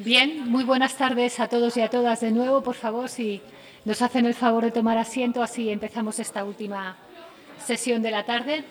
Bien, 0.00 0.48
muy 0.48 0.62
buenas 0.62 0.96
tardes 0.96 1.40
a 1.40 1.48
todos 1.48 1.76
y 1.76 1.80
a 1.80 1.90
todas 1.90 2.20
de 2.20 2.30
nuevo. 2.30 2.62
Por 2.62 2.76
favor, 2.76 3.08
si 3.08 3.42
nos 3.84 4.00
hacen 4.00 4.26
el 4.26 4.34
favor 4.34 4.62
de 4.62 4.70
tomar 4.70 4.96
asiento, 4.96 5.42
así 5.42 5.70
empezamos 5.70 6.20
esta 6.20 6.44
última 6.44 6.96
sesión 7.66 8.00
de 8.00 8.12
la 8.12 8.24
tarde. 8.24 8.64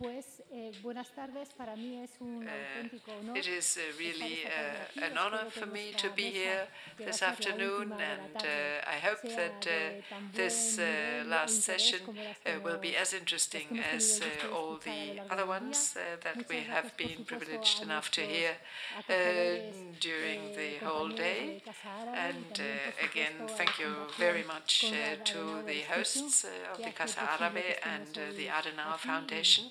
Pues 0.00 0.42
eh, 0.50 0.72
buenas 0.82 1.10
tardes, 1.14 1.50
para 1.50 1.76
mí 1.76 2.02
es 2.02 2.10
un 2.20 2.48
auténtico 2.48 3.12
honor. 3.20 3.36
It 3.36 3.46
is 3.46 3.76
uh, 3.76 3.82
really 3.98 4.46
uh, 4.46 5.04
an 5.04 5.18
honor 5.18 5.50
for 5.50 5.66
me 5.66 5.92
to 5.98 6.08
be 6.16 6.30
here 6.30 6.68
this 6.96 7.22
afternoon, 7.22 7.92
and 7.92 8.36
uh, 8.36 8.80
I 8.86 8.98
hope 9.06 9.20
that 9.36 9.66
uh, 9.66 10.00
this 10.34 10.78
uh, 10.78 11.28
last 11.28 11.60
session 11.60 12.00
uh, 12.08 12.60
will 12.64 12.78
be 12.78 12.96
as 12.96 13.12
interesting 13.12 13.78
as 13.94 14.22
uh, 14.22 14.54
all 14.56 14.78
the 14.82 15.20
other 15.28 15.44
ones 15.44 15.94
uh, 15.94 16.16
that 16.24 16.48
we 16.48 16.60
have 16.60 16.96
been 16.96 17.26
privileged 17.26 17.82
enough 17.82 18.10
to 18.12 18.22
hear 18.22 18.52
uh, 19.06 19.12
during 20.00 20.56
the 20.56 20.82
whole 20.82 21.10
day. 21.10 21.62
And 22.14 22.58
uh, 22.58 23.04
again, 23.04 23.48
thank 23.48 23.78
you 23.78 23.92
very 24.16 24.44
much 24.44 24.86
uh, 24.94 25.22
to 25.24 25.62
the 25.66 25.82
hosts 25.92 26.46
uh, 26.46 26.72
of 26.72 26.82
the 26.82 26.90
Casa 26.92 27.20
Árabe 27.20 27.76
and 27.84 28.16
uh, 28.16 28.32
the 28.34 28.46
Adenauer 28.46 28.96
Foundation, 28.98 29.66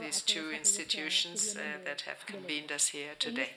these 0.00 0.22
two 0.22 0.50
institutions 0.50 1.56
uh, 1.56 1.60
that 1.84 2.02
have 2.02 2.24
convened 2.26 2.72
us 2.72 2.88
here 2.88 3.14
today. 3.18 3.50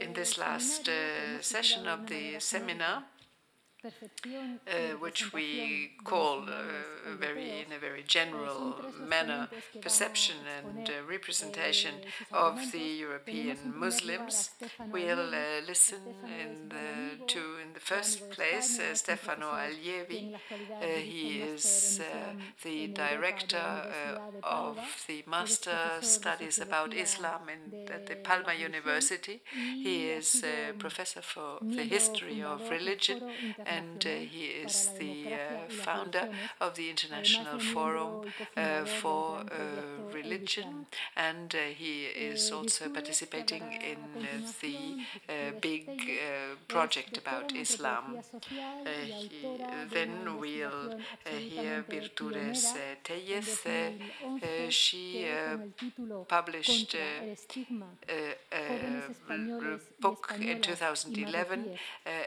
In 0.00 0.12
this 0.12 0.38
last 0.38 0.88
uh, 0.88 1.40
session 1.40 1.86
of 1.86 2.06
the 2.06 2.38
seminar, 2.38 3.04
uh, 3.86 4.96
which 4.98 5.32
we 5.32 5.90
call 6.04 6.40
uh, 6.40 7.16
very, 7.18 7.64
in 7.64 7.72
a 7.72 7.78
very 7.78 8.02
general 8.02 8.74
manner, 9.06 9.48
perception 9.80 10.36
and 10.58 10.88
uh, 10.88 10.92
representation 11.08 11.94
of 12.32 12.72
the 12.72 12.78
European 12.78 13.58
Muslims. 13.74 14.50
We'll 14.92 15.34
uh, 15.34 15.66
listen 15.66 16.00
in 16.40 16.68
the, 16.68 17.24
to, 17.26 17.38
in 17.38 17.72
the 17.74 17.80
first 17.80 18.30
place, 18.30 18.78
uh, 18.78 18.94
Stefano 18.94 19.52
Allievi. 19.52 20.34
Uh, 20.34 20.86
he 20.98 21.40
is 21.40 22.00
the 22.62 22.88
director 22.88 23.66
of 24.42 24.78
the 25.06 25.22
Master 25.28 25.78
Studies 26.00 26.58
about 26.58 26.94
Islam 26.94 27.42
in, 27.48 27.88
at 27.88 28.06
the 28.06 28.16
Palma 28.16 28.54
University. 28.54 29.42
He 29.52 30.08
is 30.10 30.42
a 30.44 30.72
professor 30.72 31.22
for 31.22 31.58
the 31.62 31.84
history 31.84 32.42
of 32.42 32.68
religion 32.70 33.22
and 33.76 34.06
uh, 34.06 34.10
he 34.32 34.44
is 34.64 34.90
the 34.98 35.34
uh, 35.34 35.38
founder 35.68 36.28
of 36.60 36.74
the 36.76 36.88
International 36.90 37.58
Forum 37.58 38.12
uh, 38.56 38.84
for 38.84 39.38
uh, 39.40 40.12
Religion, 40.12 40.86
and 41.16 41.54
uh, 41.54 41.58
he 41.74 42.04
is 42.04 42.50
also 42.50 42.88
participating 42.88 43.62
in 43.92 43.98
uh, 44.22 44.26
the 44.62 44.78
big 45.60 45.86
project 46.68 47.18
about 47.18 47.54
Islam. 47.54 48.18
He, 49.04 49.30
then 49.92 50.38
we'll 50.40 50.98
hear 51.24 51.84
Virtudes 51.88 52.74
Téllez. 53.04 53.66
she 54.70 55.26
published 56.28 56.94
a 56.94 57.36
um, 59.30 59.86
book 60.00 60.32
in 60.40 60.60
2011 60.60 61.78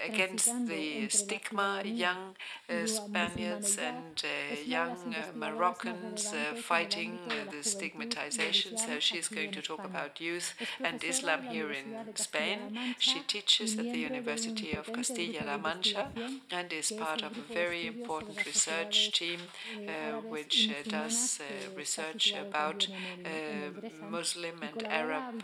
against 0.07 0.67
the 0.67 1.07
stigma, 1.09 1.38
young 1.85 2.35
uh, 2.69 2.85
Spaniards 2.85 3.77
and 3.77 4.23
uh, 4.23 4.55
young 4.65 4.95
uh, 5.13 5.35
Moroccans 5.35 6.27
uh, 6.27 6.55
fighting 6.55 7.19
uh, 7.29 7.51
the 7.51 7.63
stigmatization. 7.63 8.77
So 8.77 8.99
she's 8.99 9.27
going 9.27 9.51
to 9.51 9.61
talk 9.61 9.83
about. 9.83 10.19
youth 10.19 10.53
and 10.83 11.03
Islam 11.03 11.43
here 11.43 11.71
in 11.71 12.15
Spain. 12.15 12.59
She 12.97 13.19
teaches 13.19 13.77
at 13.77 13.85
the 13.93 13.99
University 13.99 14.73
of 14.73 14.91
Castilla-La 14.91 15.57
Mancha 15.57 16.09
and 16.51 16.73
is 16.73 16.91
part 16.91 17.21
of 17.23 17.37
a 17.37 17.53
very 17.53 17.87
important 17.87 18.45
research 18.45 19.11
team 19.19 19.39
uh, 19.77 20.21
which 20.33 20.69
does 20.87 21.39
research 21.75 22.33
about 22.47 22.87
um, 23.25 23.83
Muslim 24.09 24.55
and 24.61 24.85
Arab 24.87 25.43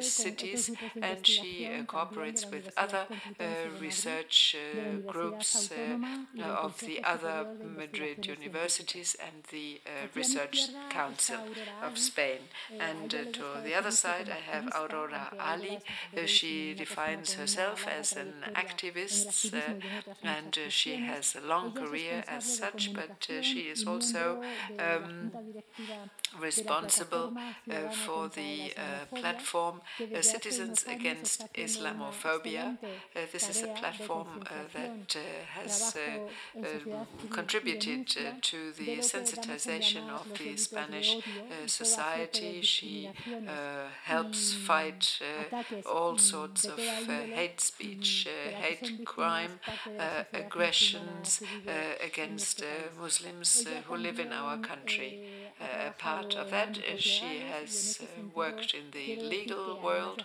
cities, 0.00 0.70
and 1.00 1.26
she 1.26 1.68
cooperates 1.86 2.44
with 2.50 2.70
other 2.76 3.04
research 3.80 4.56
groups 5.06 5.17
uh, 5.18 6.42
of 6.42 6.78
the 6.80 7.02
other 7.04 7.46
Madrid 7.76 8.26
universities 8.26 9.16
and 9.20 9.44
the 9.50 9.80
uh, 9.86 9.90
Research 10.14 10.68
Council 10.90 11.40
of 11.82 11.98
Spain. 11.98 12.40
And 12.78 13.14
uh, 13.14 13.24
to 13.32 13.44
the 13.64 13.74
other 13.74 13.90
side, 13.90 14.30
I 14.30 14.40
have 14.52 14.66
Aurora 14.74 15.32
Ali. 15.40 15.78
she 16.26 16.74
defines 16.74 17.34
herself 17.34 17.86
as 17.88 18.12
an 18.12 18.32
activist, 18.54 19.52
and 20.22 20.58
she 20.68 20.96
has 20.96 21.36
a 21.36 21.46
long 21.46 21.72
career 21.72 22.24
as 22.28 22.44
such, 22.44 22.92
but 22.92 23.26
she 23.42 23.62
is 23.74 23.86
also 23.86 24.42
um, 24.78 25.32
responsible 26.40 27.32
uh, 27.70 27.88
for 27.90 28.28
the 28.28 28.72
uh, 28.76 29.16
platform 29.16 29.80
uh, 30.00 30.22
Citizens 30.22 30.84
Against 30.88 31.52
Islamophobia. 31.54 32.78
this 33.32 33.48
is 33.48 33.62
a 33.62 33.68
platform 33.68 34.28
that 34.74 35.07
has 35.50 35.96
uh, 35.96 36.58
um, 36.58 37.06
contributed 37.30 38.08
to 38.42 38.72
the 38.72 38.98
sensitization 38.98 40.08
of 40.08 40.26
the 40.38 40.56
Spanish 40.56 41.16
uh, 41.16 41.66
society. 41.66 42.62
She 42.62 43.10
uh, 43.46 43.88
helps 44.04 44.54
fight 44.54 45.20
all 45.90 46.18
sorts 46.18 46.64
of 46.64 46.78
hate 46.78 47.60
speech, 47.60 48.28
hate 48.60 49.04
crime, 49.04 49.60
aggressions 50.32 51.42
against 52.04 52.62
Muslims 53.00 53.66
who 53.86 53.96
live 53.96 54.18
in 54.18 54.32
our 54.32 54.58
country. 54.58 55.47
Uh, 55.60 55.90
part 55.98 56.36
of 56.36 56.50
that 56.50 56.78
is 56.78 57.00
she 57.00 57.40
has 57.40 58.00
uh, 58.00 58.22
worked 58.34 58.74
in 58.74 58.84
the 58.92 59.20
legal 59.20 59.80
world 59.82 60.24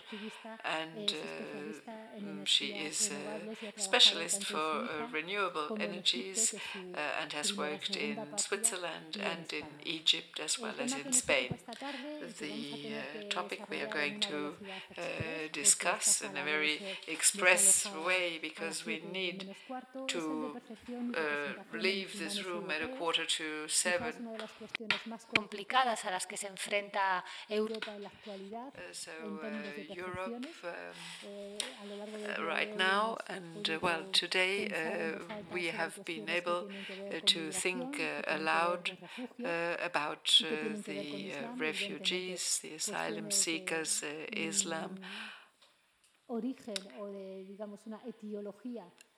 and 0.64 1.12
uh, 1.12 2.20
mm, 2.20 2.46
she 2.46 2.66
is 2.66 3.10
a 3.10 3.80
specialist 3.80 4.44
for 4.44 4.56
uh, 4.56 4.86
renewable 5.12 5.76
energies 5.80 6.54
uh, 6.94 6.98
and 7.20 7.32
has 7.32 7.56
worked 7.56 7.96
in 7.96 8.16
Switzerland 8.36 9.18
and 9.20 9.52
in 9.52 9.64
Egypt 9.84 10.38
as 10.38 10.58
well 10.58 10.74
as 10.80 10.94
in 10.94 11.12
Spain. 11.12 11.58
The 12.38 13.28
topic 13.28 13.68
we 13.68 13.80
are 13.80 13.88
going 13.88 14.20
to 14.20 14.54
discuss 15.52 16.20
in 16.20 16.36
a 16.36 16.44
very 16.44 16.80
express 17.08 17.88
way 18.06 18.38
because 18.40 18.86
we 18.86 19.02
need 19.12 19.56
to 20.08 20.56
leave 21.72 22.20
this 22.20 22.44
room 22.44 22.70
at 22.70 22.82
a 22.82 22.88
quarter 22.96 23.24
to 23.24 23.66
seven 23.66 24.14
complicadas 25.34 26.04
a 26.04 26.10
las 26.10 26.26
que 26.26 26.36
se 26.36 26.46
enfrenta 26.46 27.24
Europa 27.48 27.94
en 27.94 28.02
la 28.02 28.08
actualidad. 28.08 28.68
Uh, 28.68 28.92
so, 28.92 29.10
uh, 29.10 29.94
Europe 29.94 30.46
uh, 30.64 30.68
uh 31.26 32.44
right 32.44 32.76
now, 32.76 33.16
and 33.28 33.70
uh, 33.70 33.78
well, 33.80 34.04
today 34.12 34.68
uh, 34.68 35.18
we 35.52 35.66
have 35.66 36.04
been 36.04 36.28
able 36.28 36.68
to 37.26 37.50
think 37.50 38.00
aloud 38.26 38.90
about 39.84 40.42
the 40.86 41.32
refugees, 41.56 42.60
the 42.62 42.74
asylum 42.74 43.30
seekers, 43.30 44.02
Islam. 44.32 44.98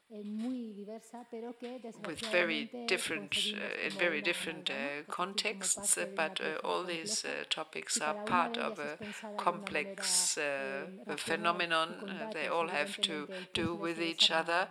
Origen 0.09 0.47
o 0.47 0.53
de, 0.53 0.73
digamos, 0.75 1.03
una 1.13 1.23
etiología 1.23 2.07
with 2.07 2.21
very 2.31 2.71
different, 2.87 3.35
uh, 3.55 3.87
in 3.87 3.93
very 3.99 4.23
different 4.23 4.71
uh, 4.71 5.03
contexts, 5.11 5.99
uh, 5.99 6.07
but 6.15 6.41
uh, 6.41 6.59
all 6.65 6.85
these 6.85 7.25
uh, 7.25 7.45
topics 7.51 8.01
are 8.01 8.15
part 8.25 8.57
of 8.57 8.79
a 8.79 8.99
complex 9.37 10.39
uh, 10.39 10.87
phenomenon. 11.17 12.31
they 12.33 12.47
all 12.47 12.69
have 12.69 13.01
to 13.01 13.29
do 13.53 13.75
with 13.75 14.01
each 14.01 14.31
other, 14.31 14.69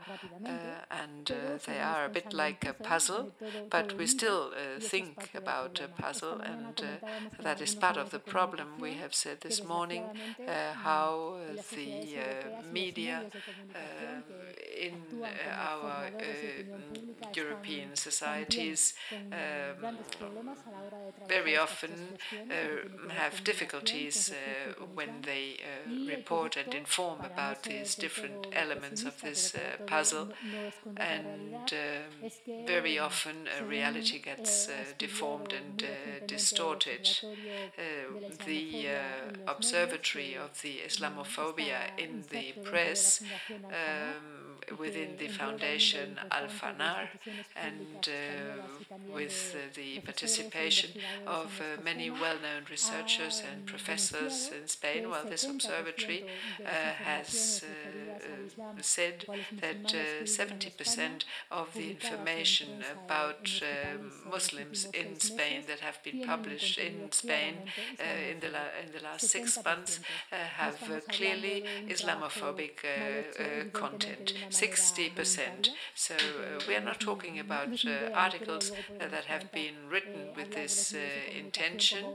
and 0.90 1.32
they 1.66 1.80
are 1.80 2.06
a 2.06 2.10
bit 2.10 2.34
like 2.34 2.66
a 2.66 2.74
puzzle, 2.74 3.34
but 3.70 3.98
we 3.98 4.08
still 4.08 4.52
think 4.80 5.32
about 5.36 5.82
a 5.82 5.88
puzzle, 6.02 6.40
and 6.40 6.82
that 7.42 7.60
is 7.62 7.76
part 7.76 7.98
of 7.98 8.12
the 8.12 8.20
problem. 8.20 8.80
We 8.80 8.94
have 8.94 9.14
said 9.14 9.42
this 9.42 9.64
morning 9.64 10.04
how 10.48 11.40
the 11.74 12.18
media 12.72 13.26
in 14.78 15.25
our 15.52 16.08
uh, 16.08 17.32
European 17.34 17.96
societies 17.96 18.94
um, 19.12 19.98
very 21.28 21.58
often 21.58 21.92
uh, 22.34 23.14
have 23.14 23.44
difficulties 23.44 24.32
uh, 24.32 24.86
when 24.94 25.10
they 25.24 25.58
uh, 25.60 26.08
report 26.08 26.58
and 26.58 26.74
inform 26.74 27.20
about 27.22 27.64
these 27.64 27.96
different 27.96 28.48
elements 28.54 29.04
of 29.04 29.20
this 29.22 29.56
uh, 29.56 29.84
puzzle, 29.86 30.30
and 30.98 31.74
um, 31.74 32.30
very 32.66 32.98
often 33.00 33.48
reality 33.66 34.20
gets 34.20 34.70
deformed 34.98 35.54
and 35.54 35.84
distorted. 36.28 37.10
the 38.46 38.88
Observatory 39.48 40.36
of 40.36 40.62
the 40.62 40.80
Islamophobia 40.88 41.80
in 41.98 42.24
the 42.30 42.54
press 42.64 43.22
um, 43.66 44.35
within 44.78 45.18
the 45.18 45.28
foundation 45.28 46.20
Al 46.32 46.48
Fanar 46.48 47.08
and 47.56 48.10
uh, 48.10 48.62
with 49.14 49.56
uh, 49.56 49.74
the 49.76 50.00
participation 50.00 50.92
of 51.26 51.62
uh, 51.62 51.82
many 51.84 52.10
well 52.10 52.36
known 52.36 52.64
researchers 52.70 53.42
and 53.50 53.66
professors 53.66 54.52
in 54.60 54.68
Spain. 54.68 55.10
Well, 55.10 55.26
this 55.26 55.46
observatory 55.46 56.26
has 56.64 57.64
said 58.82 59.26
that 59.62 59.86
70% 60.24 61.24
of 61.52 61.74
the 61.74 61.92
information 61.92 62.84
about 63.06 63.62
um, 63.62 64.12
Muslims 64.30 64.88
in 64.94 65.20
Spain 65.20 65.64
that 65.68 65.80
have 65.80 66.02
been 66.04 66.24
published 66.26 66.78
in 66.78 67.12
Spain 67.12 67.56
in, 68.00 68.40
the 68.40 68.48
in 68.48 68.92
the 68.96 69.04
last 69.04 69.28
six 69.30 69.58
months 69.64 70.00
have 70.32 70.78
clearly 71.10 71.66
Islamophobic 71.88 72.76
content. 73.74 74.34
60%. 74.56 75.70
So 75.96 76.16
uh, 76.16 76.62
we 76.68 76.76
are 76.76 76.82
not 76.82 77.00
talking 77.00 77.40
about 77.40 77.84
uh, 77.86 78.12
articles 78.14 78.72
uh, 78.72 79.08
that 79.10 79.26
have 79.26 79.52
been 79.52 79.76
written 79.90 80.30
with 80.36 80.54
this 80.54 80.94
uh, 80.94 80.98
intention. 81.38 82.06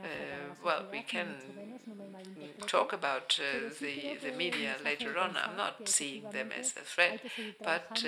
Uh, 0.00 0.54
well, 0.64 0.86
we 0.90 1.02
can 1.02 1.28
talk 2.66 2.92
about 2.92 3.38
uh, 3.40 3.68
the, 3.80 4.16
the 4.22 4.32
media 4.36 4.76
later 4.84 5.18
on. 5.18 5.36
I'm 5.36 5.56
not 5.56 5.88
seeing 5.88 6.30
them 6.30 6.50
as 6.58 6.74
a 6.76 6.80
threat, 6.80 7.20
but 7.62 8.04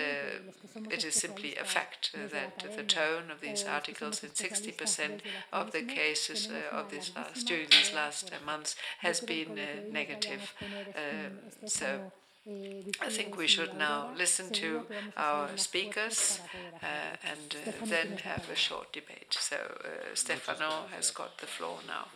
it 0.91 1.05
is 1.05 1.15
simply 1.15 1.57
a 1.57 1.65
fact 1.65 2.15
that 2.33 2.65
the 2.77 2.83
tone 2.83 3.31
of 3.31 3.41
these 3.41 3.65
articles 3.65 4.23
in 4.23 4.31
60% 4.31 5.21
of 5.53 5.73
the 5.73 5.83
cases 5.83 6.49
of 6.73 6.91
this 6.91 7.13
last, 7.15 7.47
during 7.47 7.69
these 7.71 7.93
last 7.95 8.31
months 8.47 8.77
has 9.01 9.21
been 9.21 9.59
negative. 9.91 10.55
Um, 10.97 11.67
so 11.67 12.13
I 12.47 13.09
think 13.09 13.39
we 13.39 13.47
should 13.47 13.75
now 13.79 14.11
listen 14.17 14.51
to 14.53 14.83
our 15.17 15.49
speakers 15.57 16.41
uh, 16.83 17.17
and 17.25 17.57
uh, 17.67 17.87
then 17.87 18.19
have 18.19 18.51
a 18.51 18.55
short 18.55 18.93
debate. 18.93 19.35
So 19.41 19.57
uh, 19.57 20.15
Stefano 20.15 20.87
has 20.95 21.11
got 21.11 21.39
the 21.39 21.47
floor 21.47 21.79
now. 21.87 22.09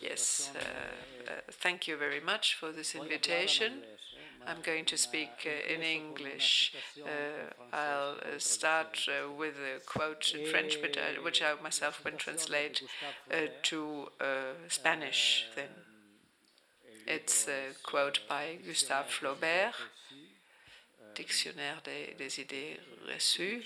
Yes, 0.00 0.50
uh, 0.54 1.30
uh, 1.30 1.32
thank 1.50 1.86
you 1.86 1.98
very 1.98 2.20
much 2.20 2.54
for 2.54 2.72
this 2.72 2.94
invitation. 2.94 3.82
I'm 4.46 4.62
going 4.62 4.86
to 4.86 4.96
speak 4.96 5.46
uh, 5.46 5.74
in 5.74 5.82
English. 5.82 6.72
I'll 7.70 8.16
start 8.38 9.06
with 9.36 9.56
a 9.56 9.80
quote 9.84 10.32
in 10.34 10.46
French, 10.46 10.80
but, 10.80 10.96
which 11.22 11.42
I 11.42 11.60
myself 11.62 12.02
will 12.04 12.12
translate 12.12 12.82
to 13.64 14.08
Spanish 14.68 15.46
then. 15.54 15.68
It's 17.10 17.48
a 17.48 17.72
quote 17.82 18.20
by 18.28 18.58
Gustave 18.66 19.06
Flaubert, 19.08 19.74
Dictionnaire 21.14 21.80
des, 21.82 22.14
des 22.18 22.38
idées 22.38 22.78
reçues. 23.06 23.64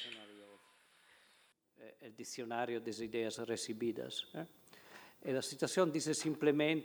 El 2.01 2.15
diccionario 2.17 2.79
de 2.79 2.93
ideas 3.03 3.41
recibidas. 3.41 4.27
Eh? 4.37 5.33
La 5.33 5.43
citation 5.43 5.87
disait 5.87 6.15
simplement, 6.15 6.85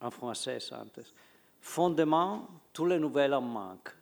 en 0.00 0.10
français 0.10 0.72
antes, 0.72 1.12
fondement, 1.60 2.48
toutes 2.72 2.88
les 2.88 2.98
nouvelles 2.98 3.34
en 3.34 3.42
manquent. 3.42 3.94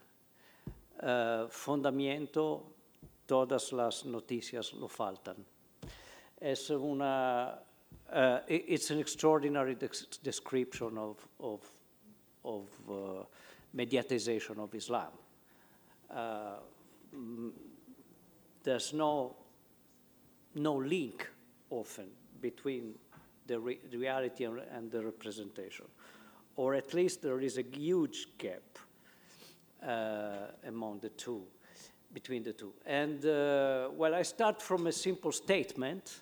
Uh, 1.03 1.49
fondamento, 1.49 2.77
todas 3.27 3.73
las 3.73 4.05
noticias 4.05 4.73
lo 4.75 4.87
faltan. 4.87 5.45
Es 6.41 6.71
una 6.71 7.61
uh, 8.13 8.41
it, 8.47 8.65
it's 8.69 8.91
an 8.91 8.99
extraordinary 8.99 9.77
description 10.23 10.99
of, 10.99 11.17
of, 11.41 11.61
of 12.45 12.69
uh, 12.89 13.25
mediatization 13.75 14.59
of 14.59 14.75
Islam. 14.75 15.13
Uh, 16.11 16.57
there's 18.63 18.93
no, 18.93 19.35
no 20.55 20.75
link 20.75 21.29
often 21.71 22.07
between 22.41 22.95
the, 23.47 23.59
re 23.59 23.79
reality 23.93 24.45
and, 24.45 24.61
and, 24.73 24.91
the 24.91 25.03
representation, 25.03 25.87
or 26.57 26.75
at 26.75 26.93
least 26.95 27.23
there 27.23 27.41
is 27.41 27.59
a 27.59 27.63
huge 27.63 28.29
gap 28.39 28.79
uh, 29.85 30.49
among 30.67 31.01
the 31.01 31.09
two, 31.11 31.43
between 32.13 32.43
the 32.43 32.53
two. 32.53 32.73
And 32.87 33.25
uh, 33.25 33.89
well, 33.93 34.15
I 34.15 34.23
start 34.23 34.61
from 34.61 34.87
a 34.87 34.93
simple 34.93 35.33
statement 35.33 36.21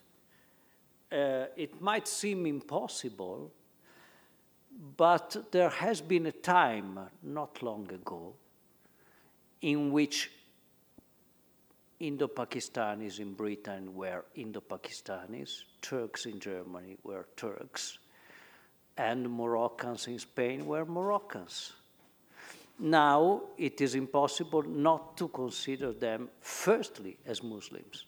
uh, 1.13 1.47
it 1.57 1.81
might 1.81 2.07
seem 2.07 2.47
impossible, 2.47 3.53
but 4.97 5.51
there 5.51 5.69
has 5.69 6.01
been 6.01 6.27
a 6.27 6.33
time 6.33 6.99
not 7.23 7.63
long 7.63 7.91
ago 7.93 8.35
in 9.61 9.93
which 9.93 10.31
Indo-Pakistanis 11.99 13.19
in 13.19 13.35
Britain 13.35 13.95
were 13.95 14.25
Indo-Pakistanis, 14.35 15.65
Turks 15.83 16.27
in 16.27 16.41
Germany 16.41 16.97
were 17.03 17.27
Turks, 17.37 17.99
and 18.97 19.29
Moroccans 19.29 20.07
in 20.07 20.19
Spain 20.19 20.65
were 20.65 20.87
Moroccans. 20.87 21.73
Now 22.79 23.43
it 23.59 23.81
is 23.83 23.95
impossible 23.95 24.63
not 24.63 25.19
to 25.19 25.29
consider 25.29 25.93
them 25.93 26.31
firstly 26.41 27.19
as 27.27 27.43
Muslims 27.43 28.07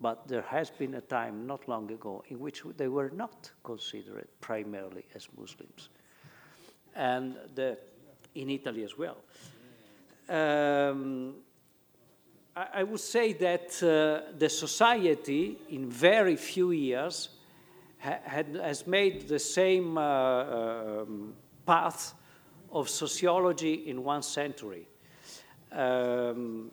but 0.00 0.28
there 0.28 0.42
has 0.42 0.70
been 0.70 0.94
a 0.94 1.00
time 1.00 1.46
not 1.46 1.68
long 1.68 1.90
ago 1.90 2.22
in 2.28 2.38
which 2.38 2.62
they 2.76 2.88
were 2.88 3.10
not 3.10 3.50
considered 3.64 4.28
primarily 4.40 5.04
as 5.14 5.28
Muslims, 5.38 5.88
and 6.94 7.36
the, 7.54 7.78
in 8.34 8.50
Italy 8.50 8.84
as 8.84 8.96
well. 8.98 9.16
Um, 10.28 11.34
I, 12.54 12.66
I, 12.74 12.82
would 12.82 13.00
say 13.00 13.32
that 13.34 13.82
uh, 13.82 14.32
the 14.36 14.48
society, 14.48 15.58
in 15.70 15.88
very 15.88 16.36
few 16.36 16.72
years, 16.72 17.28
ha 17.98 18.18
had, 18.24 18.56
has 18.56 18.86
made 18.86 19.28
the 19.28 19.38
same 19.38 19.96
uh, 19.96 20.02
um, 20.02 21.34
path 21.64 22.14
of 22.72 22.88
sociology 22.88 23.88
in 23.88 24.02
one 24.02 24.22
century. 24.22 24.88
Um, 25.72 26.70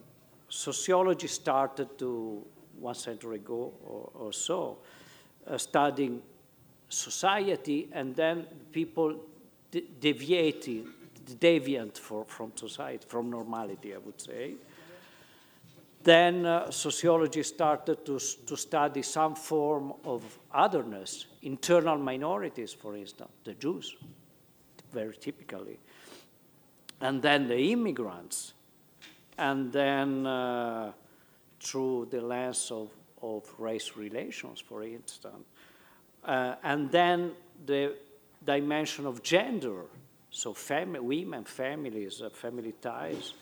sociology 0.50 1.28
started 1.28 1.98
to 2.00 2.46
one 2.84 2.96
century 2.96 3.38
ago 3.38 3.74
or, 3.86 4.10
or 4.14 4.34
so, 4.34 4.78
uh, 5.48 5.58
studying 5.58 6.22
society 6.90 7.90
and 7.94 8.16
then 8.16 8.46
people 8.72 9.16
de 9.72 9.82
deviating, 10.00 10.88
deviant 11.40 11.98
for, 11.98 12.26
from 12.26 12.52
society, 12.56 13.06
from 13.08 13.30
normality, 13.30 13.96
I 13.96 13.98
would 13.98 14.22
say. 14.22 14.54
Then 16.04 16.46
uh, 16.46 16.70
sociology 16.70 17.44
started 17.44 18.06
to, 18.06 18.20
to 18.20 18.58
study 18.58 19.02
some 19.02 19.36
form 19.36 19.94
of 20.04 20.22
otherness, 20.54 21.28
internal 21.42 21.98
minorities, 21.98 22.74
for 22.74 22.98
instance, 22.98 23.32
the 23.46 23.54
Jews, 23.54 23.96
very 24.92 25.16
typically. 25.16 25.80
And 27.00 27.22
then 27.22 27.48
the 27.48 27.58
immigrants. 27.72 28.54
And 29.38 29.72
then 29.72 30.28
uh, 30.28 30.92
through 31.64 32.08
the 32.12 32.22
lens 32.22 32.72
of, 32.72 32.90
of 33.22 33.44
race 33.58 33.96
relations, 33.96 34.60
for 34.60 34.84
instance. 34.84 35.46
Uh, 36.24 36.56
and 36.64 36.92
then 36.92 37.32
the 37.66 37.96
dimension 38.46 39.06
of 39.06 39.24
gender, 39.24 39.86
so 40.30 40.54
fam 40.54 40.96
women, 41.00 41.44
families, 41.44 42.22
uh, 42.22 42.30
family 42.30 42.74
ties, 42.82 43.34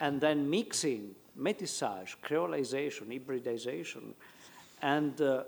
and 0.00 0.20
then 0.20 0.48
mixing, 0.48 1.14
métissage, 1.38 2.16
creolization, 2.22 3.12
hybridization, 3.12 4.14
and 4.82 5.20
uh, 5.20 5.44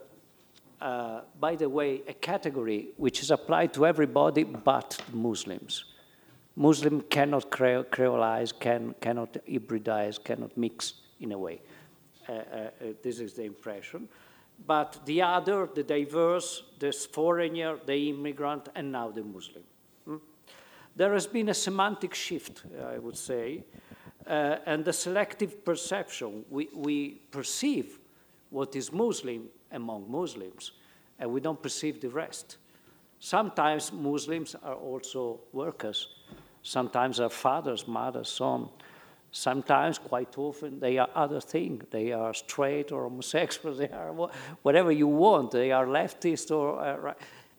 uh, 0.81 1.21
by 1.39 1.55
the 1.55 1.69
way, 1.69 2.03
a 2.09 2.13
category 2.13 2.89
which 2.97 3.23
is 3.23 3.31
applied 3.31 3.73
to 3.73 3.87
everybody 3.87 4.43
but 4.43 5.01
Muslims. 5.13 5.85
Muslim 6.57 7.01
cannot 7.03 7.51
creolize, 7.51 8.53
can, 8.59 8.95
cannot 9.01 9.33
hybridize, 9.49 10.23
cannot 10.23 10.57
mix 10.57 10.95
in 11.21 11.33
a 11.33 11.39
way. 11.39 11.61
Uh, 12.29 12.33
uh, 12.33 12.71
this 13.03 13.21
is 13.21 13.35
the 13.35 13.45
impression. 13.45 14.09
But 14.67 15.01
the 15.07 15.23
other, 15.23 15.69
the 15.75 15.83
diverse, 15.83 16.63
the 16.79 16.93
foreigner, 16.93 17.79
the 17.85 18.11
immigrant, 18.11 18.69
and 18.75 18.93
now 18.93 19.11
the 19.11 19.25
Muslim. 19.25 19.65
Hmm? 20.05 20.17
There 20.95 21.15
has 21.15 21.27
been 21.27 21.49
a 21.49 21.55
semantic 21.55 22.15
shift, 22.15 22.63
I 22.95 22.99
would 22.99 23.17
say. 23.17 23.65
uh, 24.27 24.57
and 24.67 24.85
the 24.85 24.93
selective 24.93 25.65
perception. 25.65 26.45
We, 26.51 26.69
we 26.75 27.11
perceive 27.31 27.99
what 28.51 28.77
is 28.77 28.93
Muslim 28.93 29.49
among 29.71 30.11
Muslims, 30.11 30.73
and 31.19 31.31
we 31.31 31.41
don't 31.41 31.63
perceive 31.63 32.01
the 32.01 32.09
rest. 32.09 32.59
Sometimes 33.19 33.93
Muslims 33.93 34.55
are 34.63 34.75
also 34.75 35.41
workers. 35.53 36.09
Sometimes 36.63 37.21
are 37.21 37.29
fathers, 37.29 37.89
mothers, 37.89 38.29
sons. 38.29 38.69
Sometimes, 39.33 39.99
quite 39.99 40.37
often, 40.37 40.79
they 40.79 40.99
are 40.99 41.09
other 41.15 41.41
things. 41.41 41.85
They 41.91 42.13
are 42.13 42.35
straight 42.35 42.93
or 42.93 43.05
homosexual. 43.05 43.75
They 43.83 43.89
are 43.89 44.13
whatever 44.63 44.93
you 44.93 45.09
want. 45.09 45.53
They 45.53 45.73
are 45.73 45.87
leftist 45.87 46.51
or, 46.51 47.09
uh, 47.09 47.15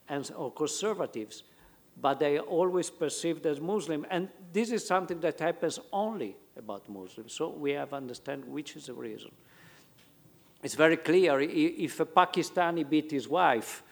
and, 0.07 0.31
or 0.37 0.51
conservatives. 0.51 1.43
But 1.99 2.19
they 2.19 2.37
are 2.37 2.45
always 2.45 2.91
perceived 2.91 3.45
as 3.47 3.59
Muslim. 3.59 4.05
And 4.11 4.29
this 4.51 4.71
is 4.71 4.85
something 4.85 5.19
that 5.21 5.39
happens 5.39 5.79
only 5.91 6.35
about 6.55 6.87
Muslims. 6.87 7.33
So 7.33 7.49
we 7.49 7.71
have 7.71 7.89
to 7.89 7.95
understand 7.95 8.45
which 8.45 8.75
is 8.75 8.85
the 8.85 8.93
reason. 8.93 9.31
It's 10.61 10.75
very 10.75 10.97
clear 10.97 11.41
if 11.41 11.99
a 11.99 12.05
Pakistani 12.05 12.87
beat 12.87 13.11
his 13.11 13.27
wife, 13.27 13.83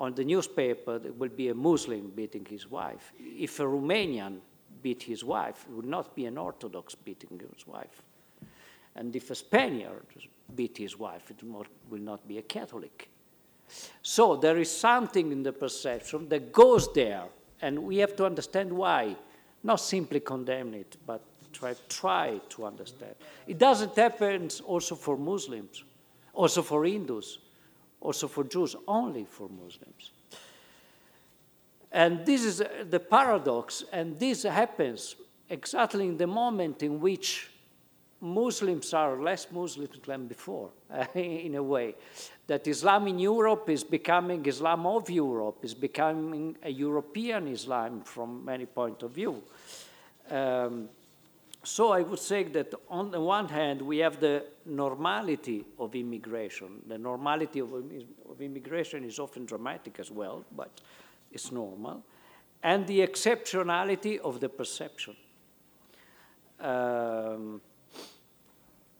on 0.00 0.14
the 0.14 0.24
newspaper, 0.24 0.98
there 0.98 1.12
will 1.12 1.28
be 1.28 1.48
a 1.48 1.54
Muslim 1.54 2.10
beating 2.16 2.46
his 2.46 2.70
wife. 2.70 3.12
If 3.18 3.60
a 3.60 3.64
Romanian 3.64 4.38
beat 4.82 5.02
his 5.02 5.24
wife, 5.24 5.66
it 5.68 5.74
would 5.74 5.86
not 5.86 6.14
be 6.14 6.26
an 6.26 6.38
Orthodox 6.38 6.94
beating 6.94 7.40
his 7.54 7.66
wife. 7.66 8.02
And 8.96 9.14
if 9.14 9.30
a 9.30 9.34
Spaniard 9.34 10.06
beat 10.54 10.76
his 10.78 10.98
wife, 10.98 11.30
it 11.30 11.42
will 11.42 12.00
not 12.00 12.26
be 12.26 12.38
a 12.38 12.42
Catholic. 12.42 13.08
So 14.02 14.36
there 14.36 14.58
is 14.58 14.70
something 14.70 15.30
in 15.30 15.42
the 15.42 15.52
perception 15.52 16.28
that 16.28 16.52
goes 16.52 16.92
there, 16.92 17.24
and 17.62 17.84
we 17.84 17.98
have 17.98 18.16
to 18.16 18.26
understand 18.26 18.72
why. 18.72 19.16
Not 19.62 19.76
simply 19.76 20.20
condemn 20.20 20.74
it, 20.74 20.96
but 21.06 21.22
try, 21.52 21.74
try 21.88 22.40
to 22.48 22.64
understand. 22.64 23.14
It 23.46 23.58
doesn't 23.58 23.94
happen 23.94 24.48
also 24.64 24.94
for 24.94 25.16
Muslims, 25.16 25.84
also 26.32 26.62
for 26.62 26.84
Hindus, 26.84 27.38
also 28.00 28.26
for 28.26 28.44
Jews, 28.44 28.74
only 28.88 29.24
for 29.24 29.48
Muslims. 29.48 30.12
And 31.92 32.24
this 32.24 32.44
is 32.44 32.62
the 32.88 33.00
paradox, 33.00 33.84
and 33.92 34.18
this 34.18 34.44
happens 34.44 35.16
exactly 35.48 36.06
in 36.06 36.16
the 36.16 36.26
moment 36.26 36.82
in 36.82 37.00
which 37.00 37.50
Muslims 38.20 38.92
are 38.94 39.20
less 39.20 39.50
Muslims 39.50 39.98
than 40.06 40.26
before, 40.26 40.70
in 41.14 41.54
a 41.54 41.62
way. 41.62 41.94
That 42.46 42.66
Islam 42.66 43.08
in 43.08 43.18
Europe 43.18 43.68
is 43.70 43.82
becoming 43.82 44.44
Islam 44.46 44.86
of 44.86 45.08
Europe, 45.08 45.58
is 45.64 45.74
becoming 45.74 46.56
a 46.62 46.70
European 46.70 47.48
Islam 47.48 48.02
from 48.02 48.44
many 48.44 48.66
point 48.66 49.02
of 49.02 49.12
view. 49.12 49.42
Um, 50.30 50.88
so 51.62 51.92
I 51.92 52.02
would 52.02 52.18
say 52.18 52.44
that 52.44 52.72
on 52.88 53.10
the 53.10 53.20
one 53.20 53.48
hand, 53.48 53.82
we 53.82 53.98
have 53.98 54.20
the 54.20 54.44
normality 54.64 55.64
of 55.78 55.94
immigration. 55.94 56.82
The 56.86 56.98
normality 56.98 57.60
of, 57.60 57.72
of 57.72 58.40
immigration 58.40 59.04
is 59.04 59.18
often 59.18 59.44
dramatic 59.44 59.98
as 59.98 60.10
well, 60.10 60.44
but 60.56 60.80
it's 61.30 61.52
normal. 61.52 62.04
And 62.62 62.86
the 62.86 63.00
exceptionality 63.00 64.18
of 64.18 64.40
the 64.40 64.48
perception. 64.48 65.16
Um, 66.60 67.60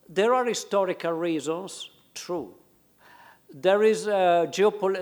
there 0.08 0.34
are 0.34 0.44
historical 0.44 1.12
reasons, 1.12 1.90
true. 2.14 2.54
There, 3.52 3.82
is, 3.82 4.06
uh, 4.06 4.46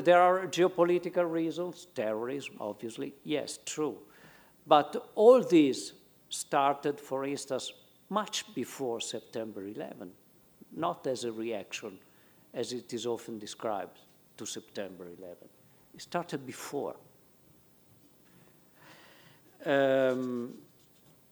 there 0.03 0.21
are 0.21 0.47
geopolitical 0.47 1.31
reasons, 1.31 1.87
terrorism, 1.95 2.57
obviously, 2.61 3.15
yes, 3.25 3.59
true. 3.65 3.99
But 4.67 5.11
all 5.15 5.43
these 5.43 5.93
started, 6.29 7.01
for 7.01 7.25
instance, 7.25 7.73
much 8.11 8.55
before 8.55 9.01
September 9.01 9.67
11, 9.67 10.11
not 10.77 11.07
as 11.07 11.25
a 11.25 11.33
reaction, 11.33 11.99
as 12.55 12.73
it 12.73 12.93
is 12.93 13.07
often 13.07 13.39
described, 13.39 14.01
to 14.37 14.47
September 14.47 15.07
11. 15.19 15.37
It 15.95 16.03
started 16.03 16.47
before. 16.47 16.97
Um, 19.65 20.55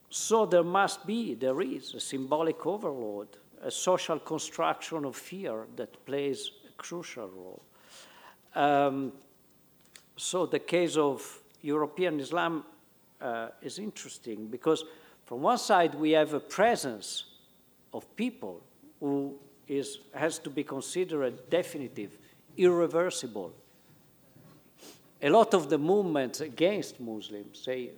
so 0.09 0.45
there 0.45 0.63
must 0.63 1.05
be, 1.05 1.33
there 1.33 1.61
is 1.61 1.93
a 1.93 1.99
symbolic 1.99 2.65
overload, 2.65 3.27
a 3.61 3.71
social 3.71 4.19
construction 4.19 5.05
of 5.05 5.15
fear 5.15 5.67
that 5.75 6.05
plays 6.05 6.51
a 6.67 6.71
crucial 6.77 7.27
role. 7.27 7.61
Um, 8.55 9.11
so 10.15 10.45
the 10.45 10.59
case 10.59 10.97
of 10.97 11.41
European 11.61 12.19
Islam 12.19 12.63
uh, 13.21 13.49
is 13.61 13.79
interesting 13.79 14.47
because 14.47 14.85
from 15.25 15.41
one 15.41 15.57
side 15.57 15.95
we 15.95 16.11
have 16.11 16.33
a 16.33 16.39
presence 16.39 17.25
of 17.93 18.15
people 18.15 18.61
who 18.99 19.37
is, 19.67 19.99
has 20.13 20.39
to 20.39 20.49
be 20.49 20.63
considered 20.63 21.49
definitive, 21.49 22.17
irreversible. 22.55 23.53
A 25.21 25.29
lot 25.29 25.53
of 25.53 25.69
the 25.69 25.77
movements 25.77 26.41
against 26.41 26.99
Muslims 26.99 27.59
say, 27.59 27.91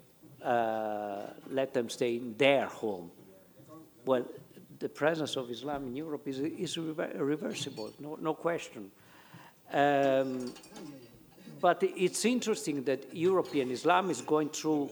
uh, 0.43 1.22
let 1.50 1.74
them 1.74 1.89
stay 1.89 2.15
in 2.15 2.36
their 2.38 2.65
home. 2.65 3.12
Well, 4.05 4.25
the 4.79 4.89
presence 4.89 5.36
of 5.36 5.50
Islam 5.50 5.88
in 5.88 5.96
Europe 5.96 6.27
is, 6.27 6.39
is 6.39 6.77
irreversible, 6.77 7.91
no, 8.00 8.17
no 8.22 8.34
question. 8.34 8.91
Um, 9.72 10.53
but 11.62 11.84
it's 11.84 12.24
interesting 12.25 12.84
that 12.86 13.13
European 13.13 13.72
Islam 13.72 14.10
is 14.10 14.22
going 14.22 14.50
through 14.50 14.89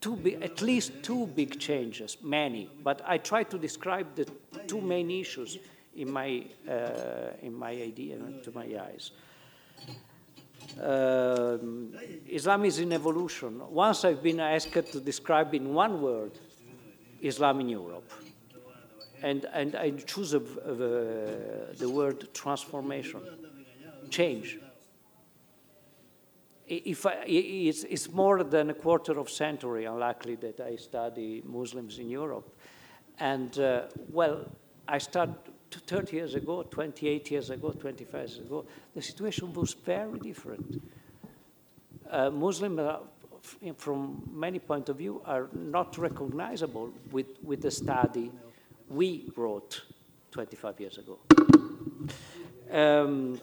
two 0.00 0.16
big, 0.16 0.42
at 0.42 0.62
least 0.62 0.92
two 1.02 1.26
big 1.26 1.58
changes, 1.58 2.16
many, 2.22 2.70
but 2.84 3.02
I 3.04 3.18
try 3.18 3.42
to 3.42 3.58
describe 3.58 4.14
the 4.14 4.26
two 4.66 4.80
main 4.80 5.10
issues 5.10 5.58
in 5.96 6.10
my, 6.10 6.44
uh, 6.68 7.32
in 7.42 7.54
my 7.54 7.70
idea, 7.70 8.18
to 8.44 8.52
my 8.52 8.66
eyes. 8.80 9.10
Um, 10.80 11.92
Islam 12.28 12.64
is 12.64 12.78
in 12.78 12.92
evolution. 12.92 13.60
Once 13.70 14.04
I've 14.04 14.22
been 14.22 14.40
asked 14.40 14.72
to 14.72 15.00
describe 15.00 15.54
in 15.54 15.74
one 15.74 16.00
word 16.00 16.32
Islam 17.20 17.60
in 17.60 17.68
Europe. 17.68 18.12
And, 19.22 19.46
and 19.52 19.74
I 19.74 19.90
choose 19.90 20.34
a, 20.34 20.38
a, 20.38 21.74
the 21.74 21.88
word 21.90 22.32
transformation, 22.32 23.20
change 24.10 24.58
if 26.68 27.06
I, 27.06 27.24
it's, 27.26 27.84
it's, 27.84 28.10
more 28.12 28.44
than 28.44 28.70
a 28.70 28.74
quarter 28.74 29.18
of 29.18 29.30
century 29.30 29.86
unlikely 29.86 30.36
that 30.36 30.60
I 30.60 30.76
study 30.76 31.42
Muslims 31.44 31.98
in 31.98 32.10
Europe. 32.10 32.54
And 33.18 33.58
uh, 33.58 33.86
well, 34.10 34.44
I 34.86 34.98
started 34.98 35.36
30 35.70 36.16
years 36.16 36.34
ago, 36.34 36.62
28 36.62 37.30
years 37.30 37.50
ago, 37.50 37.70
25 37.70 38.12
years 38.14 38.38
ago, 38.38 38.64
the 38.94 39.02
situation 39.02 39.52
was 39.52 39.74
very 39.74 40.18
different. 40.18 40.82
Uh, 42.10 42.30
Muslims, 42.30 42.78
uh, 42.78 43.00
from 43.76 44.22
many 44.32 44.58
point 44.58 44.88
of 44.88 44.96
view, 44.96 45.22
are 45.24 45.48
not 45.52 45.96
recognizable 45.98 46.90
with, 47.10 47.26
with 47.42 47.60
the 47.62 47.70
study 47.70 48.30
we 48.88 49.30
wrote 49.36 49.82
25 50.30 50.80
years 50.80 50.98
ago. 50.98 51.18
Um, 52.70 53.40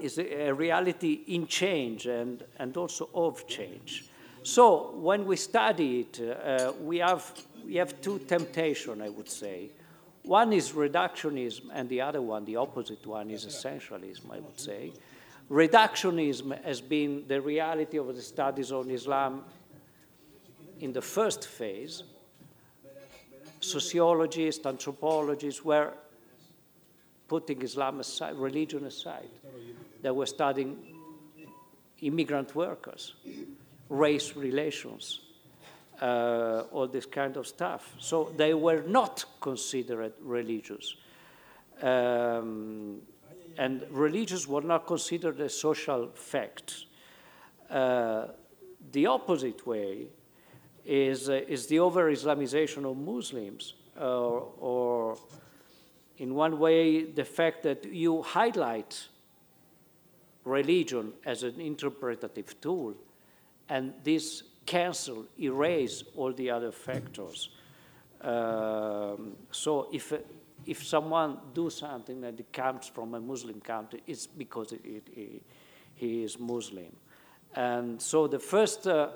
is 0.00 0.18
a 0.18 0.52
reality 0.52 1.20
in 1.28 1.46
change 1.46 2.06
and, 2.06 2.42
and 2.58 2.76
also 2.76 3.08
of 3.14 3.46
change. 3.46 4.06
So 4.42 4.92
when 4.92 5.26
we 5.26 5.36
study 5.36 6.00
it, 6.00 6.20
uh, 6.20 6.72
we, 6.80 6.98
have, 6.98 7.32
we 7.64 7.74
have 7.76 8.00
two 8.00 8.18
temptations, 8.20 9.00
I 9.02 9.08
would 9.10 9.28
say. 9.28 9.70
One 10.30 10.52
is 10.52 10.70
reductionism, 10.70 11.70
and 11.72 11.88
the 11.88 12.02
other 12.02 12.22
one, 12.22 12.44
the 12.44 12.54
opposite 12.54 13.04
one, 13.04 13.30
is 13.30 13.44
essentialism, 13.44 14.30
I 14.30 14.38
would 14.38 14.60
say. 14.60 14.92
Reductionism 15.50 16.64
has 16.64 16.80
been 16.80 17.24
the 17.26 17.40
reality 17.40 17.98
of 17.98 18.14
the 18.14 18.22
studies 18.22 18.70
on 18.70 18.88
Islam 18.92 19.42
in 20.78 20.92
the 20.92 21.02
first 21.02 21.48
phase. 21.48 22.04
Sociologists, 23.58 24.64
anthropologists 24.64 25.64
were 25.64 25.94
putting 27.26 27.60
Islam 27.62 27.98
aside, 27.98 28.36
religion 28.36 28.84
aside 28.84 29.30
They 30.00 30.12
were 30.12 30.26
studying 30.26 30.76
immigrant 32.02 32.54
workers, 32.54 33.14
race 33.88 34.36
relations, 34.36 35.22
uh, 36.00 36.64
all 36.72 36.88
this 36.88 37.06
kind 37.06 37.36
of 37.36 37.46
stuff. 37.46 37.94
So 37.98 38.32
they 38.36 38.54
were 38.54 38.82
not 38.86 39.24
considered 39.40 40.12
religious. 40.22 40.96
Um, 41.82 43.02
and 43.58 43.84
religious 43.90 44.46
were 44.46 44.62
not 44.62 44.86
considered 44.86 45.40
a 45.40 45.48
social 45.48 46.08
fact. 46.14 46.84
Uh, 47.68 48.26
the 48.92 49.06
opposite 49.06 49.66
way 49.66 50.06
is, 50.84 51.28
uh, 51.28 51.40
is 51.48 51.66
the 51.66 51.78
over 51.78 52.10
Islamization 52.10 52.90
of 52.90 52.96
Muslims, 52.96 53.74
or 53.96 55.18
in 56.20 56.34
one 56.34 56.58
way, 56.58 57.04
the 57.04 57.24
fact 57.24 57.62
that 57.62 57.84
you 57.84 58.22
highlight 58.22 59.08
religion 60.44 61.12
as 61.24 61.42
an 61.42 61.60
interpretative 61.60 62.60
tool, 62.60 62.94
and 63.68 63.94
this 64.04 64.42
cancel, 64.70 65.26
erase 65.36 66.04
all 66.16 66.32
the 66.32 66.48
other 66.48 66.70
factors. 66.70 67.48
Um, 68.20 69.36
so 69.50 69.88
if, 69.92 70.12
if 70.64 70.86
someone 70.86 71.38
do 71.52 71.70
something 71.70 72.20
that 72.20 72.52
comes 72.52 72.86
from 72.86 73.14
a 73.14 73.20
Muslim 73.20 73.60
country, 73.60 74.00
it's 74.06 74.28
because 74.28 74.70
it, 74.70 74.84
it, 74.84 75.08
it, 75.16 75.42
he 75.96 76.22
is 76.22 76.38
Muslim. 76.38 76.94
And 77.56 78.00
so 78.00 78.28
the 78.28 78.38
first, 78.38 78.86
uh, 78.86 79.08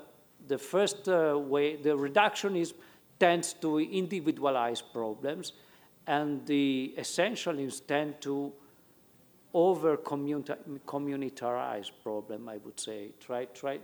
the 0.45 0.57
first 0.57 1.07
uh, 1.07 1.39
way, 1.39 1.77
the 1.77 1.91
reductionism 1.91 2.73
tends 3.17 3.53
to 3.53 3.79
individualize 3.79 4.81
problems, 4.81 5.53
and 6.05 6.45
the 6.45 6.93
essentialists 6.97 7.87
tend 7.87 8.19
to 8.21 8.51
over 9.53 9.95
communitarize 9.95 11.91
problem, 12.03 12.49
I 12.49 12.57
would 12.57 12.77
say. 12.77 13.11
Try, 13.21 13.45
try, 13.45 13.79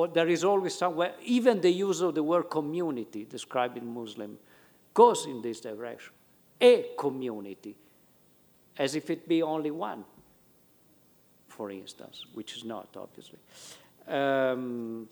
or 0.00 0.08
there 0.08 0.28
is 0.28 0.44
always 0.44 0.74
somewhere, 0.74 1.12
even 1.22 1.60
the 1.60 1.70
use 1.70 2.00
of 2.00 2.14
the 2.14 2.22
word 2.22 2.44
community 2.44 3.26
describing 3.26 3.86
Muslim 3.92 4.38
goes 4.94 5.26
in 5.26 5.42
this 5.42 5.60
direction. 5.60 6.14
A 6.58 6.86
community, 6.98 7.76
as 8.78 8.94
if 8.94 9.10
it 9.10 9.28
be 9.28 9.42
only 9.42 9.70
one, 9.70 10.02
for 11.48 11.70
instance, 11.70 12.24
which 12.32 12.56
is 12.56 12.64
not, 12.64 12.88
obviously. 12.96 13.40
Um, 14.08 15.06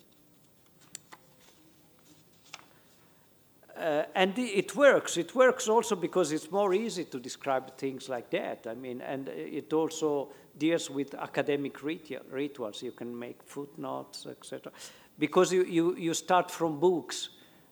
uh, 3.77 4.05
and 4.15 4.39
it 4.39 4.75
works. 4.75 5.17
It 5.17 5.35
works 5.35 5.69
also 5.69 5.95
because 5.95 6.31
it's 6.31 6.49
more 6.49 6.73
easy 6.73 7.03
to 7.05 7.19
describe 7.19 7.77
things 7.77 8.09
like 8.09 8.31
that. 8.31 8.65
I 8.65 8.73
mean, 8.73 9.01
and 9.01 9.27
it 9.29 9.71
also 9.71 10.29
deals 10.57 10.89
with 10.89 11.13
academic 11.15 11.83
rituals. 11.83 12.83
You 12.83 12.91
can 12.91 13.17
make 13.17 13.41
footnotes, 13.43 14.25
etc. 14.25 14.71
Because 15.17 15.53
you, 15.53 15.63
you, 15.63 15.95
you 15.95 16.13
start 16.13 16.49
from 16.51 16.79
books 16.79 17.29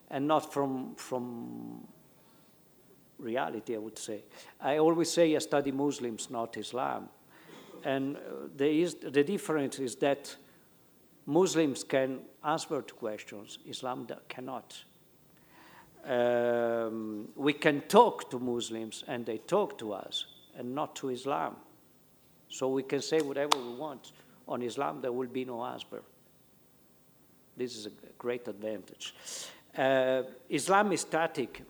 and 0.09 0.27
not 0.27 0.53
from, 0.53 0.95
from 0.95 1.87
reality, 3.19 3.75
I 3.75 3.79
would 3.79 3.97
say. 3.97 4.23
I 4.61 4.77
always 4.77 5.11
say 5.11 5.35
I 5.35 5.39
study 5.39 5.71
Muslims, 5.71 6.29
not 6.29 6.57
Islam. 6.57 7.09
And 7.83 8.17
uh, 8.17 8.19
there 8.55 8.69
is, 8.69 8.95
the 8.95 9.23
difference 9.23 9.79
is 9.79 9.95
that 9.97 10.35
Muslims 11.25 11.83
can 11.83 12.21
answer 12.43 12.81
to 12.81 12.93
questions, 12.93 13.59
Islam 13.65 14.07
cannot. 14.29 14.83
Um, 16.05 17.27
we 17.35 17.51
can 17.51 17.81
talk 17.81 18.29
to 18.29 18.39
Muslims 18.39 19.03
and 19.07 19.25
they 19.25 19.39
talk 19.39 19.77
to 19.79 19.91
us 19.91 20.25
and 20.57 20.73
not 20.73 20.95
to 20.97 21.09
Islam. 21.09 21.57
So 22.49 22.69
we 22.69 22.83
can 22.83 23.01
say 23.01 23.21
whatever 23.21 23.57
we 23.57 23.75
want 23.75 24.11
on 24.47 24.61
Islam, 24.61 25.01
there 25.01 25.11
will 25.11 25.27
be 25.27 25.45
no 25.45 25.63
answer. 25.63 26.01
This 27.55 27.75
is 27.75 27.87
a 27.87 27.91
great 28.17 28.47
advantage. 28.47 29.13
Uh, 29.75 30.23
Islam 30.49 30.91
is 30.91 31.01
static, 31.01 31.61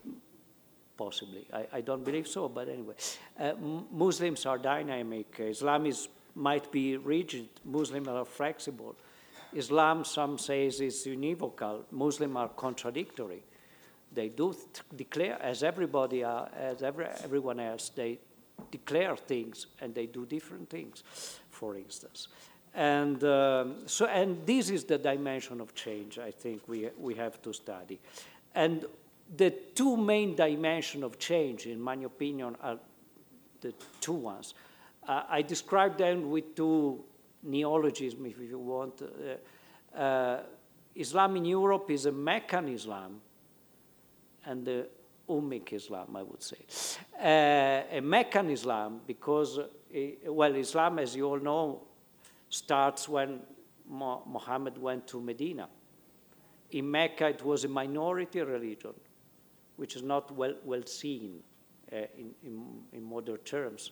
possibly. 0.97 1.47
I, 1.53 1.67
I, 1.73 1.81
don't 1.81 2.03
believe 2.03 2.27
so, 2.27 2.47
but 2.47 2.69
anyway. 2.69 2.95
Uh, 3.39 3.53
Muslims 3.91 4.45
are 4.45 4.57
dynamic. 4.57 5.35
Islam 5.39 5.85
is, 5.85 6.07
might 6.35 6.71
be 6.71 6.97
rigid. 6.97 7.49
Muslims 7.65 8.07
are 8.07 8.25
flexible. 8.25 8.95
Islam, 9.53 10.03
some 10.05 10.37
says, 10.37 10.81
is 10.81 11.05
univocal. 11.05 11.83
Muslims 11.91 12.35
are 12.35 12.49
contradictory. 12.49 13.43
They 14.13 14.29
do 14.29 14.55
declare, 14.95 15.41
as 15.41 15.63
everybody, 15.63 16.23
are, 16.23 16.49
as 16.55 16.83
every, 16.83 17.05
everyone 17.23 17.59
else, 17.59 17.89
they 17.89 18.19
declare 18.71 19.15
things 19.15 19.67
and 19.81 19.93
they 19.93 20.05
do 20.05 20.25
different 20.25 20.69
things, 20.69 21.03
for 21.49 21.75
instance. 21.75 22.27
And 22.73 23.23
um, 23.23 23.75
so, 23.85 24.05
and 24.05 24.45
this 24.45 24.69
is 24.69 24.83
the 24.83 24.97
dimension 24.97 25.61
of 25.61 25.73
change 25.73 26.19
I 26.19 26.31
think 26.31 26.61
we, 26.67 26.89
we 26.99 27.15
have 27.15 27.41
to 27.41 27.53
study. 27.53 27.99
And 28.53 28.85
the 29.35 29.51
two 29.73 29.97
main 29.97 30.35
dimensions 30.35 31.03
of 31.03 31.19
change, 31.19 31.65
in 31.65 31.81
my 31.81 31.95
opinion, 31.95 32.55
are 32.61 32.77
the 33.61 33.73
two 33.99 34.13
ones. 34.13 34.53
Uh, 35.07 35.23
I 35.29 35.41
describe 35.41 35.97
them 35.97 36.29
with 36.29 36.55
two 36.55 37.03
neologisms, 37.43 38.33
if 38.39 38.49
you 38.49 38.59
want. 38.59 39.01
Uh, 39.01 39.97
uh, 39.97 40.43
Islam 40.95 41.35
in 41.35 41.45
Europe 41.45 41.89
is 41.89 42.05
a 42.05 42.11
Meccan 42.11 42.67
Islam 42.67 43.21
and 44.45 44.65
the 44.65 44.87
Ummic 45.29 45.73
Islam, 45.73 46.15
I 46.15 46.23
would 46.23 46.41
say. 46.41 46.57
Uh, 47.19 47.97
a 47.97 48.01
Meccan 48.01 48.49
Islam, 48.49 49.01
because, 49.05 49.59
uh, 49.59 49.65
well, 50.27 50.55
Islam, 50.55 50.99
as 50.99 51.15
you 51.15 51.27
all 51.27 51.39
know, 51.39 51.83
starts 52.49 53.09
when 53.09 53.41
Muhammad 53.89 54.77
went 54.77 55.07
to 55.07 55.21
Medina. 55.21 55.67
In 56.71 56.89
Mecca, 56.91 57.27
it 57.27 57.43
was 57.43 57.63
a 57.63 57.67
minority 57.67 58.41
religion, 58.41 58.93
which 59.77 59.95
is 59.95 60.03
not 60.03 60.31
well, 60.31 60.55
well 60.65 60.83
seen 60.85 61.39
uh, 61.91 61.97
in, 62.17 62.33
in, 62.43 62.65
in 62.93 63.03
modern 63.03 63.37
terms. 63.37 63.91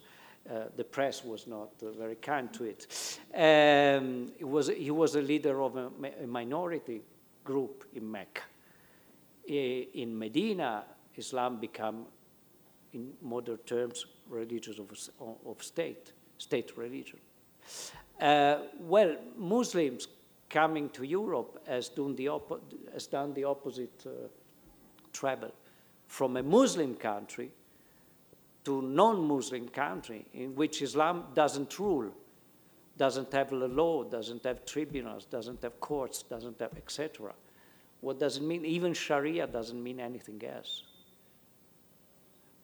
Uh, 0.49 0.65
the 0.75 0.83
press 0.83 1.23
was 1.23 1.47
not 1.47 1.69
uh, 1.81 1.91
very 1.91 2.15
kind 2.15 2.53
to 2.53 2.65
it. 2.65 3.19
Um, 3.33 4.31
it 4.38 4.45
was, 4.45 4.67
he 4.67 4.91
was 4.91 5.15
a 5.15 5.21
leader 5.21 5.62
of 5.62 5.75
a, 5.75 5.89
a 6.23 6.27
minority 6.27 7.01
group 7.43 7.86
in 7.93 8.12
Mecca. 8.12 8.41
In 9.47 10.17
Medina, 10.17 10.83
Islam 11.17 11.60
become, 11.60 12.06
in 12.93 13.13
modern 13.21 13.58
terms, 13.60 14.06
religion 14.30 14.75
of, 14.80 15.38
of 15.45 15.63
state, 15.63 16.12
state 16.38 16.78
religion. 16.78 17.19
Uh, 18.19 18.58
well, 18.80 19.15
Muslims 19.38 20.08
coming 20.49 20.89
to 20.89 21.04
Europe 21.04 21.62
has 21.67 21.89
done 21.89 22.15
the, 22.15 22.30
has 22.93 23.08
done 23.08 23.34
the 23.34 23.43
opposite 23.43 24.06
uh, 24.06 24.28
travel 25.12 25.51
from 26.08 26.38
a 26.38 26.43
Muslim 26.43 26.95
country 26.95 27.51
to 28.63 28.82
non-Muslim 28.82 29.69
country 29.69 30.25
in 30.34 30.56
which 30.56 30.82
Islam 30.82 31.25
doesn't 31.34 31.78
rule, 31.80 32.12
doesn't 32.97 33.32
have 33.32 33.51
a 33.51 33.56
law, 33.56 34.04
doesn't 34.04 34.43
have 34.43 34.65
tribunals, 34.65 35.25
doesn't 35.25 35.62
have 35.62 35.80
courts, 35.80 36.23
doesn't 36.23 36.60
have 36.60 36.71
etc. 36.78 37.34
What 38.01 38.19
does 38.19 38.38
it 38.38 38.43
mean? 38.43 38.65
Even 38.65 38.93
Sharia 38.93 39.47
doesn't 39.47 39.82
mean 39.82 39.99
anything 39.99 40.41
else. 40.45 40.84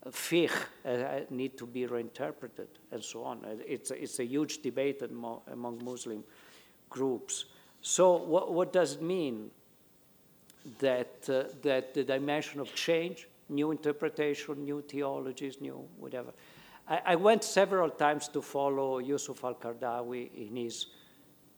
Fiqh 0.09 0.51
uh, 0.85 1.25
need 1.29 1.57
to 1.57 1.65
be 1.65 1.85
reinterpreted 1.85 2.67
and 2.91 3.03
so 3.03 3.23
on. 3.23 3.39
It's 3.67 3.91
a, 3.91 4.01
it's 4.01 4.19
a 4.19 4.25
huge 4.25 4.61
debate 4.61 5.03
among, 5.03 5.81
Muslim 5.83 6.23
groups. 6.89 7.45
So 7.81 8.15
what, 8.15 8.53
what 8.53 8.73
does 8.73 8.95
it 8.95 9.01
mean? 9.01 9.51
That, 10.79 11.27
uh, 11.27 11.55
that 11.63 11.95
the 11.95 12.03
dimension 12.03 12.59
of 12.59 12.73
change 12.75 13.27
new 13.51 13.71
interpretation, 13.71 14.63
new 14.63 14.81
theologies, 14.81 15.61
new 15.61 15.85
whatever. 15.99 16.31
I, 16.87 17.01
I 17.05 17.15
went 17.15 17.43
several 17.43 17.89
times 17.89 18.27
to 18.29 18.41
follow 18.41 18.99
Yusuf 18.99 19.43
al-Qaradawi 19.43 20.47
in 20.47 20.55
his 20.55 20.87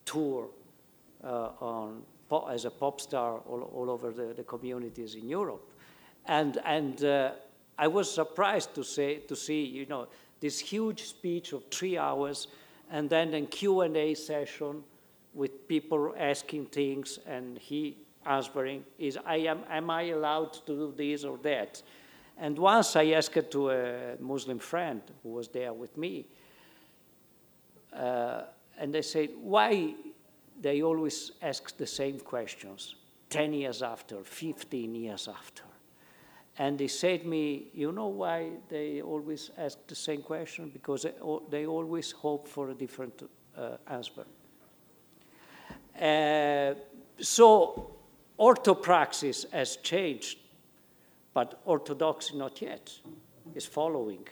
tour 0.03 0.49
uh, 1.23 1.51
on, 1.61 2.01
as 2.49 2.65
a 2.65 2.71
pop 2.71 2.99
star 2.99 3.39
all, 3.39 3.61
all 3.61 3.91
over 3.91 4.11
the, 4.11 4.33
the, 4.33 4.43
communities 4.43 5.15
in 5.15 5.29
Europe. 5.29 5.71
And, 6.25 6.57
and 6.65 7.03
uh, 7.03 7.31
I 7.77 7.87
was 7.87 8.11
surprised 8.11 8.75
to, 8.75 8.83
say, 8.83 9.17
to 9.17 9.35
see, 9.35 9.63
you 9.63 9.85
know, 9.85 10.07
this 10.39 10.59
huge 10.59 11.03
speech 11.03 11.53
of 11.53 11.63
three 11.71 11.97
hours 11.97 12.47
and 12.91 13.09
then 13.09 13.33
a 13.33 13.41
Q&A 13.41 14.13
session 14.13 14.83
with 15.33 15.67
people 15.67 16.13
asking 16.17 16.67
things 16.67 17.19
and 17.25 17.57
he 17.57 17.97
answering 18.25 18.83
is, 18.97 19.17
I 19.25 19.37
am, 19.37 19.61
am 19.69 19.89
I 19.89 20.03
allowed 20.09 20.53
to 20.53 20.61
do 20.65 20.93
this 20.95 21.23
or 21.23 21.37
that? 21.39 21.81
And 22.37 22.57
once 22.57 22.95
I 22.95 23.11
asked 23.11 23.51
to 23.51 23.69
a 23.69 24.15
Muslim 24.19 24.59
friend 24.59 25.01
who 25.23 25.29
was 25.29 25.47
there 25.47 25.73
with 25.73 25.97
me, 25.97 26.25
uh, 27.91 28.43
and 28.77 28.93
they 28.93 29.01
said, 29.01 29.29
why 29.41 29.93
they 30.59 30.81
always 30.81 31.31
ask 31.41 31.75
the 31.77 31.87
same 31.87 32.19
questions 32.19 32.95
10 33.29 33.53
years 33.53 33.81
after, 33.81 34.23
15 34.23 34.95
years 34.95 35.27
after? 35.27 35.63
And 36.57 36.77
they 36.77 36.87
said 36.87 37.21
to 37.21 37.27
me, 37.27 37.67
you 37.73 37.91
know 37.91 38.07
why 38.07 38.51
they 38.69 39.01
always 39.01 39.49
ask 39.57 39.77
the 39.87 39.95
same 39.95 40.21
question? 40.21 40.69
Because 40.69 41.05
they, 41.49 41.65
always 41.65 42.11
hope 42.11 42.47
for 42.47 42.69
a 42.69 42.73
different 42.75 43.27
uh, 43.57 43.77
answer. 43.87 44.25
Uh, 45.99 46.75
so 47.19 47.95
orthopraxis 48.39 49.49
has 49.51 49.77
changed, 49.77 50.37
but 51.33 51.59
orthodoxy 51.65 52.37
not 52.37 52.61
yet, 52.61 52.91
is 53.55 53.65
following, 53.65 54.27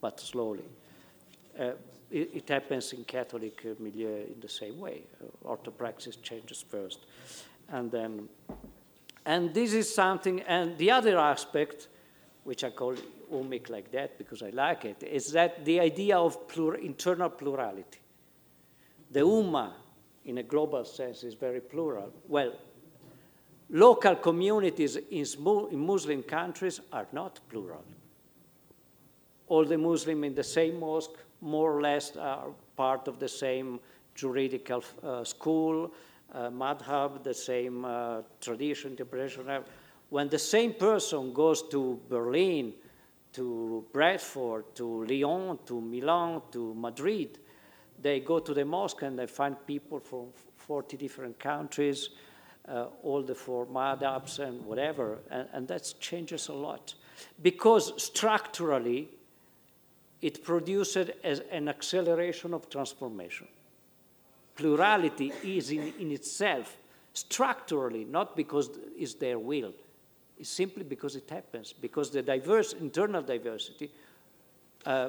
but 0.00 0.18
slowly. 0.18 0.64
Uh, 1.58 1.72
it, 2.10 2.30
it, 2.34 2.48
happens 2.48 2.92
in 2.92 3.04
Catholic 3.04 3.64
milieu 3.78 4.24
in 4.32 4.40
the 4.40 4.48
same 4.48 4.78
way. 4.78 5.02
Uh, 5.22 5.48
orthopraxis 5.48 6.20
changes 6.22 6.64
first, 6.66 7.00
and 7.68 7.90
then, 7.90 8.28
and 9.24 9.54
this 9.54 9.72
is 9.72 9.92
something. 9.94 10.40
And 10.42 10.76
the 10.78 10.90
other 10.90 11.18
aspect, 11.18 11.88
which 12.44 12.64
I 12.64 12.70
call 12.70 12.94
ummic 13.32 13.70
like 13.70 13.90
that 13.92 14.18
because 14.18 14.42
I 14.42 14.50
like 14.50 14.84
it, 14.84 15.02
is 15.02 15.32
that 15.32 15.64
the 15.64 15.80
idea 15.80 16.18
of 16.18 16.48
plur 16.48 16.74
internal 16.74 17.30
plurality. 17.30 18.00
The 19.10 19.20
Ummah, 19.20 19.72
in 20.24 20.38
a 20.38 20.42
global 20.42 20.84
sense, 20.84 21.22
is 21.22 21.34
very 21.34 21.60
plural. 21.60 22.12
Well, 22.26 22.54
local 23.70 24.16
communities 24.16 24.96
in, 24.96 25.26
in 25.70 25.78
Muslim 25.78 26.22
countries 26.22 26.80
are 26.92 27.06
not 27.12 27.40
plural. 27.48 27.84
All 29.48 29.64
the 29.64 29.76
Muslims 29.76 30.24
in 30.24 30.34
the 30.34 30.44
same 30.44 30.80
mosque 30.80 31.18
more 31.40 31.76
or 31.76 31.82
less 31.82 32.16
are 32.16 32.46
part 32.76 33.06
of 33.08 33.18
the 33.18 33.28
same 33.28 33.80
juridical 34.14 34.82
uh, 35.02 35.24
school, 35.24 35.92
uh, 36.32 36.50
madhab, 36.50 37.22
the 37.22 37.34
same 37.34 37.84
uh, 37.84 38.22
tradition, 38.40 38.92
interpretation. 38.92 39.44
When 40.08 40.28
the 40.28 40.38
same 40.38 40.74
person 40.74 41.32
goes 41.32 41.62
to 41.68 42.00
Berlin, 42.08 42.74
to 43.32 43.86
Bradford, 43.92 44.74
to 44.74 45.04
Lyon, 45.04 45.58
to 45.66 45.80
Milan, 45.80 46.42
to 46.52 46.74
Madrid, 46.74 47.38
they 48.00 48.20
go 48.20 48.38
to 48.38 48.52
the 48.52 48.64
mosque 48.64 49.02
and 49.02 49.18
they 49.18 49.26
find 49.26 49.56
people 49.66 50.00
from 50.00 50.26
40 50.56 50.96
different 50.96 51.38
countries, 51.38 52.10
uh, 52.68 52.86
all 53.02 53.22
the 53.22 53.34
four 53.34 53.66
madhabs 53.66 54.38
and 54.38 54.64
whatever, 54.64 55.18
and, 55.30 55.48
and 55.52 55.68
that 55.68 55.94
changes 56.00 56.48
a 56.48 56.52
lot. 56.52 56.94
Because 57.40 58.02
structurally, 58.02 59.08
it 60.20 60.44
produces 60.44 61.10
an 61.50 61.68
acceleration 61.68 62.54
of 62.54 62.68
transformation. 62.68 63.48
Plurality 64.54 65.32
is 65.44 65.70
in, 65.70 65.92
in 65.98 66.10
itself 66.12 66.76
structurally, 67.14 68.04
not 68.04 68.36
because 68.36 68.70
it's 68.96 69.14
their 69.14 69.38
will, 69.38 69.72
it's 70.38 70.50
simply 70.50 70.84
because 70.84 71.16
it 71.16 71.28
happens, 71.28 71.72
because 71.72 72.10
the 72.10 72.22
diverse 72.22 72.72
internal 72.74 73.22
diversity 73.22 73.90
uh, 74.86 75.08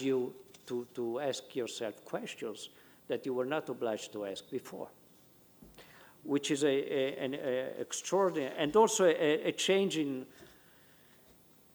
you 0.00 0.34
to, 0.66 0.86
to 0.94 1.20
ask 1.20 1.56
yourself 1.56 2.04
questions 2.04 2.68
that 3.08 3.24
you 3.24 3.32
were 3.32 3.46
not 3.46 3.68
obliged 3.68 4.12
to 4.12 4.26
ask 4.26 4.50
before, 4.50 4.88
which 6.24 6.50
is 6.50 6.62
a, 6.62 6.68
a, 6.68 7.24
an 7.24 7.34
a 7.34 7.80
extraordinary, 7.80 8.52
and 8.58 8.76
also 8.76 9.04
a, 9.06 9.48
a 9.48 9.52
change 9.52 9.96
in, 9.96 10.26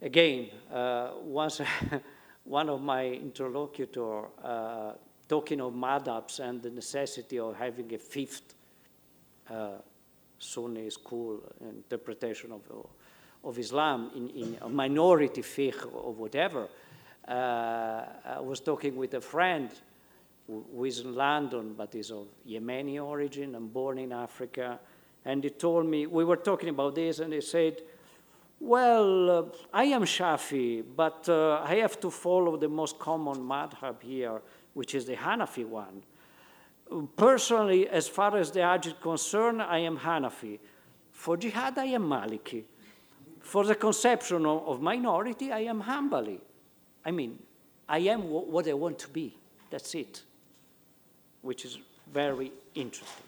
again, 0.02 0.50
uh, 0.72 1.12
once 1.24 1.60
one 2.44 2.70
of 2.70 2.82
my 2.82 3.08
interlocutor 3.08 4.26
uh, 4.44 4.94
talking 5.34 5.62
of 5.62 5.74
madhabs 5.74 6.40
and 6.40 6.62
the 6.62 6.70
necessity 6.70 7.40
of 7.40 7.56
having 7.56 7.92
a 7.92 7.98
fifth 7.98 8.54
uh, 9.50 9.80
Sunni 10.38 10.92
school 10.92 11.42
interpretation 11.60 12.52
of, 12.52 12.62
of 13.44 13.58
Islam 13.58 14.12
in, 14.16 14.30
in 14.30 14.58
a 14.62 14.70
minority 14.70 15.42
fiqh 15.42 15.82
or 15.92 16.14
whatever. 16.14 16.68
Uh, 17.28 18.04
I 18.38 18.42
was 18.42 18.60
talking 18.60 18.96
with 18.96 19.16
a 19.16 19.22
friend 19.22 19.72
who, 20.46 20.84
is 20.86 21.00
in 21.00 21.16
London 21.16 21.74
but 21.76 21.96
is 21.96 22.12
of 22.12 22.28
Yemeni 22.48 23.04
origin 23.04 23.56
and 23.56 23.74
born 23.74 23.98
in 23.98 24.12
Africa. 24.12 24.80
And 25.26 25.44
he 25.44 25.50
told 25.50 25.88
me, 25.88 26.06
we 26.06 26.24
were 26.26 26.42
talking 26.50 26.70
about 26.70 26.94
this, 26.94 27.20
and 27.20 27.34
he 27.34 27.42
said, 27.42 27.82
Well, 28.60 29.32
uh, 29.32 29.44
I 29.74 29.86
am 29.86 30.04
Shafi, 30.04 30.84
but 30.96 31.28
uh, 31.28 31.62
I 31.64 31.76
have 31.76 32.00
to 32.02 32.12
follow 32.12 32.58
the 32.58 32.68
most 32.68 33.00
common 33.00 33.38
madhab 33.38 34.02
here, 34.02 34.42
which 34.74 34.96
is 34.96 35.06
the 35.06 35.16
Hanafi 35.16 35.66
one. 35.66 36.04
Personally, 37.16 37.88
as 37.88 38.08
far 38.08 38.38
as 38.38 38.52
the 38.52 38.62
Hajj 38.62 38.88
is 38.88 38.94
concerned, 39.02 39.62
I 39.62 39.80
am 39.80 39.98
Hanafi. 39.98 40.60
For 41.12 41.38
jihad, 41.38 41.78
I 41.78 41.86
am 41.86 42.04
Maliki. 42.04 42.64
For 43.40 43.64
the 43.64 43.76
conception 43.76 44.46
of, 44.46 44.82
minority, 44.82 45.52
I 45.52 45.62
am 45.62 45.84
Hanbali. 45.84 46.40
I 47.06 47.12
mean, 47.12 47.40
I 47.88 48.00
am 48.00 48.30
what 48.30 48.68
I 48.68 48.74
want 48.74 49.00
to 49.00 49.10
be. 49.10 49.38
That's 49.70 49.96
it, 49.96 50.24
which 51.42 51.66
is 51.66 51.80
very 52.14 52.52
interesting. 52.76 53.26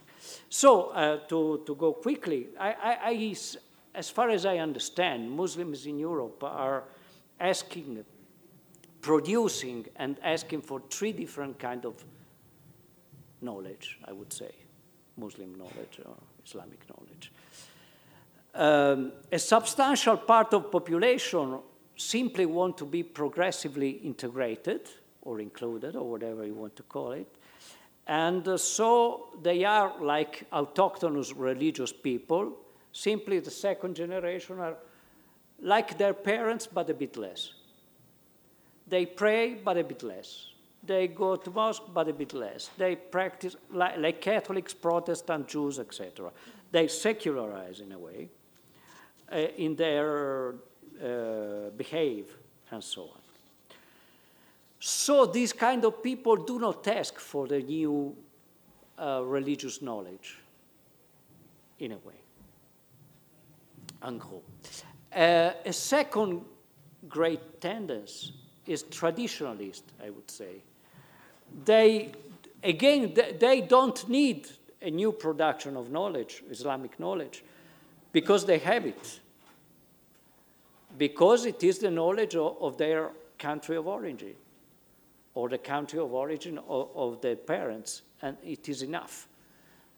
So, 0.50 0.90
uh, 0.90 1.18
to, 1.28 1.64
to 1.66 1.76
go 1.76 1.94
quickly, 1.94 2.48
I, 2.60 2.70
I, 2.70 2.98
I, 3.04 3.36
as 3.94 4.10
far 4.10 4.30
as 4.30 4.46
I 4.46 4.58
understand, 4.58 5.30
Muslims 5.30 5.86
in 5.86 6.00
Europe 6.00 6.44
are 6.44 6.84
asking, 7.40 8.04
producing, 9.06 9.86
and 9.98 10.18
asking 10.24 10.62
for 10.62 10.82
three 10.90 11.12
different 11.12 11.60
kind 11.60 11.86
of 11.86 12.04
knowledge, 13.40 14.00
I 14.04 14.12
would 14.12 14.34
say, 14.34 14.52
Muslim 15.16 15.54
knowledge 15.54 16.00
or 16.04 16.16
Islamic 16.44 16.80
knowledge. 16.90 17.32
Um, 18.56 19.12
a 19.32 19.38
substantial 19.38 20.18
part 20.18 20.56
of 20.56 20.72
population 20.72 21.60
simply 21.96 22.48
want 22.48 22.80
to 22.80 22.86
be 22.86 23.04
progressively 23.04 23.92
integrated 23.92 24.90
or 25.22 25.40
included 25.40 25.96
or 25.96 26.10
whatever 26.10 26.44
you 26.44 26.56
want 26.56 26.76
to 26.76 26.84
call 26.84 27.12
it. 27.12 27.28
And 28.08 28.48
uh, 28.48 28.58
so 28.58 29.30
they 29.44 29.66
are 29.66 29.94
like 30.02 30.50
autochthonous 30.52 31.32
religious 31.36 31.94
people, 31.94 32.58
simply 32.92 33.40
the 33.40 33.52
second 33.52 33.96
generation 33.96 34.60
are 34.60 34.78
like 35.62 35.96
their 36.00 36.14
parents 36.16 36.66
but 36.66 36.90
a 36.90 36.94
bit 36.96 37.18
less. 37.18 37.54
They 38.88 39.06
pray 39.06 39.56
but 39.56 39.78
a 39.78 39.84
bit 39.84 40.04
less. 40.04 40.48
They 40.84 41.08
go 41.08 41.36
to 41.36 41.50
mosque, 41.50 41.84
but 41.94 42.08
a 42.08 42.14
bit 42.14 42.34
less. 42.34 42.70
They 42.78 42.96
practice 42.96 43.56
like, 43.72 43.98
like 43.98 44.22
Catholics, 44.22 44.74
Protestant, 44.74 45.48
Jews, 45.48 45.80
etc. 45.80 46.32
They 46.72 46.88
secularize 46.88 47.80
in 47.80 47.92
a 47.92 47.98
way 47.98 48.30
uh, 49.32 49.38
in 49.58 49.76
their 49.76 50.56
uh, 51.04 51.70
behave 51.76 52.28
and 52.72 52.84
so 52.84 53.04
on. 53.04 53.22
So 54.80 55.26
these 55.26 55.54
kind 55.54 55.84
of 55.84 56.04
people 56.04 56.36
do 56.36 56.60
not 56.60 56.88
ask 56.88 57.18
for 57.18 57.48
the 57.48 57.60
new 57.60 58.16
uh, 59.00 59.24
religious 59.26 59.82
knowledge, 59.82 60.38
in 61.80 61.94
a 61.94 61.98
way. 61.98 62.14
Gros. 64.20 64.84
Uh, 65.12 65.52
a 65.66 65.74
second 65.74 66.42
great 67.10 67.60
tendency 67.60 68.34
is 68.68 68.84
traditionalist, 68.84 69.84
I 70.04 70.10
would 70.10 70.30
say 70.30 70.62
they, 71.64 72.12
again, 72.64 73.14
they 73.40 73.62
don't 73.62 74.08
need 74.10 74.50
a 74.82 74.90
new 74.90 75.12
production 75.12 75.78
of 75.78 75.92
knowledge, 75.92 76.44
Islamic 76.50 77.00
knowledge, 77.00 77.44
because 78.12 78.46
they 78.46 78.58
have 78.60 78.86
it. 78.86 79.20
Because 80.98 81.46
it 81.46 81.64
is 81.64 81.80
the 81.80 81.92
knowledge 81.92 82.36
of, 82.36 82.78
their 82.78 83.10
country 83.38 83.76
of 83.76 83.88
origin 83.88 84.34
or 85.34 85.50
the 85.50 85.58
country 85.58 86.00
of 86.00 86.14
origin 86.14 86.58
of, 86.70 86.90
of 86.96 87.22
their 87.22 87.36
parents, 87.36 88.02
and 88.22 88.38
it 88.44 88.70
is 88.70 88.82
enough. 88.82 89.28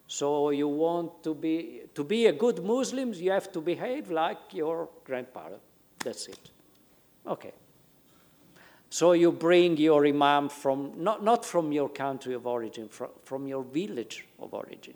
So 0.08 0.50
you 0.52 0.68
want 0.68 1.24
to 1.24 1.36
be 1.36 1.82
to 1.94 2.04
be 2.04 2.28
a 2.28 2.32
good 2.32 2.64
Muslim, 2.64 3.14
you 3.14 3.32
have 3.32 3.52
to 3.52 3.62
behave 3.62 4.10
like 4.10 4.54
your 4.54 4.88
grandparent. 5.04 5.62
That's 6.00 6.28
it. 6.28 6.50
Okay. 7.28 7.52
So 8.90 9.12
you 9.12 9.32
bring 9.32 9.78
your 9.78 10.06
imam 10.06 10.50
from, 10.50 10.94
not, 10.98 11.24
not 11.24 11.46
from 11.46 11.72
your 11.72 11.90
country 11.90 12.34
of 12.34 12.48
origin, 12.48 12.88
from, 12.88 13.10
from 13.24 13.48
your 13.48 13.64
village 13.64 14.26
of 14.40 14.54
origin. 14.54 14.94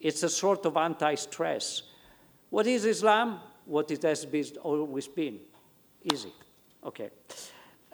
It's 0.00 0.22
a 0.24 0.28
sort 0.28 0.66
of 0.66 0.76
anti 0.76 1.14
stress. 1.14 1.82
What 2.50 2.66
is 2.66 2.84
Islam? 2.84 3.40
What 3.66 3.90
it 3.90 4.02
has 4.02 4.26
always 4.62 5.06
been. 5.06 5.38
Easy. 6.12 6.32
Okay. 6.84 7.10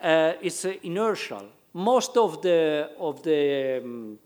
Uh, 0.02 0.32
it's 0.40 0.64
uh, 0.64 0.72
inertial. 0.82 1.46
Most 1.74 2.16
of 2.16 2.40
the, 2.40 2.90
of 2.98 3.22
the 3.22 3.80
um, 3.82 4.18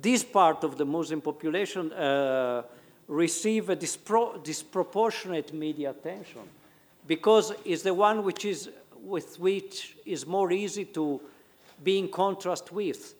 this 0.00 0.24
part 0.24 0.64
of 0.64 0.76
the 0.76 0.84
Muslim 0.84 1.20
population 1.20 1.92
uh, 1.92 2.62
receive 3.08 3.70
a 3.70 3.76
dispro 3.76 4.42
disproportionate 4.42 5.52
media 5.52 5.90
attention 5.90 6.42
because 7.06 7.52
it's 7.64 7.82
the 7.82 7.94
one 7.94 8.22
which 8.22 8.44
is 8.44 8.70
with 9.06 9.38
which 9.38 9.96
is 10.04 10.26
more 10.26 10.50
easy 10.50 10.84
to 10.84 11.20
be 11.82 11.98
in 11.98 12.08
contrast 12.08 12.72
with. 12.72 13.14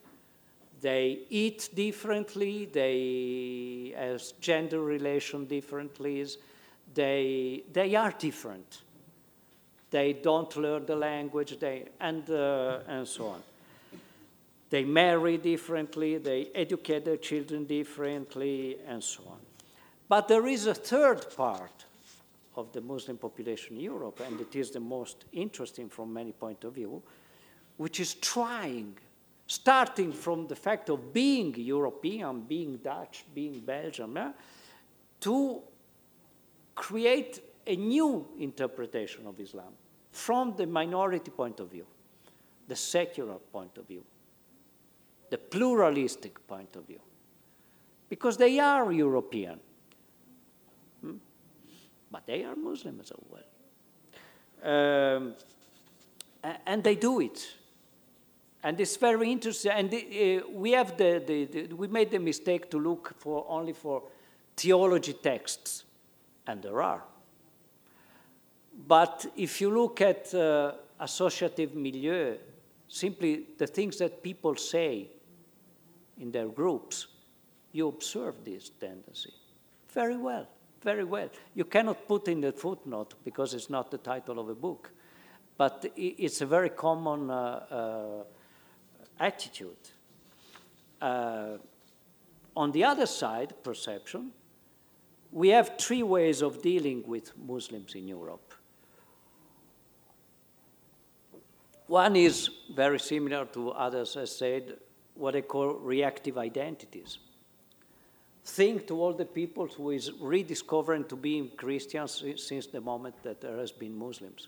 They 0.81 1.21
eat 1.31 1.71
differently, 1.75 2.67
they 2.67 3.95
have 3.97 4.23
gender 4.41 4.81
relation 4.81 5.47
differently, 5.47 6.27
they, 6.95 7.63
they 7.73 7.95
are 7.95 8.13
different. 8.13 8.83
They 9.91 10.13
don't 10.13 10.55
learn 10.57 10.85
the 10.85 10.97
language, 10.97 11.59
they, 11.59 11.87
and, 12.01 12.29
uh, 12.29 12.81
and 12.89 13.07
so 13.07 13.29
on. 13.29 13.43
They 14.69 14.85
marry 14.85 15.39
differently, 15.39 16.19
they 16.19 16.49
educate 16.55 17.05
their 17.05 17.17
children 17.17 17.65
differently, 17.65 18.77
and 18.87 19.03
so 19.03 19.23
on. 19.29 19.39
But 20.09 20.29
there 20.29 20.47
is 20.47 20.67
a 20.67 20.75
third 20.75 21.35
part 21.37 21.85
of 22.57 22.73
the 22.73 22.81
Muslim 22.81 23.19
population 23.19 23.77
in 23.77 23.83
Europe, 23.83 24.21
and 24.27 24.41
it 24.41 24.57
is 24.57 24.71
the 24.71 24.81
most 24.81 25.27
interesting 25.33 25.89
from 25.89 26.13
many 26.13 26.33
point 26.33 26.65
of 26.65 26.75
view, 26.75 27.03
which 27.77 28.01
is 28.01 28.15
trying, 28.15 28.97
starting 29.47 30.13
from 30.13 30.47
the 30.47 30.57
fact 30.57 30.89
of 30.89 31.13
being 31.13 31.55
European, 31.55 32.41
being 32.41 32.79
Dutch, 32.79 33.25
being 33.35 33.61
Belgian, 33.61 34.17
eh, 34.17 34.33
to 35.21 35.63
create 36.75 37.41
a 37.67 37.77
new 37.77 38.27
interpretation 38.39 39.27
of 39.27 39.39
Islam 39.41 39.73
from 40.13 40.55
the 40.57 40.67
minority 40.67 41.31
point 41.31 41.61
of 41.61 41.71
view, 41.71 41.87
the 42.69 42.77
secular 42.77 43.37
point 43.53 43.77
of 43.77 43.87
view, 43.87 44.05
the 45.31 45.39
pluralistic 45.39 46.47
point 46.47 46.75
of 46.77 46.87
view, 46.87 47.01
because 48.09 48.37
they 48.37 48.59
are 48.59 48.93
European. 48.93 49.61
But 52.11 52.27
they 52.27 52.45
are 52.45 52.55
Muslims 52.55 53.11
as 53.11 53.19
well. 53.31 53.43
Um, 54.63 55.35
and 56.65 56.83
they 56.83 56.95
do 56.95 57.21
it. 57.21 57.47
And 58.63 58.81
it's 58.81 58.97
very 58.97 59.31
interesting. 59.31 59.73
And 59.73 59.93
uh, 59.93 60.49
we 60.51 60.73
have 60.73 60.97
the, 60.97 61.23
the, 61.27 61.45
the, 61.45 61.75
we 61.75 61.89
made 61.89 62.11
the 62.11 62.19
mistake 62.19 62.71
to 62.71 62.79
look 62.79 63.15
for 63.19 63.45
only 63.49 63.73
for 63.73 64.03
theology 64.57 65.13
texts, 65.13 65.85
and 66.47 66.63
there 66.63 66.81
are. 66.83 67.03
But 68.87 69.27
if 69.37 69.61
you 69.61 69.71
look 69.71 70.01
at 70.01 70.35
uh, 70.35 70.73
associative 71.01 71.75
milieu, 71.75 72.37
simply 72.89 73.47
the 73.59 73.67
things 73.67 73.99
that 73.99 74.23
people 74.23 74.57
say 74.57 75.09
in 76.19 76.31
their 76.31 76.49
groups, 76.49 77.07
you 77.73 77.89
observe 77.89 78.45
this 78.45 78.71
tendency 78.71 79.33
very 79.97 80.17
well, 80.19 80.47
very 80.83 81.05
well. 81.05 81.29
You 81.55 81.65
cannot 81.65 82.07
put 82.07 82.29
in 82.29 82.41
the 82.41 82.53
footnote 82.53 83.15
because 83.25 83.55
it's 83.55 83.71
not 83.71 83.91
the 83.91 83.99
title 83.99 84.39
of 84.39 84.49
a 84.49 84.55
book, 84.55 84.91
but 85.57 85.85
it's 85.97 86.41
a 86.41 86.47
very 86.47 86.71
common 86.71 87.31
uh, 87.31 87.35
uh, 87.35 88.25
attitude. 89.19 89.77
Uh, 91.01 91.59
on 92.57 92.73
the 92.73 92.85
other 92.85 93.07
side, 93.07 93.55
perception, 93.63 94.33
we 95.31 95.49
have 95.49 95.73
three 95.79 96.03
ways 96.03 96.41
of 96.43 96.63
dealing 96.63 97.03
with 97.07 97.37
Muslims 97.37 97.95
in 97.95 98.09
Europe. 98.09 98.55
One 101.87 102.17
is 102.17 102.51
very 102.75 102.99
similar 102.99 103.45
to 103.47 103.71
others, 103.71 104.17
as 104.17 104.37
said, 104.37 104.79
what 105.15 105.37
I 105.37 105.43
call 105.43 105.75
reactive 105.75 106.37
identities. 106.37 107.19
Think 108.47 108.87
to 108.87 109.03
all 109.03 109.13
the 109.13 109.25
people 109.25 109.67
who 109.67 109.91
is 109.91 110.13
rediscovering 110.21 111.05
to 111.07 111.17
be 111.17 111.51
Christians 111.57 112.23
since 112.37 112.67
the 112.69 112.81
moment 112.81 113.21
that 113.25 113.41
there 113.41 113.57
has 113.59 113.73
been 113.73 113.99
Muslims. 113.99 114.47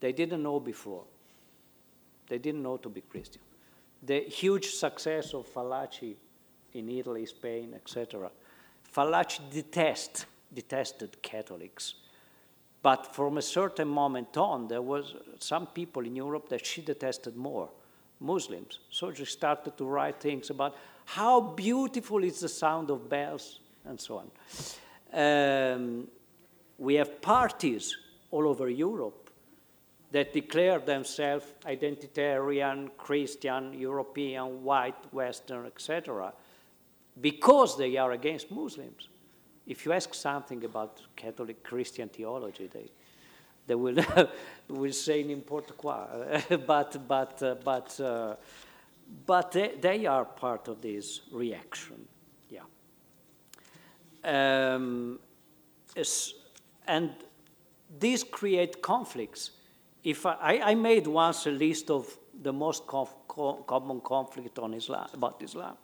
They 0.00 0.10
didn't 0.10 0.42
know 0.42 0.58
before. 0.58 1.04
They 2.28 2.38
didn't 2.38 2.62
know 2.62 2.78
to 2.78 2.88
be 2.88 3.02
Christian. 3.02 3.40
The 4.02 4.22
huge 4.22 4.70
success 4.70 5.32
of 5.32 5.46
Fallaci 5.46 6.16
in 6.74 6.88
Italy, 6.88 7.24
Spain, 7.26 7.72
etc. 7.72 8.30
Fallaci 8.92 9.48
detest, 9.48 10.26
detested 10.52 11.22
Catholics. 11.22 11.94
But 12.82 13.14
from 13.14 13.38
a 13.38 13.42
certain 13.42 13.86
moment 13.86 14.36
on, 14.36 14.66
there 14.66 14.82
was 14.82 15.14
some 15.38 15.68
people 15.68 16.04
in 16.04 16.16
Europe 16.16 16.48
that 16.48 16.66
she 16.66 16.82
detested 16.82 17.36
more, 17.36 17.68
Muslims. 18.18 18.80
So 18.90 19.12
she 19.12 19.24
started 19.24 19.76
to 19.78 19.84
write 19.84 20.18
things 20.20 20.50
about 20.50 20.74
how 21.04 21.40
beautiful 21.40 22.24
is 22.24 22.40
the 22.40 22.48
sound 22.48 22.90
of 22.90 23.08
bells 23.08 23.60
and 23.84 24.00
so 24.00 24.22
on. 24.22 24.30
Um, 25.12 26.08
we 26.78 26.94
have 26.94 27.20
parties 27.20 27.96
all 28.30 28.48
over 28.48 28.68
Europe 28.68 29.30
that 30.10 30.32
declare 30.32 30.78
themselves 30.78 31.46
identitarian, 31.64 32.90
Christian, 32.96 33.72
European, 33.72 34.62
white, 34.62 35.12
Western, 35.12 35.66
etc., 35.66 36.32
because 37.20 37.76
they 37.76 37.96
are 37.96 38.12
against 38.12 38.50
Muslims. 38.50 39.08
If 39.66 39.84
you 39.84 39.92
ask 39.92 40.12
something 40.14 40.64
about 40.64 41.00
Catholic 41.14 41.62
Christian 41.62 42.08
theology, 42.08 42.68
they, 42.72 42.90
they 43.66 43.74
will, 43.74 44.04
will 44.68 44.92
say 44.92 45.22
n'importe 45.22 45.76
quoi. 45.76 46.06
but 46.66 46.96
but, 47.06 47.42
uh, 47.42 47.54
but, 47.62 48.00
uh, 48.00 48.36
but 49.26 49.52
they, 49.52 49.74
they, 49.80 50.06
are 50.06 50.24
part 50.24 50.68
of 50.68 50.80
this 50.82 51.22
reaction. 51.30 52.06
Yeah. 52.50 52.62
Um, 54.24 55.18
and 56.86 57.10
these 57.98 58.24
create 58.24 58.82
conflicts. 58.82 59.50
If 60.02 60.26
I, 60.26 60.60
I, 60.64 60.74
made 60.74 61.06
once 61.06 61.46
a 61.46 61.50
list 61.50 61.90
of 61.90 62.08
the 62.42 62.52
most 62.52 62.86
conf, 62.86 63.14
common 63.28 64.00
conflict 64.00 64.58
on 64.58 64.74
Islam, 64.74 65.08
about 65.12 65.40
Islam 65.42 65.76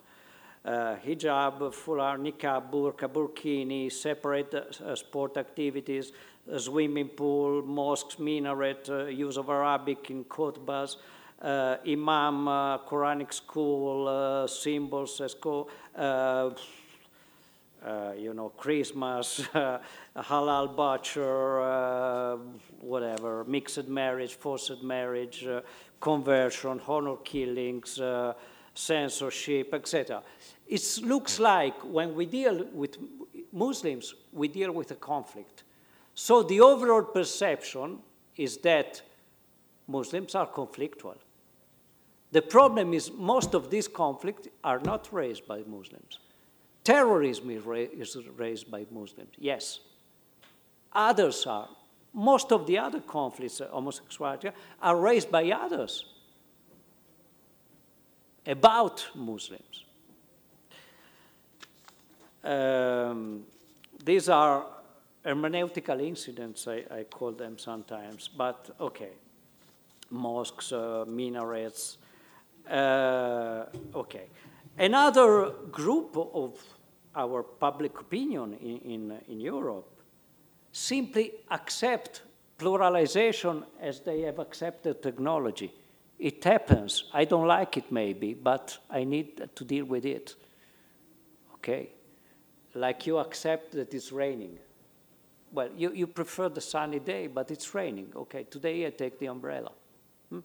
uh, 0.65 0.97
hijab, 1.05 1.73
foulard, 1.73 2.21
niqab, 2.21 2.71
burqa, 2.71 3.09
burkini, 3.09 3.91
separate 3.91 4.55
uh, 4.55 4.95
sport 4.95 5.37
activities, 5.37 6.13
swimming 6.57 7.09
pool, 7.09 7.63
mosques, 7.63 8.19
minaret, 8.19 8.89
uh, 8.89 9.07
use 9.07 9.37
of 9.37 9.49
Arabic 9.49 10.11
in 10.11 10.25
khutbas, 10.25 10.97
uh, 10.97 10.99
Uh, 11.41 11.77
imam, 11.87 12.49
uh, 12.49 12.79
Quranic 12.79 13.33
school, 13.33 14.09
uh, 14.09 14.47
symbols, 14.49 15.21
uh, 15.21 15.29
school, 15.29 15.71
uh, 15.97 16.51
you 18.19 18.35
know, 18.35 18.49
Christmas, 18.57 19.43
halal 20.17 20.75
butcher, 20.75 22.39
whatever, 22.81 23.45
mixed 23.45 23.87
marriage, 23.87 24.35
forced 24.35 24.83
marriage, 24.83 25.47
conversion, 26.01 26.81
honor 26.89 27.17
killings, 27.25 28.01
censorship, 28.75 29.73
etc. 29.75 30.21
It 30.67 30.83
looks 31.05 31.39
like 31.39 31.81
when 31.85 32.17
we 32.17 32.27
deal 32.27 32.67
with 32.73 32.97
Muslims, 33.53 34.15
we 34.33 34.49
deal 34.49 34.73
with 34.73 34.91
a 34.91 34.97
conflict. 34.97 35.63
So 36.15 36.43
the 36.43 36.61
overall 36.61 37.05
perception 37.05 38.01
is 38.37 38.57
that 38.59 39.03
Muslims 39.87 40.35
are 40.35 40.49
conflictual. 40.49 41.17
The 42.31 42.43
problem 42.43 42.93
is 42.93 43.11
most 43.13 43.55
of 43.55 43.71
these 43.71 43.89
conflicts 43.89 44.49
are 44.63 44.81
not 44.81 45.09
raised 45.13 45.47
by 45.47 45.63
Muslims. 45.67 46.19
Terrorism 46.85 47.51
is, 47.51 47.65
ra 47.65 47.77
is 47.77 48.17
raised 48.37 48.71
by 48.71 48.87
Muslims, 48.91 49.35
yes. 49.39 49.81
Others 50.93 51.47
are. 51.47 51.69
Most 52.15 52.53
of 52.53 52.67
the 52.67 52.79
other 52.79 53.01
conflicts, 53.01 53.61
homosexuality, 53.71 54.51
are 54.83 54.97
raised 54.97 55.31
by 55.31 55.51
others 55.51 56.05
about 58.47 59.07
Muslims. 59.15 59.85
Um, 62.43 63.45
these 64.03 64.29
are 64.29 64.65
hermeneutical 65.25 66.01
incidents, 66.01 66.67
I, 66.67 66.85
I, 66.91 67.05
call 67.05 67.33
them 67.33 67.59
sometimes, 67.59 68.29
but 68.29 68.71
okay. 68.81 69.11
Mosques, 70.11 70.73
uh, 70.73 71.05
minarets, 71.07 71.99
uh, 72.01 72.08
okay. 72.71 74.29
Another 74.79 75.51
group 75.71 76.17
of 76.17 76.61
our 77.15 77.43
public 77.43 77.99
opinion 78.01 78.55
in, 78.61 78.79
in, 78.79 79.19
in 79.29 79.41
Europe 79.41 80.01
simply 80.73 81.33
accept 81.51 82.23
pluralization 82.59 83.65
as 83.81 84.01
they 84.01 84.23
have 84.23 84.39
accepted 84.39 85.03
technology. 85.03 85.73
It 86.19 86.43
happens. 86.45 87.05
I 87.13 87.25
don't 87.25 87.47
like 87.47 87.77
it 87.77 87.91
maybe, 87.93 88.35
but 88.35 88.79
I 88.91 89.05
need 89.05 89.49
to 89.55 89.65
deal 89.65 89.85
with 89.85 90.05
it. 90.05 90.35
Okay. 91.55 91.91
Like 92.75 93.07
you 93.07 93.19
accept 93.19 93.73
that 93.73 93.95
it's 93.95 94.13
raining. 94.13 94.59
Well, 95.53 95.71
you, 95.77 95.93
you 95.93 96.07
prefer 96.07 96.49
the 96.49 96.61
sunny 96.61 96.99
day, 96.99 97.27
but 97.27 97.51
it's 97.51 97.75
raining. 97.75 98.13
Okay, 98.15 98.45
today 98.45 98.87
I 98.87 98.91
take 98.91 99.19
the 99.19 99.27
umbrella. 99.27 99.73
Hmm? 100.29 100.41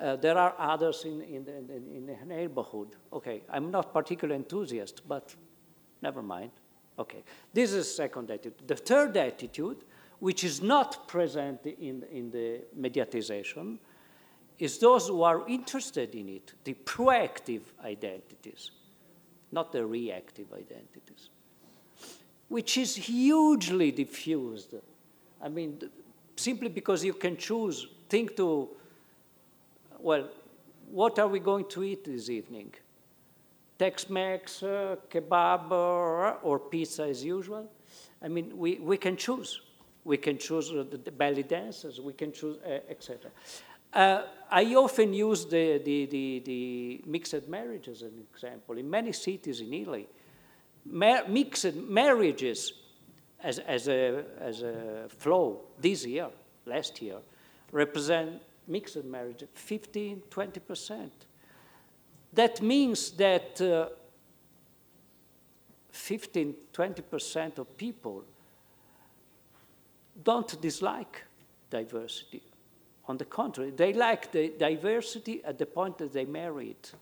Uh, 0.00 0.16
there 0.16 0.38
are 0.38 0.54
others 0.58 1.04
in, 1.04 1.20
in, 1.20 1.44
the, 1.44 1.56
in 1.56 2.06
the 2.06 2.16
neighborhood. 2.26 2.96
Okay, 3.12 3.42
I'm 3.50 3.70
not 3.70 3.92
particularly 3.92 4.38
enthusiast, 4.38 5.02
but 5.06 5.34
never 6.00 6.22
mind. 6.22 6.52
Okay, 6.98 7.22
this 7.52 7.72
is 7.72 7.94
second 7.94 8.30
attitude. 8.30 8.66
The 8.66 8.76
third 8.76 9.16
attitude, 9.16 9.84
which 10.18 10.42
is 10.42 10.62
not 10.62 11.06
present 11.06 11.66
in, 11.66 12.04
in 12.10 12.30
the 12.30 12.62
mediatization, 12.78 13.78
is 14.58 14.78
those 14.78 15.08
who 15.08 15.22
are 15.22 15.46
interested 15.48 16.14
in 16.14 16.28
it, 16.28 16.52
the 16.64 16.74
proactive 16.74 17.62
identities, 17.84 18.70
not 19.52 19.72
the 19.72 19.84
reactive 19.84 20.52
identities, 20.52 21.30
which 22.48 22.76
is 22.76 22.96
hugely 22.96 23.90
diffused. 23.90 24.74
I 25.42 25.48
mean, 25.48 25.80
simply 26.36 26.68
because 26.68 27.04
you 27.04 27.14
can 27.14 27.36
choose, 27.36 27.86
think 28.08 28.36
to, 28.36 28.68
well, 30.02 30.28
what 30.90 31.18
are 31.18 31.28
we 31.28 31.40
going 31.40 31.66
to 31.66 31.84
eat 31.84 32.04
this 32.04 32.28
evening? 32.28 32.74
Tex-Mex, 33.78 34.62
uh, 34.62 34.96
kebab, 35.10 35.70
or, 35.70 36.34
or, 36.42 36.58
pizza 36.58 37.04
as 37.04 37.24
usual? 37.24 37.70
I 38.22 38.28
mean, 38.28 38.56
we, 38.56 38.78
we 38.78 38.98
can 38.98 39.16
choose. 39.16 39.62
We 40.04 40.16
can 40.16 40.36
choose 40.38 40.70
uh, 40.70 40.84
the, 40.90 40.98
the 40.98 41.10
belly 41.10 41.42
dancers, 41.42 42.00
we 42.00 42.12
can 42.12 42.32
choose, 42.32 42.58
uh, 42.64 42.80
etc. 42.90 43.30
Uh, 43.92 44.22
I 44.50 44.74
often 44.74 45.12
use 45.14 45.46
the, 45.46 45.80
the, 45.84 46.06
the, 46.06 46.42
the, 46.44 47.00
mixed 47.06 47.48
marriage 47.48 47.88
as 47.88 48.02
an 48.02 48.24
example. 48.32 48.78
In 48.78 48.88
many 48.88 49.12
cities 49.12 49.60
in 49.60 49.72
Italy, 49.72 50.08
mar 50.84 51.26
mixed 51.28 51.74
marriages 51.74 52.72
as, 53.42 53.58
as, 53.60 53.88
a, 53.88 54.24
as 54.38 54.62
a 54.62 55.06
flow 55.08 55.62
this 55.78 56.04
year, 56.04 56.28
last 56.66 57.00
year, 57.00 57.16
represent 57.72 58.42
mixed 58.70 59.04
marriage 59.04 59.44
15, 59.52 60.22
20%. 60.30 61.10
That 62.32 62.62
means 62.62 63.10
that 63.12 63.60
uh, 63.60 63.88
15, 65.90 66.54
20% 66.72 67.58
of 67.58 67.76
people 67.76 68.24
don't 70.22 70.60
dislike 70.60 71.24
diversity. 71.68 72.42
On 73.08 73.16
the 73.16 73.24
contrary, 73.24 73.70
they 73.70 73.92
like 73.92 74.30
the 74.30 74.52
diversity 74.58 75.42
at 75.44 75.58
the 75.58 75.66
point 75.66 75.98
that 75.98 76.12
they 76.12 76.24
marry 76.24 76.70
it. 76.70 76.92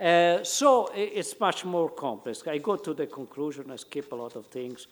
Uh, 0.00 0.42
so 0.44 0.90
it's 0.94 1.38
much 1.40 1.64
more 1.64 1.90
complex. 1.90 2.46
I 2.46 2.58
go 2.58 2.76
to 2.76 2.94
the 2.94 3.06
conclusion, 3.06 3.70
I 3.70 3.76
skip 3.76 4.12
a 4.12 4.14
lot 4.14 4.36
of 4.36 4.46
things 4.46 4.86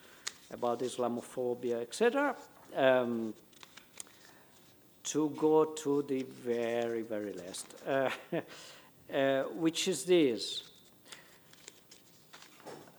about 0.50 0.80
Islamophobia, 0.80 1.80
etc. 1.80 2.34
Um, 2.76 3.32
to 5.08 5.30
go 5.30 5.64
to 5.64 6.02
the 6.02 6.22
very, 6.22 7.02
very 7.02 7.32
last, 7.32 7.66
uh, 7.86 8.10
uh, 9.14 9.42
which 9.54 9.88
is 9.88 10.04
this. 10.04 10.64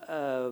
Uh, 0.08 0.52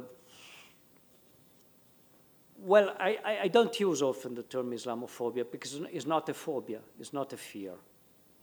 well, 2.60 2.96
I, 3.00 3.40
I, 3.44 3.48
don't 3.48 3.80
use 3.80 4.04
often 4.04 4.36
the 4.36 4.44
term 4.44 4.72
Islamophobia 4.72 5.50
because 5.52 5.82
it's 5.92 6.06
not 6.06 6.30
a 6.30 6.34
phobia, 6.34 6.80
it's 7.00 7.14
not 7.14 7.34
a 7.34 7.38
fear 7.38 7.74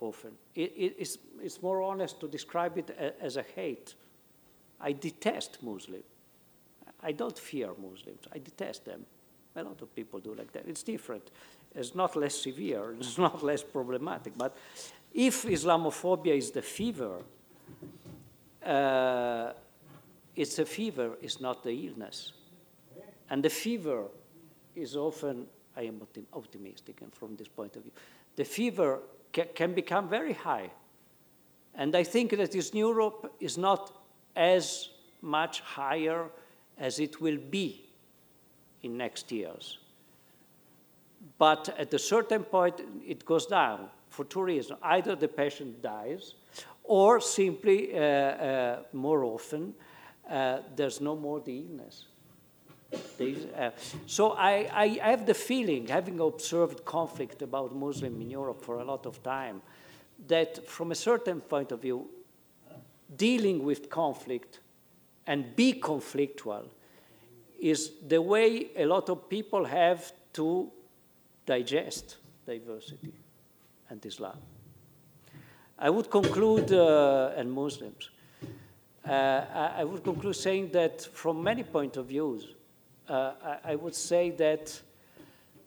often. 0.00 0.32
It, 0.54 0.72
it, 0.76 0.96
it's, 0.98 1.18
it's 1.40 1.62
more 1.62 1.82
honest 1.82 2.18
to 2.20 2.28
describe 2.28 2.78
it 2.78 2.90
as 3.20 3.36
a 3.36 3.44
hate. 3.54 3.94
I 4.80 4.92
detest 4.92 5.62
Muslims. 5.62 6.04
I 7.00 7.12
don't 7.12 7.38
fear 7.38 7.70
Muslims, 7.80 8.22
I 8.32 8.38
detest 8.38 8.84
them. 8.86 9.04
A 9.56 9.62
lot 9.62 9.80
of 9.82 9.94
people 9.94 10.18
do 10.18 10.34
like 10.34 10.52
that. 10.52 10.64
It's 10.66 10.82
different. 10.82 11.30
It's 11.74 11.94
not 11.94 12.16
less 12.16 12.34
severe, 12.34 12.94
it's 12.98 13.18
not 13.18 13.42
less 13.42 13.62
problematic. 13.62 14.36
But 14.36 14.56
if 15.12 15.44
Islamophobia 15.44 16.36
is 16.36 16.50
the 16.50 16.62
fever, 16.62 17.18
uh, 18.64 19.52
it's 20.34 20.58
a 20.58 20.64
fever, 20.64 21.12
it's 21.22 21.40
not 21.40 21.62
the 21.62 21.72
illness. 21.86 22.32
And 23.30 23.42
the 23.42 23.50
fever 23.50 24.04
is 24.74 24.96
often, 24.96 25.46
I 25.76 25.82
am 25.82 26.00
optimistic 26.32 27.00
and 27.00 27.12
from 27.14 27.36
this 27.36 27.48
point 27.48 27.76
of 27.76 27.82
view, 27.82 27.92
the 28.36 28.44
fever 28.44 29.00
ca 29.32 29.44
can 29.54 29.74
become 29.74 30.08
very 30.08 30.32
high. 30.32 30.70
And 31.74 31.94
I 31.96 32.04
think 32.04 32.36
that 32.36 32.54
Eastern 32.54 32.78
Europe 32.78 33.34
is 33.40 33.58
not 33.58 33.92
as 34.36 34.90
much 35.20 35.60
higher 35.60 36.30
as 36.78 36.98
it 36.98 37.20
will 37.20 37.38
be 37.50 37.84
in 38.82 38.96
next 38.96 39.32
years. 39.32 39.78
But 41.38 41.74
at 41.78 41.92
a 41.94 41.98
certain 41.98 42.44
point, 42.44 42.80
it 43.06 43.24
goes 43.24 43.46
down 43.46 43.88
for 44.08 44.24
two 44.24 44.42
reasons. 44.42 44.78
Either 44.82 45.16
the 45.16 45.28
patient 45.28 45.82
dies, 45.82 46.34
or 46.84 47.20
simply, 47.20 47.94
uh, 47.94 48.00
uh, 48.00 48.82
more 48.92 49.24
often, 49.24 49.74
uh, 50.30 50.58
there's 50.76 51.00
no 51.00 51.16
more 51.16 51.40
the 51.40 51.58
illness. 51.58 52.06
Uh, 53.18 53.70
so 54.06 54.32
I, 54.32 54.68
I, 54.72 55.10
have 55.10 55.26
the 55.26 55.34
feeling, 55.34 55.88
having 55.88 56.20
observed 56.20 56.84
conflict 56.84 57.42
about 57.42 57.74
Muslim 57.74 58.20
in 58.20 58.30
Europe 58.30 58.62
for 58.62 58.78
a 58.78 58.84
lot 58.84 59.06
of 59.06 59.20
time, 59.22 59.62
that 60.28 60.68
from 60.68 60.92
a 60.92 60.94
certain 60.94 61.40
point 61.40 61.72
of 61.72 61.82
view, 61.82 62.08
dealing 63.16 63.64
with 63.64 63.90
conflict 63.90 64.60
and 65.26 65.56
be 65.56 65.72
conflictual 65.72 66.66
is 67.58 67.92
the 68.06 68.20
way 68.20 68.68
a 68.76 68.86
lot 68.86 69.08
of 69.08 69.28
people 69.28 69.64
have 69.64 70.12
to 70.34 70.70
digest 71.46 72.16
diversity 72.46 73.12
and 73.90 74.04
Islam. 74.04 74.38
I 75.78 75.90
would 75.90 76.10
conclude, 76.10 76.72
uh, 76.72 77.32
and 77.36 77.50
Muslims, 77.50 78.10
uh, 79.06 79.70
I 79.76 79.84
would 79.84 80.02
conclude 80.02 80.36
saying 80.36 80.70
that 80.72 81.02
from 81.02 81.42
many 81.42 81.62
point 81.62 81.96
of 81.96 82.06
views, 82.06 82.54
uh, 83.08 83.32
I, 83.64 83.74
would 83.74 83.94
say 83.94 84.30
that 84.30 84.80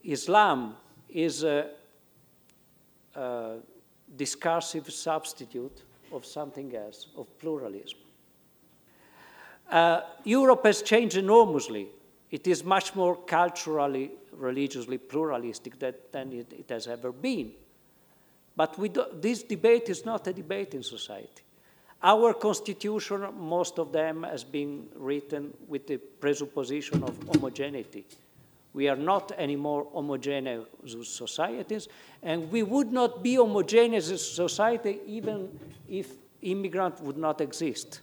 Islam 0.03 0.75
is 1.07 1.43
a, 1.43 1.69
a 3.15 3.57
discursive 4.15 4.91
substitute 4.91 5.83
of 6.11 6.25
something 6.25 6.75
else, 6.75 7.07
of 7.15 7.27
pluralism. 7.37 7.99
Uh, 9.69 10.01
Europe 10.23 10.65
has 10.65 10.81
changed 10.81 11.17
enormously. 11.17 11.89
It 12.31 12.47
is 12.47 12.63
much 12.63 12.95
more 12.95 13.15
culturally, 13.15 14.11
religiously 14.37 14.97
pluralistic 14.97 15.79
that, 15.79 16.11
than 16.11 16.31
it, 16.31 16.53
it, 16.53 16.69
has 16.69 16.87
ever 16.87 17.11
been. 17.11 17.51
But 18.55 18.77
do, 18.93 19.05
this 19.13 19.43
debate 19.43 19.89
is 19.89 20.05
not 20.05 20.27
a 20.27 20.33
debate 20.33 20.73
in 20.73 20.83
society. 20.83 21.43
Our 22.01 22.33
constitution, 22.33 23.25
most 23.37 23.79
of 23.79 23.91
them 23.91 24.23
has 24.23 24.43
been 24.43 24.87
written 24.95 25.53
with 25.67 25.87
the 25.87 25.97
presupposition 25.97 27.03
of 27.03 27.17
homogeneity. 27.23 28.05
We 28.73 28.87
are 28.87 28.95
not 28.95 29.31
anymore 29.37 29.87
homogeneous 29.91 30.67
societies, 31.03 31.87
and 32.21 32.51
we 32.51 32.61
would 32.61 32.91
not 32.91 33.23
be 33.23 33.35
homogeneous 33.35 34.35
society 34.35 34.99
even 35.07 35.59
if 35.89 36.13
immigrant 36.43 37.01
would 37.01 37.17
not 37.17 37.41
exist, 37.41 38.01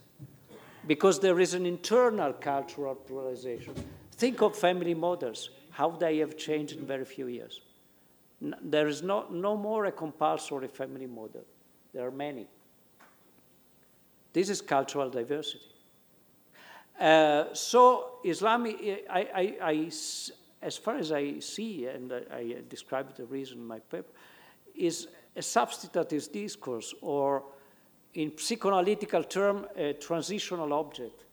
because 0.85 1.19
there 1.21 1.39
is 1.39 1.53
an 1.53 1.65
internal 1.65 2.33
cultural 2.33 2.95
pluralization. 2.95 3.73
Think 4.17 4.41
of 4.41 4.57
family 4.57 4.93
models, 4.93 5.49
how 5.75 5.89
they 5.89 6.19
have 6.19 6.37
changed 6.37 6.77
in 6.77 6.85
very 6.85 7.03
few 7.03 7.27
years. 7.27 7.59
There 8.61 8.87
is 8.87 9.03
no, 9.03 9.25
no 9.29 9.57
more 9.57 9.83
a 9.85 9.91
compulsory 9.91 10.69
family 10.69 11.05
model. 11.05 11.43
There 11.93 12.07
are 12.07 12.11
many. 12.11 12.47
This 14.31 14.47
is 14.47 14.61
cultural 14.61 15.09
diversity. 15.09 15.65
Uh, 16.97 17.53
so 17.53 18.19
Islam, 18.23 18.67
I, 18.67 18.99
I, 19.11 19.55
I, 19.61 19.91
as 20.61 20.77
far 20.77 20.95
as 20.95 21.11
I 21.11 21.39
see, 21.39 21.87
and 21.87 22.13
I, 22.13 22.21
I 22.33 22.55
described 22.69 23.17
the 23.17 23.25
reason 23.25 23.57
in 23.57 23.67
my 23.67 23.79
paper, 23.79 24.13
is 24.73 25.09
a 25.35 25.41
substitutive 25.41 26.31
discourse, 26.31 26.93
or 27.01 27.43
in 28.13 28.31
psychoanalytical 28.31 29.29
term, 29.29 29.65
a 29.75 29.91
transitional 29.91 30.71
object. 30.71 31.25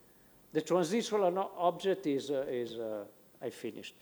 The 0.53 0.63
transitional 0.63 1.53
object 1.57 2.09
is, 2.09 2.33
uh, 2.33 2.45
is 2.49 2.73
uh, 2.75 3.05
I 3.43 3.51
finished, 3.51 3.95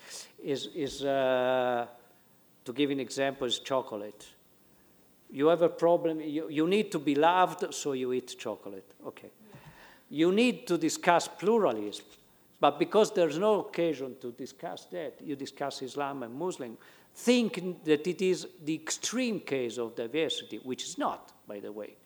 is, 0.42 0.68
is 0.74 1.04
uh, 1.04 1.86
to 2.64 2.72
give 2.72 2.90
an 2.90 3.00
example, 3.00 3.46
is 3.46 3.58
chocolate. 3.58 4.26
You 5.32 5.46
have 5.46 5.62
a 5.62 5.68
problem, 5.68 6.20
you, 6.20 6.48
you 6.48 6.66
need 6.66 6.90
to 6.92 6.98
be 6.98 7.14
loved, 7.14 7.72
so 7.72 7.92
you 7.92 8.12
eat 8.12 8.36
chocolate. 8.38 8.92
Okay. 9.06 9.30
You 10.10 10.32
need 10.32 10.66
to 10.66 10.76
discuss 10.76 11.28
pluralism, 11.28 12.04
but 12.58 12.78
because 12.78 13.12
there's 13.12 13.38
no 13.38 13.60
occasion 13.60 14.16
to 14.20 14.32
discuss 14.32 14.86
that, 14.86 15.20
you 15.24 15.36
discuss 15.36 15.82
Islam 15.82 16.24
and 16.24 16.34
Muslim, 16.34 16.76
think 17.14 17.84
that 17.84 18.06
it 18.06 18.20
is 18.20 18.46
the 18.64 18.74
extreme 18.74 19.40
case 19.40 19.78
of 19.78 19.94
diversity, 19.94 20.58
which 20.58 20.84
is 20.84 20.98
not, 20.98 21.32
by 21.46 21.60
the 21.60 21.72
way. 21.72 21.96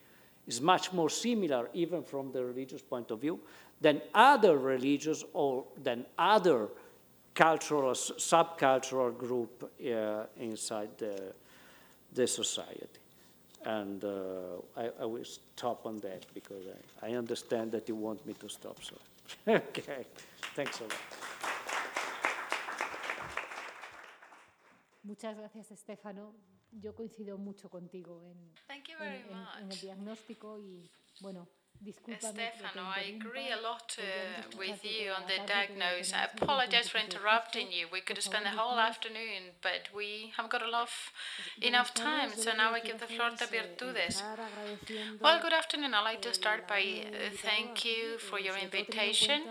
It's 0.47 0.61
much 0.61 0.93
more 0.93 1.09
similar, 1.09 1.71
even 1.73 2.03
from 2.03 2.31
the 2.31 2.45
religious 2.45 2.83
point 2.83 3.11
of 3.11 3.21
view, 3.21 3.41
than 3.81 4.03
other 4.15 4.59
religions 4.59 5.25
or 5.33 5.65
than 5.83 6.05
other 6.19 6.69
cultural, 7.35 7.93
subcultural 7.93 9.17
group 9.17 9.65
uh, 9.65 10.25
inside 10.39 10.91
the, 10.99 11.33
the 12.13 12.27
society. 12.27 13.01
And 13.65 14.05
uh, 14.05 14.09
I, 14.77 14.91
I, 15.01 15.05
will 15.07 15.25
stop 15.25 15.87
on 15.87 15.99
that 16.01 16.27
because 16.35 16.65
I, 17.03 17.09
I 17.09 17.15
understand 17.15 17.73
that 17.73 17.89
you 17.89 17.95
want 17.95 18.25
me 18.27 18.35
to 18.35 18.49
stop. 18.49 18.79
So, 18.83 18.97
okay, 19.49 20.05
thanks 20.55 20.81
a 20.81 20.83
lot. 20.83 20.93
Muchas 25.03 25.37
gracias, 25.37 25.71
Estefano. 25.71 26.35
Yo 26.73 26.95
coincido 26.95 27.39
mucho 27.39 27.71
contigo 27.71 28.21
en, 28.23 28.53
en, 28.69 28.83
en, 29.01 29.63
en 29.63 29.73
el 29.73 29.81
diagnóstico 29.81 30.59
y, 30.59 30.91
bueno, 31.21 31.47
Stefano, 32.19 32.89
I 32.97 33.15
agree 33.17 33.51
a 33.51 33.61
lot 33.61 33.97
uh, 33.99 34.57
with 34.59 34.83
you 34.85 35.11
on 35.11 35.25
the 35.27 35.47
diagnosis. 35.47 36.15
I 36.15 36.25
apologize 36.33 36.89
for 36.89 36.99
interrupting 36.99 37.71
you. 37.71 37.87
We 37.93 38.01
could 38.01 38.23
spend 38.23 38.47
the 38.47 38.51
whole 38.51 38.79
afternoon, 38.79 39.53
but 39.61 39.89
we 39.95 40.33
have 40.37 40.49
got 40.49 40.63
enough, 40.67 41.13
enough 41.61 41.93
time, 41.93 42.31
so 42.35 42.53
now 42.57 42.73
I 42.73 42.81
give 42.81 43.01
the 43.01 43.07
floor 43.07 43.31
to 43.37 43.47
Virtudes. 43.47 44.23
Well, 45.21 45.41
good 45.43 45.53
afternoon. 45.53 45.93
I'd 45.93 46.05
like 46.05 46.23
to 46.23 46.33
start 46.33 46.67
by 46.67 46.81
uh, 46.81 47.31
thank 47.37 47.85
you 47.85 48.17
for 48.19 48.39
your 48.41 48.57
invitation, 48.57 49.43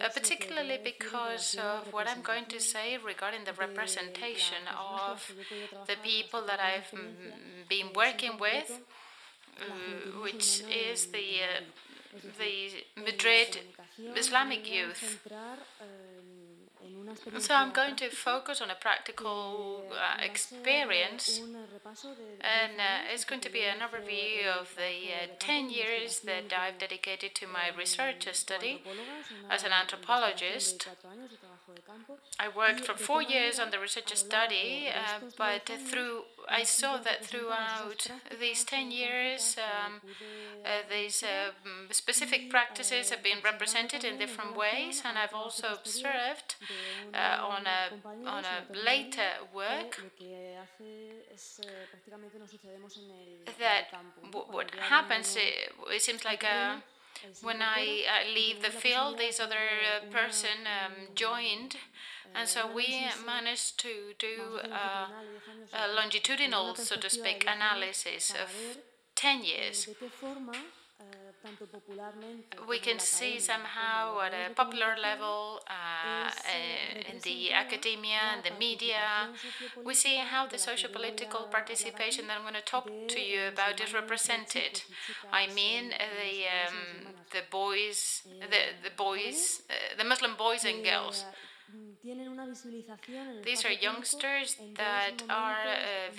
uh, 0.00 0.08
particularly 0.08 0.78
because 0.82 1.56
of 1.56 1.92
what 1.92 2.08
I'm 2.08 2.22
going 2.22 2.46
to 2.46 2.58
say 2.60 2.98
regarding 2.98 3.44
the 3.44 3.52
representation 3.52 4.62
of 4.76 5.32
the 5.86 5.96
people 6.02 6.42
that 6.46 6.58
I've 6.58 6.92
been 7.68 7.92
working 7.94 8.38
with 8.40 8.80
which 10.22 10.62
is 10.70 11.06
the 11.06 11.42
uh, 11.42 11.60
the 12.38 13.02
Madrid 13.02 13.60
Islamic 14.16 14.70
youth. 14.70 15.20
So 17.38 17.54
I'm 17.54 17.72
going 17.72 17.96
to 17.96 18.08
focus 18.10 18.60
on 18.60 18.70
a 18.70 18.74
practical 18.74 19.84
uh, 19.90 20.22
experience, 20.22 21.40
and 22.40 22.72
uh, 22.78 23.12
it's 23.12 23.24
going 23.24 23.40
to 23.42 23.50
be 23.50 23.62
an 23.62 23.78
overview 23.78 24.46
of 24.60 24.74
the 24.76 25.12
uh, 25.12 25.26
10 25.38 25.70
years 25.70 26.20
that 26.20 26.52
I've 26.52 26.78
dedicated 26.78 27.34
to 27.36 27.46
my 27.46 27.70
research 27.76 28.26
study 28.32 28.82
as 29.50 29.64
an 29.64 29.72
anthropologist. 29.72 30.88
I 32.38 32.48
worked 32.48 32.80
for 32.80 32.94
four 32.94 33.22
years 33.22 33.58
on 33.58 33.70
the 33.70 33.78
research 33.78 34.14
study, 34.16 34.88
uh, 34.88 35.20
but 35.36 35.70
through 35.88 36.22
I 36.48 36.64
saw 36.64 36.98
that 36.98 37.24
throughout 37.24 38.10
these 38.38 38.64
10 38.64 38.90
years, 38.90 39.56
um, 39.58 40.00
uh, 40.64 40.68
these 40.90 41.22
uh, 41.22 41.52
specific 41.90 42.50
practices 42.50 43.10
have 43.10 43.22
been 43.22 43.38
represented 43.42 44.04
in 44.04 44.18
different 44.18 44.56
ways, 44.56 45.02
and 45.04 45.16
I've 45.16 45.34
also 45.34 45.68
observed 45.72 46.56
uh, 47.14 47.38
on, 47.42 47.64
a, 47.66 48.28
on 48.28 48.44
a 48.44 48.76
later 48.76 49.30
work 49.54 50.02
that 53.58 53.84
what 54.50 54.70
happens, 54.74 55.36
it, 55.36 55.72
it 55.90 56.02
seems 56.02 56.24
like 56.24 56.44
a 56.44 56.82
when 57.42 57.62
I 57.62 58.04
uh, 58.06 58.34
leave 58.34 58.62
the 58.62 58.70
field, 58.70 59.18
this 59.18 59.40
other 59.40 59.56
uh, 59.56 60.12
person 60.12 60.66
um, 60.66 60.92
joined, 61.14 61.76
and 62.34 62.48
so 62.48 62.72
we 62.72 63.06
managed 63.24 63.78
to 63.80 64.14
do 64.18 64.60
uh, 64.70 65.06
a 65.72 65.94
longitudinal, 65.94 66.74
so 66.74 66.96
to 66.96 67.08
speak, 67.10 67.46
analysis 67.46 68.30
of 68.30 68.78
10 69.14 69.44
years 69.44 69.88
we 72.68 72.78
can 72.78 72.98
see 72.98 73.38
somehow 73.38 74.20
at 74.20 74.32
a 74.32 74.54
popular 74.54 74.96
level, 75.00 75.60
uh, 75.68 76.30
in 77.10 77.18
the 77.22 77.52
academia 77.52 78.20
and 78.34 78.42
the 78.42 78.58
media, 78.58 79.28
we 79.84 79.94
see 79.94 80.16
how 80.16 80.46
the 80.46 80.58
socio-political 80.58 81.48
participation 81.50 82.26
that 82.26 82.36
I'm 82.36 82.42
going 82.42 82.54
to 82.54 82.62
talk 82.62 82.86
to 83.08 83.20
you 83.20 83.48
about 83.52 83.80
is 83.80 83.92
represented. 83.92 84.82
I 85.32 85.46
mean, 85.48 85.90
the 85.90 86.34
um, 86.56 87.14
the 87.32 87.42
boys, 87.50 88.22
the 88.40 88.88
the 88.88 88.94
boys, 88.96 89.62
uh, 89.68 89.96
the 89.98 90.04
Muslim 90.04 90.36
boys 90.36 90.64
and 90.64 90.84
girls 90.84 91.24
these 93.44 93.64
are 93.64 93.72
youngsters 93.72 94.56
that 94.76 95.22
are 95.30 95.64
uh, 95.66 96.12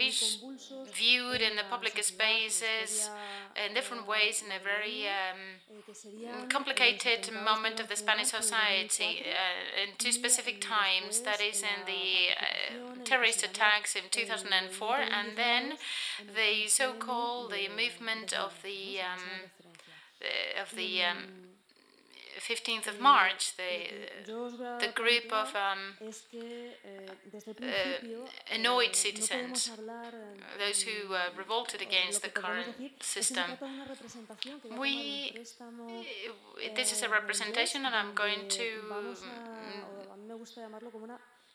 viewed 0.92 1.42
in 1.42 1.56
the 1.56 1.64
public 1.70 2.02
spaces 2.04 3.10
in 3.56 3.74
different 3.74 4.08
ways 4.08 4.44
in 4.46 4.52
a 4.52 4.60
very 4.64 5.06
um, 5.08 6.50
complicated 6.50 7.30
moment 7.32 7.80
of 7.80 7.88
the 7.88 7.96
Spanish 7.96 8.30
society 8.30 9.24
uh, 9.24 9.84
in 9.84 9.96
two 9.98 10.12
specific 10.12 10.60
times 10.60 11.22
that 11.22 11.42
is 11.42 11.62
in 11.62 11.86
the 11.86 12.34
uh, 12.34 13.04
terrorist 13.04 13.44
attacks 13.44 13.96
in 13.96 14.04
2004 14.10 14.96
and 14.98 15.38
then 15.38 15.74
the 16.36 16.68
so-called 16.68 17.52
the 17.52 17.68
movement 17.70 18.34
of 18.34 18.54
the 18.64 19.00
um, 19.00 19.50
of 20.60 20.76
the 20.76 21.04
um, 21.04 21.45
15th 22.40 22.88
of 22.88 23.00
March, 23.00 23.56
the, 23.58 23.88
the 24.80 24.88
group 24.94 25.32
of 25.32 25.54
um, 25.56 25.96
uh, 26.02 26.12
annoyed 28.54 28.96
citizens, 28.96 29.72
those 30.60 30.82
who 30.82 31.14
uh, 31.14 31.30
revolted 31.38 31.82
against 31.82 32.22
the 32.22 32.30
current 32.30 32.76
system. 33.02 33.52
We, 34.80 35.34
this 36.76 36.92
is 36.92 37.04
a 37.04 37.10
representation, 37.10 37.86
and 37.86 37.96
I'm 37.96 38.14
going 38.14 38.48
to 38.50 38.64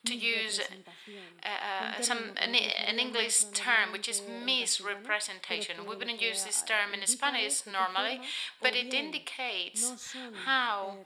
to 0.05 0.15
use 0.15 0.59
uh, 0.59 1.47
uh, 1.47 2.01
some 2.01 2.31
an, 2.37 2.55
an, 2.55 2.97
English 2.97 3.43
term 3.53 3.91
which 3.91 4.09
is 4.09 4.21
misrepresentation. 4.45 5.75
We 5.87 5.95
wouldn't 5.95 6.21
use 6.21 6.43
this 6.43 6.63
term 6.63 6.93
in 6.93 7.05
Spanish 7.05 7.63
normally, 7.65 8.21
but 8.61 8.75
it 8.75 8.93
indicates 8.93 10.15
how 10.45 10.97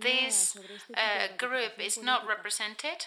this 0.00 0.56
uh, 0.94 1.00
group 1.36 1.72
is 1.80 2.00
not 2.00 2.28
represented. 2.28 3.06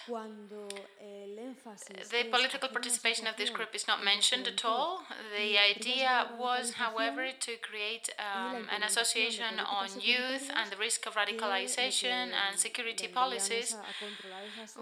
The 2.10 2.24
political 2.30 2.68
participation 2.68 3.26
of 3.26 3.36
this 3.36 3.50
group 3.50 3.74
is 3.74 3.86
not 3.86 4.04
mentioned 4.04 4.46
at 4.48 4.64
all. 4.64 5.02
The 5.36 5.56
idea 5.58 6.28
was, 6.38 6.74
however, 6.74 7.28
to 7.40 7.52
create 7.62 8.10
um, 8.18 8.66
an 8.74 8.82
association 8.82 9.58
on 9.60 9.88
youth 10.00 10.50
and 10.54 10.70
the 10.70 10.76
risk 10.76 11.06
of 11.06 11.14
radicalization 11.14 12.32
and 12.32 12.58
security 12.58 13.08
policies 13.08 13.76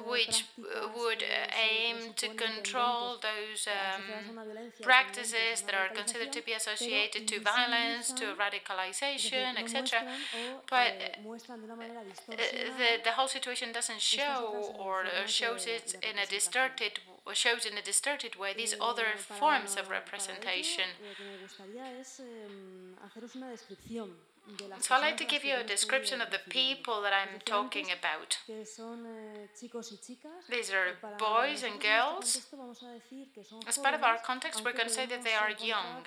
which 0.07 0.45
uh, 0.59 0.89
would 0.97 1.23
eh, 1.23 1.51
aim 1.71 1.97
to 2.17 2.29
control 2.29 3.17
those 3.21 3.69
um, 3.69 4.39
practices 4.83 5.63
that 5.63 5.75
are 5.75 5.89
considered 5.95 6.33
to 6.33 6.43
be 6.45 6.53
associated 6.53 7.27
to 7.29 7.41
violence, 7.41 8.13
to 8.13 8.35
radicalization, 8.35 9.59
etc. 9.59 10.01
But 10.71 10.93
uh, 11.19 12.37
the, 12.79 12.91
the 13.05 13.13
whole 13.13 13.29
situation 13.29 13.73
doesn't 13.73 14.01
show 14.01 14.75
or 14.79 15.05
uh, 15.05 15.27
shows 15.27 15.67
it 15.67 15.95
in 16.03 16.19
a 16.19 16.27
distorted 16.27 17.01
shows 17.35 17.67
in 17.67 17.77
a 17.77 17.83
distorted 17.83 18.37
way 18.37 18.55
these 18.57 18.75
other 18.81 19.05
forms 19.17 19.77
of 19.77 19.91
representation. 19.91 20.85
So 24.81 24.95
I'd 24.95 25.01
like 25.01 25.17
to 25.19 25.25
give 25.25 25.45
you 25.45 25.57
a 25.57 25.65
description 25.65 26.21
of 26.21 26.31
the 26.31 26.41
people 26.49 27.03
that 27.03 27.13
I'm 27.13 27.41
talking 27.45 27.87
about. 27.99 28.39
These 30.49 30.71
are 30.73 30.89
boys 31.19 31.63
and 31.63 31.81
girls. 31.81 32.47
As 33.67 33.79
part 33.79 33.95
of 33.95 34.03
our 34.03 34.19
context, 34.25 34.65
we're 34.65 34.73
going 34.73 34.89
to 34.89 34.95
say 34.95 35.07
that 35.07 35.23
they 35.23 35.35
are 35.35 35.51
young. 35.51 36.07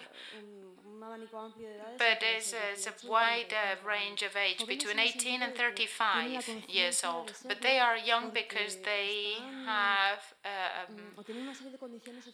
But 1.97 2.19
there's 2.21 2.53
a, 2.53 2.89
a 2.89 3.09
wide 3.09 3.53
uh, 3.53 3.75
range 3.87 4.21
of 4.23 4.35
age, 4.35 4.65
between 4.67 4.99
18 4.99 5.41
and 5.41 5.55
35 5.55 6.47
years 6.67 7.03
old. 7.03 7.33
But 7.47 7.61
they 7.61 7.79
are 7.79 7.97
young 7.97 8.31
because 8.33 8.77
they 8.83 9.35
have, 9.65 10.19
uh, 10.43 10.85
um, 10.89 11.25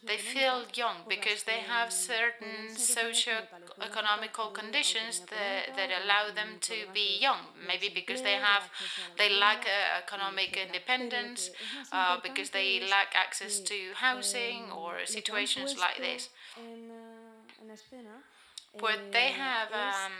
they 0.06 0.16
feel 0.16 0.62
young 0.74 0.96
because 1.08 1.44
they 1.44 1.60
have 1.74 1.92
certain 1.92 2.74
socio-economical 2.76 4.48
conditions 4.50 5.20
that, 5.30 5.76
that 5.76 5.90
allow 6.02 6.30
them 6.34 6.58
to 6.60 6.74
be 6.94 7.18
young. 7.20 7.40
Maybe 7.66 7.88
because 7.94 8.22
they 8.22 8.34
have, 8.34 8.70
they 9.18 9.28
lack 9.30 9.66
uh, 9.66 9.98
economic 10.02 10.56
independence, 10.56 11.50
uh, 11.92 12.18
because 12.22 12.50
they 12.50 12.80
lack 12.80 13.14
access 13.14 13.60
to 13.60 13.74
housing 13.94 14.70
or 14.72 15.04
situations 15.04 15.76
like 15.78 15.98
this 15.98 16.30
what 18.72 19.12
they 19.12 19.30
have 19.32 19.72
um, 19.72 20.12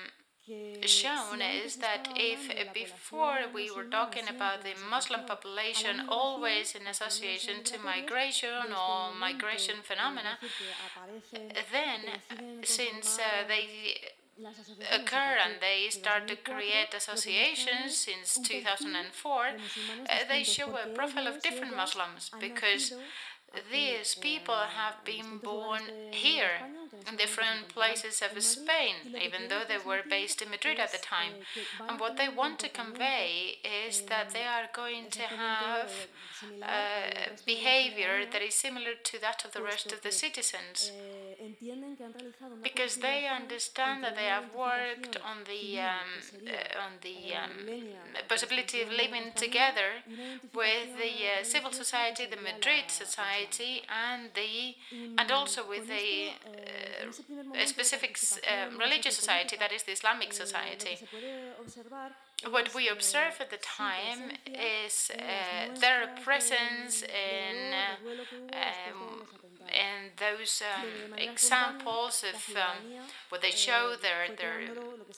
shown 0.86 1.42
is 1.42 1.76
that 1.76 2.08
if 2.16 2.48
before 2.72 3.38
we 3.54 3.70
were 3.70 3.84
talking 3.84 4.28
about 4.28 4.62
the 4.62 4.74
Muslim 4.90 5.24
population 5.26 6.02
always 6.08 6.74
in 6.74 6.86
association 6.86 7.62
to 7.64 7.78
migration 7.78 8.72
or 8.72 9.14
migration 9.14 9.76
phenomena, 9.82 10.38
then 11.72 12.00
since 12.62 13.18
uh, 13.18 13.46
they 13.46 13.94
occur 14.92 15.36
and 15.44 15.54
they 15.60 15.88
start 15.90 16.28
to 16.28 16.36
create 16.36 16.94
associations 16.94 17.96
since 17.96 18.38
2004, 18.38 19.34
uh, 19.44 20.16
they 20.28 20.42
show 20.44 20.76
a 20.76 20.86
profile 20.94 21.26
of 21.26 21.42
different 21.42 21.76
Muslims 21.76 22.30
because 22.40 22.92
these 23.70 24.14
people 24.14 24.54
have 24.54 25.04
been 25.04 25.38
born 25.38 25.82
here 26.10 26.60
in 27.08 27.16
different 27.16 27.68
places 27.68 28.22
of 28.22 28.42
Spain, 28.42 29.16
even 29.20 29.48
though 29.48 29.62
they 29.66 29.78
were 29.78 30.02
based 30.08 30.42
in 30.42 30.50
Madrid 30.50 30.78
at 30.78 30.92
the 30.92 30.98
time. 30.98 31.32
And 31.88 31.98
what 32.00 32.16
they 32.16 32.28
want 32.28 32.58
to 32.60 32.68
convey 32.68 33.58
is 33.64 34.02
that 34.02 34.30
they 34.30 34.44
are 34.44 34.68
going 34.72 35.10
to 35.10 35.22
have 35.22 35.90
behavior 37.46 38.24
that 38.30 38.42
is 38.42 38.54
similar 38.54 38.94
to 39.04 39.20
that 39.20 39.44
of 39.44 39.52
the 39.52 39.62
rest 39.62 39.92
of 39.92 40.02
the 40.02 40.12
citizens. 40.12 40.92
Because 42.62 42.96
they 42.96 43.26
understand 43.26 44.04
that 44.04 44.16
they 44.16 44.24
have 44.24 44.54
worked 44.54 45.16
on 45.24 45.44
the 45.46 45.80
um, 45.80 46.10
uh, 46.46 46.84
on 46.84 46.92
the 47.02 47.34
um, 47.34 47.68
possibility 48.28 48.82
of 48.82 48.90
living 48.90 49.32
together 49.34 50.02
with 50.54 50.88
the 50.98 51.14
uh, 51.26 51.44
civil 51.44 51.72
society, 51.72 52.26
the 52.26 52.36
Madrid 52.36 52.84
society, 52.88 53.37
and 53.88 54.30
the 54.34 54.74
and 55.18 55.30
also 55.30 55.68
with 55.68 55.88
the 55.88 56.30
uh, 56.46 57.66
specific 57.66 58.18
um, 58.46 58.78
religious 58.78 59.16
society, 59.16 59.56
that 59.58 59.72
is 59.72 59.82
the 59.84 59.92
Islamic 59.92 60.32
society. 60.32 60.98
What 62.50 62.74
we 62.74 62.88
observe 62.88 63.34
at 63.40 63.50
the 63.50 63.56
time 63.56 64.30
is 64.46 65.10
uh, 65.14 65.74
their 65.80 66.08
presence 66.24 67.02
in 67.02 67.74
um, 68.52 69.26
and 69.68 70.12
those 70.18 70.62
um, 70.62 71.18
examples 71.18 72.24
of 72.24 72.56
um, 72.56 72.78
what 73.28 73.42
they 73.42 73.50
show 73.50 73.94
their, 74.00 74.34
their, 74.36 74.74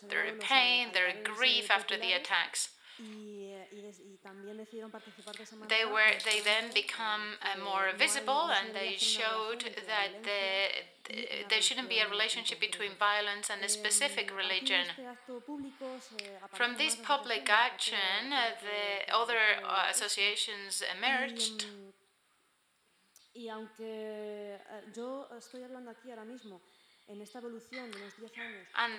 their 0.09 0.33
pain, 0.41 0.89
their 0.93 1.13
grief 1.23 1.71
after 1.71 1.97
the 1.97 2.13
attacks. 2.13 2.71
They 5.69 5.85
were 5.85 6.13
they 6.25 6.41
then 6.41 6.73
become 6.75 7.39
uh, 7.43 7.59
more 7.63 7.91
visible 7.97 8.51
and 8.51 8.75
they 8.75 8.97
showed 8.97 9.63
that 9.87 10.11
the, 10.25 11.45
there 11.49 11.63
shouldn't 11.63 11.89
be 11.89 11.99
a 11.99 12.09
relationship 12.09 12.61
between 12.61 12.93
violence 12.99 13.51
and 13.51 13.65
a 13.65 13.69
specific 13.69 14.33
religion. 14.37 14.87
From 16.53 16.77
this 16.77 16.97
public 16.97 17.49
action, 17.51 18.33
uh, 18.33 18.59
the 18.61 19.13
other 19.15 19.39
uh, 19.65 19.87
associations 19.91 20.83
emerged. 20.97 21.67
Y 23.33 23.49
aunque 23.49 24.59
yo 24.95 25.29
estoy 25.39 25.63
hablando 25.63 25.91
aquí 25.93 26.11
ahora 26.11 26.25
mismo 26.25 26.61
and 28.79 28.93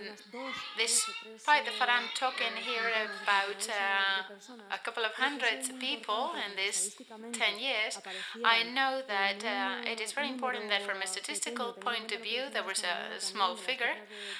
despite 0.77 1.63
the 1.63 1.71
fact 1.71 1.91
I'm 1.97 2.09
talking 2.13 2.53
here 2.59 2.91
about 3.23 3.61
uh, 3.69 4.75
a 4.75 4.79
couple 4.83 5.05
of 5.05 5.13
hundreds 5.13 5.69
of 5.69 5.79
people 5.79 6.31
in 6.35 6.57
these 6.57 6.97
10 7.31 7.59
years, 7.59 7.99
I 8.43 8.63
know 8.63 9.01
that 9.07 9.39
uh, 9.45 9.89
it 9.89 10.01
is 10.01 10.11
very 10.11 10.29
important 10.29 10.67
that 10.69 10.81
from 10.81 11.01
a 11.01 11.07
statistical 11.07 11.71
point 11.71 12.11
of 12.11 12.21
view, 12.21 12.43
there 12.51 12.63
was 12.63 12.83
a 12.83 13.19
small 13.19 13.55
figure. 13.55 13.95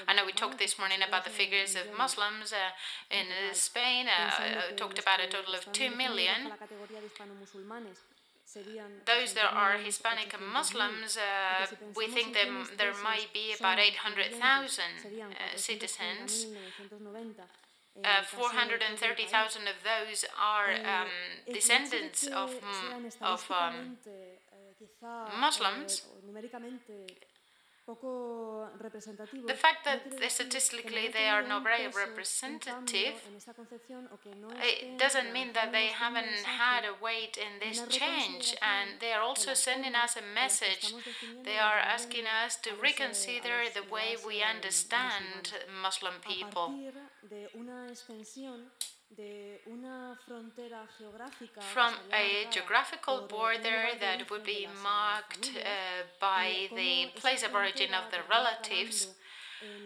I 0.08 0.14
know 0.16 0.26
we 0.26 0.34
talked 0.34 0.60
this 0.60 0.78
morning 0.78 1.00
about 1.08 1.24
the 1.24 1.30
figures 1.30 1.76
of 1.76 1.86
Muslims 1.98 2.52
uh, 2.52 2.76
in 3.10 3.28
Spain, 3.54 4.08
uh, 4.08 4.76
talked 4.76 5.00
about 5.00 5.20
a 5.24 5.28
total 5.28 5.54
of 5.56 5.72
2 5.72 5.96
million 5.96 6.52
those 9.06 9.34
that 9.34 9.54
are 9.54 9.78
Hispanic 9.78 10.34
and 10.34 10.46
Muslims, 10.46 11.18
uh, 11.18 11.66
we 11.96 12.08
think 12.08 12.34
that 12.34 12.48
there 12.78 12.94
might 13.04 13.32
be 13.34 13.54
about 13.58 13.80
800,000 13.80 14.84
uh, 15.04 15.56
citizens. 15.56 16.48
Uh, 18.04 18.24
430,000 18.24 19.62
of 19.68 19.76
those 19.84 20.26
are 20.40 20.72
um, 20.72 21.10
descendants 21.54 22.28
of, 22.28 22.54
of 23.22 23.52
um, 23.52 23.98
Muslims. 25.40 26.04
The 29.48 29.54
fact 29.56 29.86
that 29.86 30.02
statistically 30.30 31.10
they 31.12 31.28
are 31.28 31.46
not 31.48 31.64
very 31.64 31.88
representative, 31.88 33.16
it 34.62 34.98
doesn't 34.98 35.34
mean 35.34 35.54
that 35.54 35.72
they 35.72 35.88
haven't 35.88 36.44
had 36.46 36.86
a 36.86 36.94
weight 37.04 37.38
in 37.38 37.60
this 37.60 37.86
change, 37.88 38.56
and 38.62 39.00
they 39.00 39.12
are 39.12 39.22
also 39.22 39.54
sending 39.54 39.96
us 39.96 40.16
a 40.16 40.22
message. 40.22 40.94
They 41.44 41.58
are 41.58 41.80
asking 41.80 42.26
us 42.28 42.56
to 42.58 42.72
reconsider 42.82 43.64
the 43.74 43.84
way 43.92 44.16
we 44.26 44.42
understand 44.42 45.54
Muslim 45.82 46.16
people 46.22 46.74
from 51.74 51.94
a 52.14 52.46
geographical 52.50 53.28
border 53.28 53.90
that 54.00 54.30
would 54.30 54.44
be 54.44 54.68
marked 54.84 55.52
uh, 55.58 56.04
by 56.20 56.68
the 56.76 57.08
place 57.20 57.44
of 57.44 57.54
origin 57.54 57.94
of 57.94 58.12
the 58.12 58.20
relatives, 58.30 59.08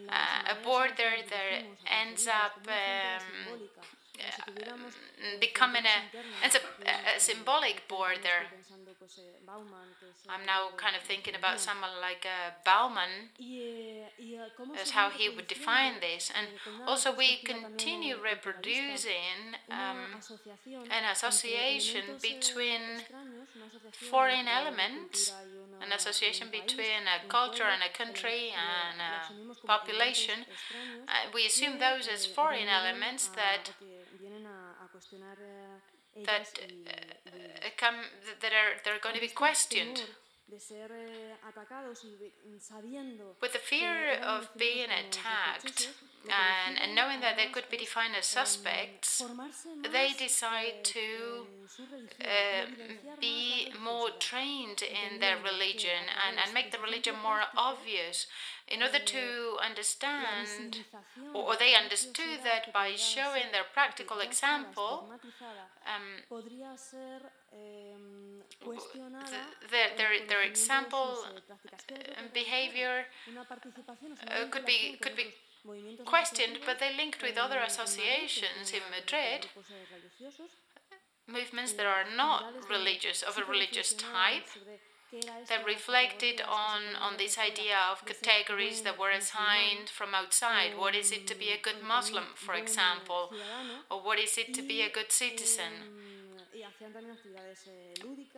uh, 0.10 0.54
a 0.54 0.64
border 0.64 1.14
that 1.30 1.64
ends 1.86 2.28
up 2.28 2.58
um, 2.68 3.60
uh, 4.20 5.40
becoming 5.40 5.84
a, 5.86 6.48
a, 6.48 7.18
a 7.18 7.20
symbolic 7.20 7.88
border 7.88 8.40
I'm 10.30 10.46
now 10.46 10.70
kind 10.78 10.96
of 10.96 11.04
thinking 11.04 11.36
about 11.36 11.60
someone 11.60 11.92
like 12.02 12.26
uh, 12.26 12.52
Bauman 12.66 13.30
as 14.82 14.92
how 14.92 15.10
he 15.10 15.30
would 15.30 15.48
define 15.48 16.00
this. 16.02 16.32
And 16.36 16.48
also, 16.88 17.16
we 17.16 17.38
continue 17.44 18.16
reproducing 18.22 19.58
um, 19.70 20.20
an 20.90 21.04
association 21.12 22.04
between 22.22 22.82
foreign 23.92 24.48
elements, 24.48 25.34
an 25.82 25.92
association 25.92 26.48
between 26.52 27.04
a 27.06 27.28
culture 27.28 27.64
and 27.64 27.84
a 27.84 27.96
country 27.96 28.52
and 28.52 29.02
a 29.02 29.68
population. 29.68 30.46
Uh, 31.08 31.30
we 31.34 31.46
assume 31.46 31.80
those 31.80 32.08
as 32.08 32.26
foreign 32.26 32.68
elements 32.68 33.28
that 33.28 33.72
that 36.24 36.60
uh, 36.60 37.70
come 37.78 37.96
that 38.42 38.52
are 38.52 38.80
that 38.84 38.94
are 38.94 39.00
going 39.02 39.16
to 39.16 39.22
be 39.22 39.28
questioned. 39.28 40.02
With 43.42 43.54
the 43.54 43.60
fear 43.60 44.14
of 44.22 44.48
being 44.56 44.90
attacked 44.92 45.90
and, 46.30 46.78
and 46.80 46.96
knowing 46.96 47.20
that 47.22 47.36
they 47.36 47.48
could 47.48 47.68
be 47.72 47.78
defined 47.78 48.14
as 48.16 48.28
suspects, 48.28 49.24
they 49.92 50.14
decide 50.18 50.84
to 50.84 51.48
uh, 52.22 52.66
be 53.20 53.72
more 53.84 54.10
trained 54.20 54.84
in 54.84 55.20
their 55.20 55.38
religion 55.38 56.06
and, 56.28 56.38
and 56.38 56.54
make 56.54 56.72
the 56.72 56.78
religion 56.80 57.16
more 57.24 57.42
obvious 57.58 58.28
in 58.68 58.82
order 58.82 59.00
to 59.00 59.58
understand, 59.64 60.86
or 61.34 61.56
they 61.56 61.76
understood 61.76 62.40
that 62.44 62.74
by 62.74 62.96
showing 62.96 63.44
their 63.52 63.64
practical 63.74 64.20
example, 64.20 65.08
um, 65.86 66.24
their, 69.72 69.90
their, 69.98 70.28
their 70.28 70.42
example 70.44 71.26
and 72.18 72.34
behavior 72.34 73.06
uh, 74.28 74.50
could 74.50 74.66
be 74.66 74.98
could 75.02 75.16
be 75.16 75.34
questioned, 76.06 76.60
but 76.66 76.80
they 76.80 76.96
linked 76.96 77.22
with 77.22 77.38
other 77.38 77.60
associations 77.60 78.72
in 78.74 78.82
Madrid, 78.92 79.48
movements 81.28 81.74
that 81.74 81.86
are 81.86 82.06
not 82.16 82.44
religious, 82.70 83.24
of 83.24 83.38
a 83.38 83.44
religious 83.50 83.94
type, 83.94 84.46
that 85.48 85.66
reflected 85.66 86.42
on, 86.42 86.96
on 87.00 87.18
this 87.18 87.38
idea 87.38 87.78
of 87.92 88.06
categories 88.06 88.82
that 88.82 89.00
were 89.00 89.12
assigned 89.12 89.90
from 89.90 90.14
outside. 90.14 90.78
What 90.78 90.96
is 90.96 91.12
it 91.12 91.28
to 91.28 91.36
be 91.36 91.50
a 91.50 91.62
good 91.62 91.84
Muslim, 91.86 92.26
for 92.36 92.54
example? 92.56 93.32
Or 93.90 94.02
what 94.02 94.20
is 94.20 94.38
it 94.38 94.54
to 94.56 94.62
be 94.62 94.82
a 94.82 94.90
good 94.90 95.12
citizen? 95.12 95.74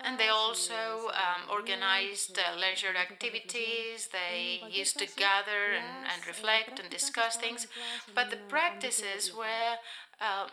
And 0.03 0.17
they 0.17 0.27
also 0.27 1.09
um, 1.13 1.49
organized 1.51 2.39
uh, 2.39 2.59
leisure 2.59 2.95
activities. 2.95 4.09
They 4.11 4.61
used 4.69 4.97
to 4.99 5.07
gather 5.15 5.73
and, 5.75 6.07
and 6.11 6.27
reflect 6.27 6.79
and 6.79 6.89
discuss 6.89 7.37
things. 7.37 7.67
But 8.15 8.29
the 8.29 8.37
practices 8.49 9.33
were 9.35 9.77
uh, 10.19 10.47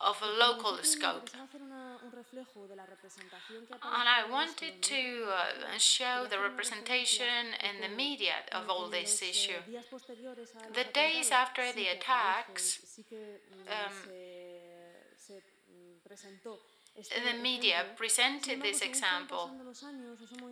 of 0.00 0.20
a 0.22 0.26
local 0.26 0.78
scope. 0.82 1.30
And 3.82 4.08
I 4.18 4.30
wanted 4.30 4.82
to 4.82 5.02
uh, 5.28 5.78
show 5.78 6.26
the 6.28 6.38
representation 6.38 7.54
in 7.68 7.80
the 7.80 7.94
media 7.94 8.34
of 8.52 8.68
all 8.68 8.88
this 8.88 9.22
issue. 9.22 9.60
The 10.74 10.84
days 10.92 11.30
after 11.30 11.72
the 11.72 11.88
attacks, 11.88 12.80
um, 13.68 13.92
the 16.96 17.42
media 17.42 17.84
presented 17.96 18.62
this 18.62 18.80
example. 18.82 19.50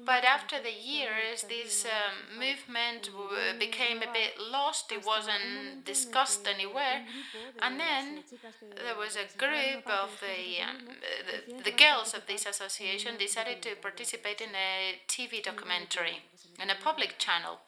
But 0.07 0.24
after 0.24 0.57
the 0.61 0.72
years, 0.72 1.43
this 1.43 1.84
um, 1.84 2.38
movement 2.38 3.11
became 3.59 3.99
a 3.99 4.12
bit 4.12 4.41
lost, 4.51 4.91
it 4.91 5.05
wasn't 5.05 5.84
discussed 5.84 6.49
anywhere. 6.49 7.05
And 7.61 7.78
then 7.78 8.24
there 8.76 8.97
was 8.97 9.16
a 9.16 9.36
group 9.36 9.86
of 9.86 10.20
the, 10.20 10.62
um, 10.64 10.88
the, 11.28 11.62
the 11.62 11.76
girls 11.76 12.14
of 12.14 12.26
this 12.26 12.47
association 12.47 13.16
decided 13.18 13.61
to 13.62 13.76
participate 13.76 14.41
in 14.41 14.51
a 14.55 15.01
TV 15.09 15.43
documentary 15.43 16.22
in 16.61 16.70
a 16.70 16.74
public 16.74 17.18
channel. 17.18 17.61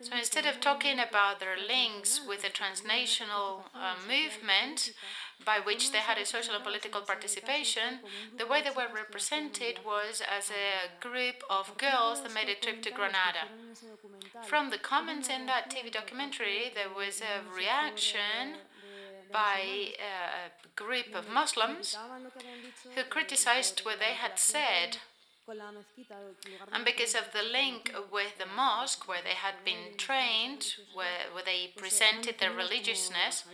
So 0.00 0.16
instead 0.16 0.46
of 0.46 0.60
talking 0.60 0.98
about 0.98 1.40
their 1.40 1.56
links 1.56 2.20
with 2.26 2.42
the 2.42 2.50
transnational 2.50 3.64
uh, 3.74 3.94
movement 4.06 4.92
by 5.44 5.58
which 5.58 5.90
they 5.90 5.98
had 5.98 6.18
a 6.18 6.26
social 6.26 6.54
and 6.54 6.62
political 6.62 7.00
participation, 7.00 8.00
the 8.36 8.46
way 8.46 8.62
they 8.62 8.70
were 8.70 8.92
represented 8.94 9.80
was 9.86 10.20
as 10.20 10.50
a 10.50 11.00
group 11.00 11.42
of 11.48 11.76
girls 11.78 12.22
that 12.22 12.34
made 12.34 12.48
a 12.48 12.54
trip 12.54 12.82
to 12.82 12.90
Granada. 12.90 13.48
From 14.44 14.70
the 14.70 14.78
comments 14.78 15.28
in 15.28 15.46
that 15.46 15.70
TV 15.70 15.90
documentary, 15.90 16.70
there 16.74 16.92
was 16.94 17.22
a 17.22 17.40
reaction 17.56 18.60
by 19.32 19.92
a 19.98 20.50
group 20.76 21.14
of 21.14 21.28
Muslims 21.30 21.96
who 22.94 23.02
criticized 23.04 23.80
what 23.80 23.98
they 23.98 24.12
had 24.12 24.38
said 24.38 24.98
and 26.72 26.84
because 26.84 27.14
of 27.14 27.26
the 27.32 27.42
link 27.42 27.92
with 28.12 28.38
the 28.38 28.46
mosque 28.46 29.08
where 29.08 29.22
they 29.22 29.34
had 29.46 29.54
been 29.64 29.96
trained, 29.96 30.74
where, 30.94 31.26
where 31.34 31.44
they 31.44 31.72
presented 31.76 32.38
their 32.38 32.52
religiousness, 32.52 33.44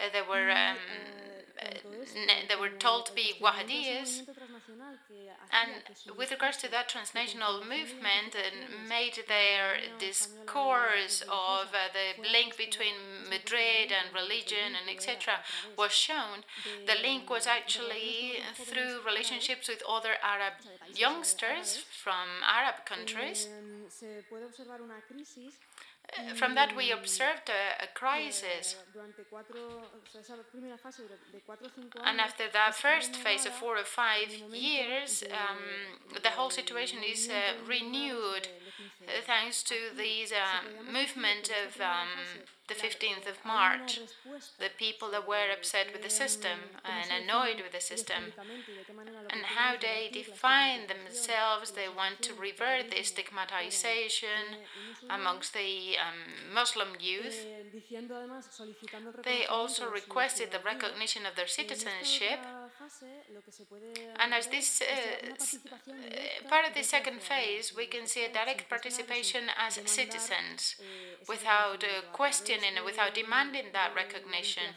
uh, 0.00 0.04
they 0.12 0.22
were 0.22 0.50
um, 0.50 0.76
uh, 1.62 1.66
they 2.48 2.56
were 2.56 2.70
told 2.70 3.06
to 3.06 3.12
be 3.12 3.34
Wahhabis, 3.40 4.22
And 5.52 6.16
with 6.16 6.30
regards 6.30 6.56
to 6.58 6.70
that 6.70 6.88
transnational 6.88 7.60
movement, 7.60 8.34
and 8.34 8.88
made 8.88 9.24
their 9.28 9.78
discourse 9.98 11.22
of 11.22 11.74
uh, 11.74 11.88
the 11.92 12.22
link 12.30 12.56
between 12.56 12.94
Madrid 13.28 13.92
and 13.92 14.14
religion 14.14 14.74
and 14.78 14.88
etc. 14.88 15.40
was 15.76 15.92
shown, 15.92 16.44
the 16.86 17.00
link 17.02 17.28
was 17.30 17.46
actually 17.46 18.42
through 18.54 19.00
relationships 19.06 19.68
with 19.68 19.82
other 19.88 20.14
Arab 20.22 20.54
youngsters 20.94 21.84
from 22.02 22.28
Arab 22.46 22.84
countries. 22.84 23.48
Uh, 26.18 26.34
from 26.34 26.54
that, 26.54 26.76
we 26.76 26.90
observed 26.90 27.48
a, 27.48 27.84
a 27.84 27.88
crisis. 27.94 28.76
And 32.04 32.20
after 32.20 32.44
that 32.52 32.74
first 32.74 33.14
phase 33.16 33.46
of 33.46 33.52
four 33.52 33.76
or 33.78 33.84
five 33.84 34.28
years, 34.52 35.22
um, 35.30 36.18
the 36.22 36.30
whole 36.30 36.50
situation 36.50 36.98
is 37.08 37.28
uh, 37.28 37.64
renewed 37.66 38.48
uh, 39.06 39.20
thanks 39.26 39.62
to 39.64 39.74
this 39.96 40.32
uh, 40.32 40.90
movement 40.92 41.50
of 41.64 41.80
um, 41.80 42.08
the 42.70 42.76
15th 42.76 43.28
of 43.28 43.44
March, 43.44 44.00
the 44.58 44.70
people 44.78 45.10
that 45.10 45.26
were 45.26 45.50
upset 45.52 45.88
with 45.92 46.02
the 46.02 46.08
system 46.22 46.58
and 46.84 47.10
annoyed 47.10 47.60
with 47.62 47.72
the 47.72 47.80
system, 47.80 48.32
and 49.28 49.42
how 49.58 49.74
they 49.80 50.08
define 50.12 50.86
themselves. 50.86 51.72
They 51.72 51.88
want 51.88 52.22
to 52.22 52.32
revert 52.32 52.90
the 52.90 53.02
stigmatization 53.02 54.62
amongst 55.10 55.52
the 55.52 55.96
um, 55.98 56.54
Muslim 56.54 56.90
youth. 57.00 57.44
They 59.24 59.44
also 59.46 59.90
requested 59.90 60.52
the 60.52 60.60
recognition 60.64 61.26
of 61.26 61.34
their 61.34 61.48
citizenship. 61.48 62.38
And 64.18 64.34
as 64.34 64.46
this 64.48 64.82
uh, 64.82 66.48
part 66.48 66.66
of 66.68 66.74
the 66.74 66.82
second 66.82 67.20
phase, 67.22 67.72
we 67.76 67.86
can 67.86 68.06
see 68.06 68.24
a 68.24 68.32
direct 68.32 68.68
participation 68.68 69.44
as 69.56 69.74
citizens 69.86 70.76
without 71.28 71.84
uh, 71.84 72.02
question 72.12 72.58
and 72.66 72.84
without 72.84 73.14
demanding 73.14 73.72
that 73.72 73.94
recognition. 73.94 74.74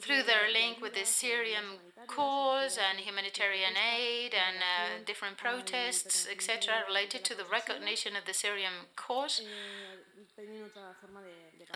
Through 0.00 0.22
their 0.22 0.46
link 0.52 0.80
with 0.80 0.94
the 0.94 1.04
Syrian 1.04 1.64
cause 2.06 2.78
and 2.78 3.00
humanitarian 3.00 3.74
aid 3.76 4.32
and 4.34 4.58
uh, 4.58 5.04
different 5.04 5.38
protests, 5.38 6.28
etc., 6.30 6.84
related 6.86 7.24
to 7.24 7.34
the 7.34 7.44
recognition 7.50 8.14
of 8.14 8.26
the 8.26 8.34
Syrian 8.34 8.86
cause, 8.94 9.40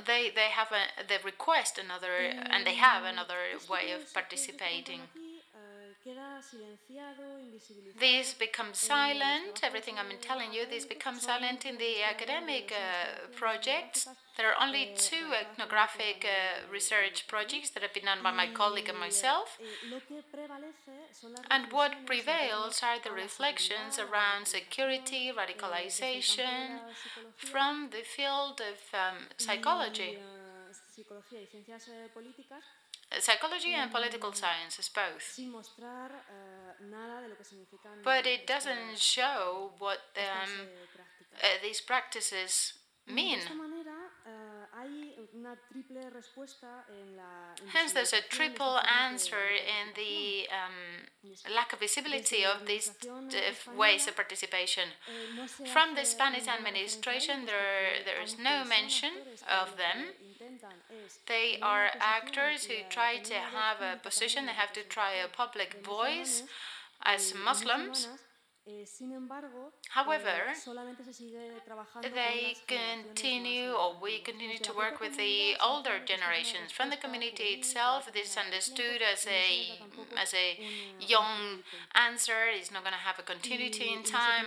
they 0.06 0.30
they 0.34 0.48
have 0.50 0.68
a 0.72 1.06
they 1.08 1.18
request 1.24 1.78
another 1.78 2.14
and 2.50 2.66
they 2.66 2.74
have 2.74 3.04
another 3.04 3.58
way 3.68 3.92
of 3.92 4.12
participating. 4.12 5.00
This 8.00 8.34
becomes 8.34 8.78
silent, 8.78 9.60
everything 9.62 9.96
I'm 9.98 10.10
telling 10.20 10.52
you, 10.52 10.66
this 10.66 10.84
becomes 10.84 11.22
silent 11.22 11.64
in 11.64 11.78
the 11.78 12.02
academic 12.02 12.72
uh, 12.72 13.28
projects. 13.36 14.08
There 14.36 14.48
are 14.50 14.60
only 14.60 14.94
two 14.96 15.32
ethnographic 15.40 16.24
uh, 16.24 16.72
research 16.72 17.28
projects 17.28 17.70
that 17.70 17.82
have 17.84 17.94
been 17.94 18.06
done 18.06 18.22
by 18.22 18.32
my 18.32 18.48
colleague 18.48 18.88
and 18.88 18.98
myself. 18.98 19.58
And 21.50 21.70
what 21.70 22.04
prevails 22.06 22.82
are 22.82 22.98
the 22.98 23.12
reflections 23.12 23.98
around 23.98 24.48
security, 24.48 25.30
radicalization 25.30 26.80
from 27.36 27.90
the 27.90 28.02
field 28.02 28.60
of 28.60 28.78
um, 28.92 29.28
psychology 29.36 30.18
psychology 33.20 33.74
and 33.74 33.90
political 33.90 34.32
sciences 34.32 34.88
both. 34.88 35.38
But 38.04 38.26
it 38.26 38.46
doesn't 38.46 38.98
show 38.98 39.72
what 39.78 39.98
um, 40.16 40.68
uh, 41.42 41.46
these 41.62 41.80
practices 41.80 42.74
mean. 43.06 43.38
Hence, 47.72 47.92
there's 47.92 48.12
a 48.12 48.22
triple 48.28 48.78
answer 48.78 49.44
in 49.50 49.92
the 49.96 50.46
um, 50.50 51.08
lack 51.54 51.72
of 51.72 51.80
visibility 51.80 52.44
of 52.44 52.66
these 52.66 52.92
ways 53.76 54.06
of 54.06 54.16
participation. 54.16 54.84
From 55.72 55.94
the 55.94 56.04
Spanish 56.04 56.46
administration, 56.46 57.46
there, 57.46 58.04
there 58.04 58.22
is 58.22 58.38
no 58.38 58.64
mention 58.64 59.10
of 59.50 59.76
them. 59.76 60.14
They 61.26 61.58
are 61.60 61.88
actors 62.00 62.64
who 62.66 62.74
try 62.90 63.18
to 63.18 63.34
have 63.34 63.80
a 63.80 63.98
position, 64.02 64.46
they 64.46 64.52
have 64.52 64.72
to 64.74 64.82
try 64.82 65.12
a 65.14 65.28
public 65.28 65.84
voice 65.84 66.42
as 67.04 67.34
Muslims. 67.34 68.08
However, 69.90 70.38
they 72.02 72.54
continue, 72.68 73.72
or 73.72 73.96
we 74.00 74.20
continue 74.20 74.58
to 74.58 74.72
work 74.72 75.00
with 75.00 75.16
the 75.16 75.56
older 75.60 75.98
generations. 76.04 76.70
From 76.70 76.90
the 76.90 76.96
community 76.96 77.48
itself, 77.58 78.08
this 78.12 78.30
is 78.30 78.36
understood 78.36 79.02
as 79.02 79.26
a 79.26 79.80
as 80.16 80.32
a 80.34 80.58
young 81.00 81.64
answer. 81.94 82.46
It's 82.54 82.70
not 82.70 82.84
going 82.84 82.92
to 82.94 82.98
have 83.08 83.18
a 83.18 83.22
continuity 83.22 83.92
in 83.92 84.04
time. 84.04 84.46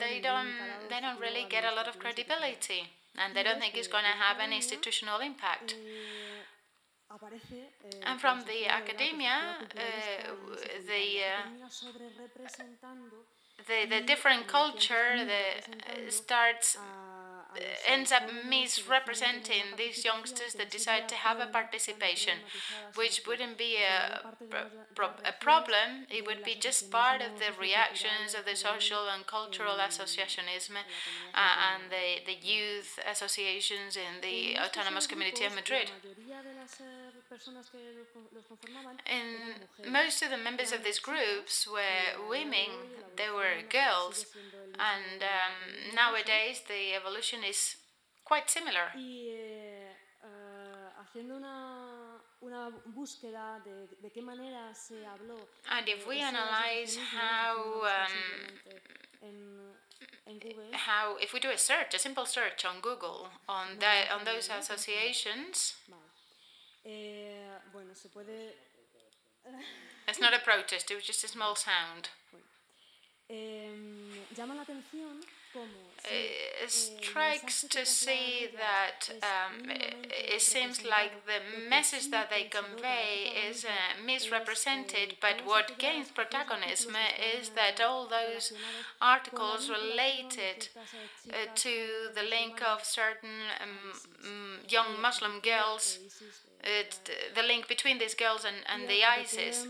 They 0.00 0.20
don't 0.22 0.54
they 0.88 1.00
don't 1.00 1.20
really 1.20 1.44
get 1.48 1.64
a 1.70 1.74
lot 1.74 1.86
of 1.86 1.98
credibility, 1.98 2.88
and 3.16 3.34
they 3.34 3.42
don't 3.42 3.60
think 3.60 3.76
it's 3.76 3.88
going 3.88 4.04
to 4.04 4.16
have 4.26 4.38
an 4.38 4.52
institutional 4.52 5.20
impact. 5.20 5.76
And 8.06 8.20
from 8.20 8.42
the 8.42 8.66
academia, 8.68 9.56
uh, 9.60 10.32
the 10.86 11.04
uh, 11.26 11.68
the, 13.66 13.86
the 13.88 14.00
different 14.06 14.46
culture 14.46 15.24
that 15.26 15.68
uh, 15.68 16.10
starts 16.10 16.76
ends 17.86 18.12
up 18.12 18.22
misrepresenting 18.48 19.76
these 19.76 20.04
youngsters 20.04 20.54
that 20.54 20.70
decide 20.70 21.08
to 21.08 21.14
have 21.14 21.40
a 21.40 21.46
participation, 21.46 22.34
which 22.94 23.22
wouldn't 23.26 23.58
be 23.58 23.76
a, 23.76 24.20
a 25.24 25.32
problem. 25.40 26.06
It 26.10 26.26
would 26.26 26.44
be 26.44 26.54
just 26.54 26.90
part 26.90 27.20
of 27.22 27.38
the 27.38 27.52
reactions 27.60 28.34
of 28.38 28.44
the 28.44 28.56
social 28.56 29.08
and 29.14 29.26
cultural 29.26 29.76
associationism 29.78 30.76
uh, 31.34 31.54
and 31.72 31.90
the, 31.90 32.24
the 32.26 32.38
youth 32.46 32.98
associations 33.10 33.96
in 33.96 34.20
the 34.22 34.58
autonomous 34.58 35.06
community 35.06 35.44
of 35.44 35.54
Madrid. 35.54 35.90
And 39.06 39.92
most 39.92 40.22
of 40.22 40.30
the 40.30 40.36
members 40.36 40.72
of 40.72 40.82
these 40.82 40.98
groups 40.98 41.66
were 41.66 42.28
women, 42.28 42.70
they 43.16 43.30
were 43.30 43.62
girls, 43.70 44.26
and 44.78 45.22
um, 45.22 45.94
nowadays 45.94 46.62
the 46.66 46.94
evolution 46.94 47.40
is 47.44 47.76
quite 48.24 48.50
similar. 48.50 48.90
And 55.70 55.88
if 55.88 56.06
we 56.06 56.20
analyze 56.20 56.96
how 56.96 57.82
um, 57.82 58.16
how 60.72 61.16
if 61.20 61.32
we 61.32 61.40
do 61.40 61.50
a 61.50 61.58
search, 61.58 61.94
a 61.94 61.98
simple 61.98 62.24
search 62.26 62.64
on 62.64 62.80
Google 62.80 63.28
on 63.48 63.78
that 63.80 64.10
on 64.14 64.24
those 64.24 64.48
associations, 64.48 65.74
Eh, 66.84 67.58
bueno, 67.72 67.94
se 67.94 68.08
puede... 68.08 68.56
It's 70.06 70.20
not 70.20 70.34
a 70.34 70.40
protest, 70.40 70.90
it 70.90 70.96
was 70.96 71.06
just 71.06 71.24
a 71.24 71.28
small 71.28 71.56
sound. 71.56 72.08
llama 74.36 74.54
la 74.54 74.62
atención 74.62 75.20
it 76.04 76.70
strikes 76.70 77.62
to 77.68 77.84
see 77.84 78.48
that 78.56 79.10
um, 79.22 79.70
it 79.70 80.40
seems 80.40 80.84
like 80.84 81.26
the 81.26 81.68
message 81.68 82.10
that 82.10 82.30
they 82.30 82.44
convey 82.44 83.32
is 83.48 83.64
uh, 83.64 83.68
misrepresented, 84.04 85.16
but 85.20 85.42
what 85.44 85.78
gains 85.78 86.08
protagonism 86.10 86.94
is 87.38 87.50
that 87.50 87.80
all 87.80 88.08
those 88.08 88.52
articles 89.00 89.68
related 89.70 90.68
uh, 91.28 91.32
to 91.54 92.08
the 92.14 92.22
link 92.22 92.62
of 92.62 92.84
certain 92.84 93.40
um, 93.60 94.58
young 94.68 95.00
Muslim 95.00 95.40
girls, 95.42 95.98
uh, 96.64 96.68
the 97.34 97.42
link 97.42 97.68
between 97.68 97.98
these 97.98 98.14
girls 98.14 98.44
and, 98.44 98.56
and 98.66 98.88
the 98.88 99.04
ISIS. 99.04 99.66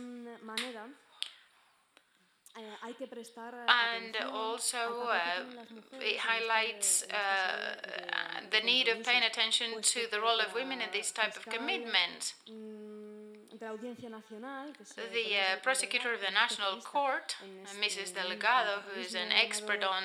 And 3.69 4.17
also, 4.33 4.79
uh, 5.09 5.45
it 6.01 6.19
highlights 6.19 7.05
uh, 7.05 7.77
the 8.51 8.61
need 8.61 8.89
of 8.89 9.03
paying 9.05 9.23
attention 9.23 9.81
to 9.83 10.01
the 10.11 10.21
role 10.21 10.41
of 10.41 10.55
women 10.55 10.81
in 10.81 10.89
this 10.93 11.11
type 11.13 11.37
of 11.37 11.45
commitment. 11.47 12.35
The 15.13 15.37
uh, 15.37 15.61
prosecutor 15.63 16.15
of 16.15 16.21
the 16.21 16.33
National 16.33 16.81
Court, 16.81 17.37
Mrs. 17.79 18.15
Delgado, 18.15 18.81
who 18.87 19.01
is 19.01 19.15
an 19.15 19.33
expert 19.33 19.85
on 19.85 20.03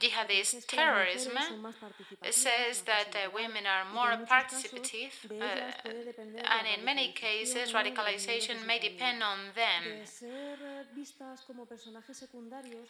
jihadist 0.00 0.66
terrorism, 0.66 1.32
says 2.30 2.82
that 2.82 3.10
uh, 3.14 3.30
women 3.34 3.64
are 3.66 3.84
more 3.92 4.16
participative, 4.26 5.12
uh, 5.30 5.72
and 6.56 6.66
in 6.78 6.84
many 6.84 7.12
cases, 7.12 7.72
radicalization 7.72 8.66
may 8.66 8.78
depend 8.78 9.22
on 9.22 9.38
them. 9.54 9.82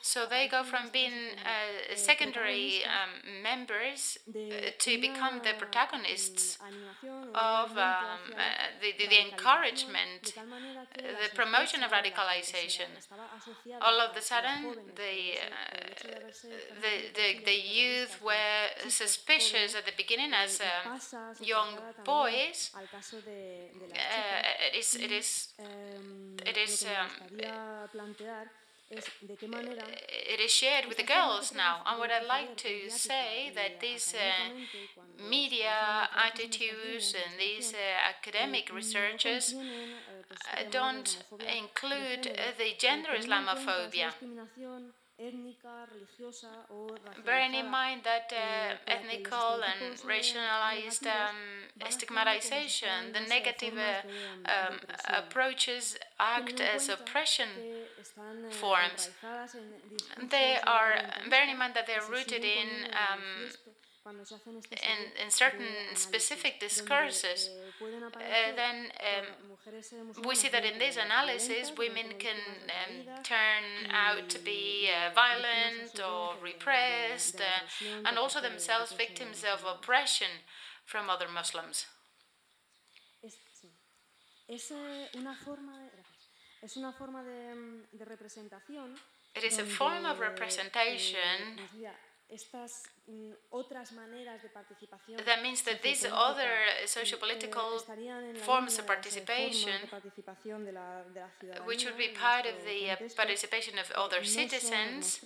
So 0.03 0.27
they 0.31 0.47
go 0.49 0.63
from 0.63 0.91
being 0.93 1.13
uh, 1.45 1.97
secondary 1.97 2.85
um, 2.85 3.43
members 3.43 4.19
uh, 4.29 4.71
to 4.79 5.01
become 5.01 5.41
the 5.43 5.55
protagonists 5.59 6.59
of 7.35 7.71
um, 7.73 7.77
uh, 7.77 8.71
the, 8.81 8.93
the, 8.99 9.09
the 9.09 9.21
encouragement, 9.65 10.35
the 10.97 11.35
promotion 11.35 11.83
of 11.83 11.91
radicalization. 11.91 12.87
All 13.81 14.01
of 14.01 14.17
a 14.17 14.21
sudden, 14.21 14.77
the, 14.95 15.39
uh, 15.41 15.77
the, 16.81 16.95
the, 17.15 17.45
the 17.45 17.55
youth 17.55 18.23
were 18.23 18.89
suspicious 18.89 19.75
at 19.75 19.85
the 19.87 19.93
beginning 19.97 20.33
as 20.33 20.61
uh, 20.61 20.99
young 21.41 21.79
boys. 22.05 22.71
Uh, 22.75 22.79
it 24.73 24.79
is, 24.79 24.95
it 24.95 25.13
is, 25.13 25.49
it 26.47 26.57
is 26.57 26.85
um, 26.85 27.11
it 28.91 30.41
is 30.41 30.51
shared 30.51 30.87
with 30.87 30.97
the 30.97 31.03
girls 31.03 31.53
now. 31.55 31.83
And 31.87 31.99
what 31.99 32.11
I'd 32.11 32.27
like 32.27 32.57
to 32.59 32.91
say 32.91 33.51
that 33.55 33.81
these 33.81 34.15
uh, 34.15 34.51
media 35.29 36.09
attitudes 36.15 37.15
and 37.15 37.39
these 37.39 37.73
uh, 37.73 37.77
academic 38.09 38.73
researchers 38.73 39.55
uh, 39.55 40.63
don't 40.71 41.25
include 41.59 42.25
the 42.59 42.71
gender 42.79 43.11
Islamophobia. 43.19 44.13
Bearing 47.25 47.55
in 47.55 47.71
mind 47.71 48.01
that 48.05 48.33
uh, 48.33 48.75
ethnical 48.87 49.63
and 49.63 49.97
racialized 50.01 51.07
um, 51.07 51.37
stigmatization, 51.89 53.13
the 53.13 53.21
negative 53.29 53.75
uh, 53.79 54.03
um, 54.51 54.81
approaches 55.09 55.97
act 56.19 56.61
as 56.61 56.89
oppression 56.89 57.49
forms. 58.51 59.11
They 60.31 60.57
are, 60.67 60.95
bearing 61.31 61.51
in 61.51 61.59
mind 61.59 61.75
that 61.75 61.87
they're 61.87 62.09
rooted 62.11 62.45
in 62.45 62.69
um, 62.91 63.51
in, 64.71 65.25
in 65.25 65.31
certain 65.31 65.67
specific 65.95 66.61
discourses, 66.61 67.51
uh, 67.51 68.55
then 68.55 68.91
um, 69.01 70.27
we 70.29 70.35
see 70.35 70.49
that 70.51 70.65
in 70.65 70.79
this 70.79 70.97
analysis, 70.97 71.73
women 71.79 72.13
can 72.19 72.37
um, 72.69 73.23
turn 73.23 73.91
out 73.91 74.29
to 74.29 74.39
be 74.39 74.91
uh, 74.93 75.11
violent 75.15 75.99
or 76.01 76.35
repressed, 76.43 77.41
uh, 77.41 77.45
and 78.07 78.19
also 78.19 78.41
themselves 78.41 78.93
victims 78.93 79.43
of 79.43 79.65
oppression 79.65 80.29
from 80.85 81.09
other 81.09 81.29
Muslims. 81.29 81.87
It 89.35 89.45
is 89.45 89.59
a 89.59 89.65
form 89.65 90.05
of 90.05 90.21
representation 90.21 91.59
that 95.27 95.43
means 95.43 95.63
that 95.63 95.83
these 95.83 96.07
other 96.11 96.51
socio-political 96.87 97.83
forms 98.37 98.79
of 98.79 98.87
participation, 98.87 99.73
which 101.67 101.85
would 101.85 101.99
be 101.99 102.09
part 102.09 102.47
of 102.47 102.55
the 102.65 102.91
uh, 102.91 102.97
participation 103.15 103.79
of 103.79 103.91
other 103.93 104.25
citizens, 104.25 105.21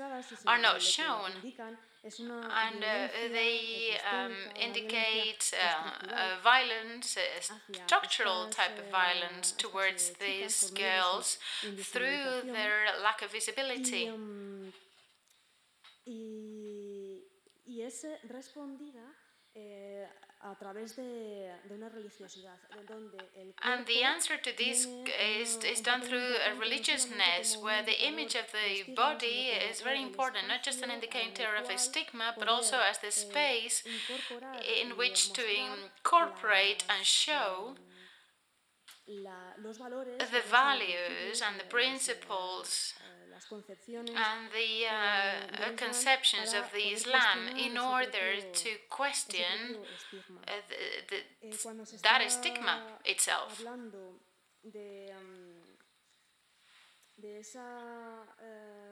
are 0.46 0.58
not 0.58 0.82
shown. 0.82 1.30
And 2.04 2.82
uh, 2.84 3.08
they 3.32 3.98
um, 4.12 4.32
indicate 4.60 5.52
uh, 5.54 6.36
violence, 6.42 7.16
structural 7.86 8.48
type 8.50 8.78
of 8.78 8.90
violence 8.90 9.52
towards 9.52 10.10
these 10.20 10.70
girls 10.70 11.38
through 11.92 12.42
their 12.44 12.86
lack 13.02 13.22
of 13.22 13.32
visibility 13.32 14.10
y 17.78 17.82
es 17.82 18.04
respondida 18.24 19.04
eh, 19.54 20.04
a 20.40 20.58
través 20.58 20.96
de, 20.96 21.52
de 21.64 21.74
una 21.74 21.88
religiosidad, 21.88 22.58
donde 22.88 23.18
el 23.36 23.54
And 23.62 23.86
the 23.86 24.04
answer 24.04 24.36
to 24.36 24.50
this 24.56 24.88
is, 25.40 25.58
is 25.64 25.80
done 25.80 26.02
through 26.02 26.34
a 26.50 26.58
religiousness 26.58 27.56
where 27.56 27.84
the 27.84 28.06
image 28.08 28.34
of 28.34 28.46
the 28.50 28.92
body 28.94 29.50
is 29.70 29.80
very 29.80 30.02
important, 30.02 30.48
not 30.48 30.64
just 30.64 30.82
an 30.82 30.90
indicator 30.90 31.54
of 31.54 31.70
a 31.70 31.78
stigma, 31.78 32.34
but 32.36 32.48
also 32.48 32.78
as 32.78 32.98
the 32.98 33.12
space 33.12 33.84
in 33.86 34.96
which 34.96 35.32
to 35.32 35.42
incorporate 35.42 36.84
and 36.88 37.06
show 37.06 37.76
the 39.06 40.42
values 40.50 41.42
and 41.46 41.60
the 41.60 41.68
principles 41.68 42.94
and 43.88 44.50
the 44.52 44.86
uh, 44.86 45.76
conceptions 45.76 46.54
of 46.54 46.64
the 46.72 46.92
Islam 46.92 47.38
in 47.56 47.76
order 47.78 48.40
to 48.52 48.70
question 48.90 49.76
uh, 50.46 50.52
the, 50.68 51.22
the, 51.50 51.98
that 52.02 52.30
stigma 52.30 52.82
itself. 53.04 53.62
Uh, 57.56 58.87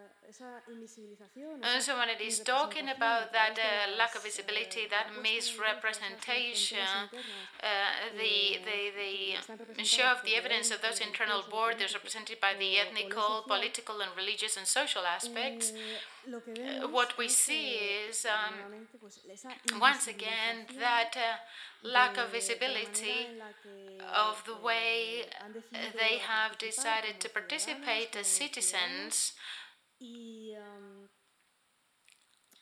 so 1.79 1.97
when 1.99 2.09
it 2.09 2.21
is 2.21 2.41
talking 2.41 2.89
about 2.89 3.33
that 3.33 3.57
uh, 3.59 3.97
lack 3.97 4.15
of 4.17 4.25
visibility, 4.25 4.87
that 4.91 5.09
misrepresentation, 5.23 6.79
uh, 7.63 7.67
the, 8.19 8.59
the, 8.67 9.75
the 9.77 9.85
show 9.85 10.05
of 10.05 10.23
the 10.25 10.35
evidence 10.35 10.71
of 10.71 10.83
those 10.83 11.01
internal 11.01 11.45
borders 11.51 11.95
represented 11.95 12.41
by 12.41 12.55
the 12.59 12.79
ethnical, 12.79 13.45
political, 13.47 14.01
and 14.01 14.11
religious 14.17 14.57
and 14.57 14.67
social 14.67 15.03
aspects, 15.03 15.73
uh, 16.27 16.89
what 16.89 17.17
we 17.17 17.29
see 17.29 17.79
is, 18.09 18.27
um, 18.27 18.55
once 19.81 20.09
again, 20.09 20.67
that 20.79 21.13
uh, 21.17 21.89
lack 21.89 22.19
of 22.19 22.33
visibility 22.33 23.29
of 24.15 24.43
the 24.45 24.57
way 24.57 25.23
they 25.95 26.19
have 26.19 26.59
decided 26.59 27.21
to 27.21 27.29
participate 27.29 28.17
as 28.17 28.27
citizens 28.27 29.33
y, 29.99 30.55
um, 30.57 31.09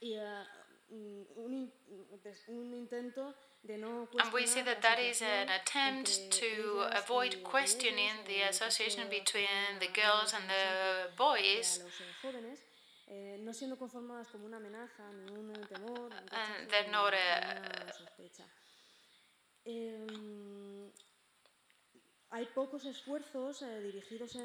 y 0.01 0.17
uh, 0.17 0.45
un, 1.37 1.73
un 2.49 2.75
intento 2.75 3.35
and 3.67 4.33
we 4.33 4.47
see 4.47 4.61
that 4.61 4.83
that 4.83 4.99
is 4.99 5.23
an 5.23 5.49
attempt 5.49 6.31
to 6.31 6.87
avoid 6.93 7.43
questioning 7.43 8.13
the 8.27 8.43
association 8.43 9.05
between 9.09 9.81
the 9.81 9.87
girls 9.89 10.35
and 10.35 10.45
the 10.51 11.09
boys. 11.17 11.81
And 13.09 13.49
they're 16.71 16.91
not 16.93 17.15
a, 17.15 17.57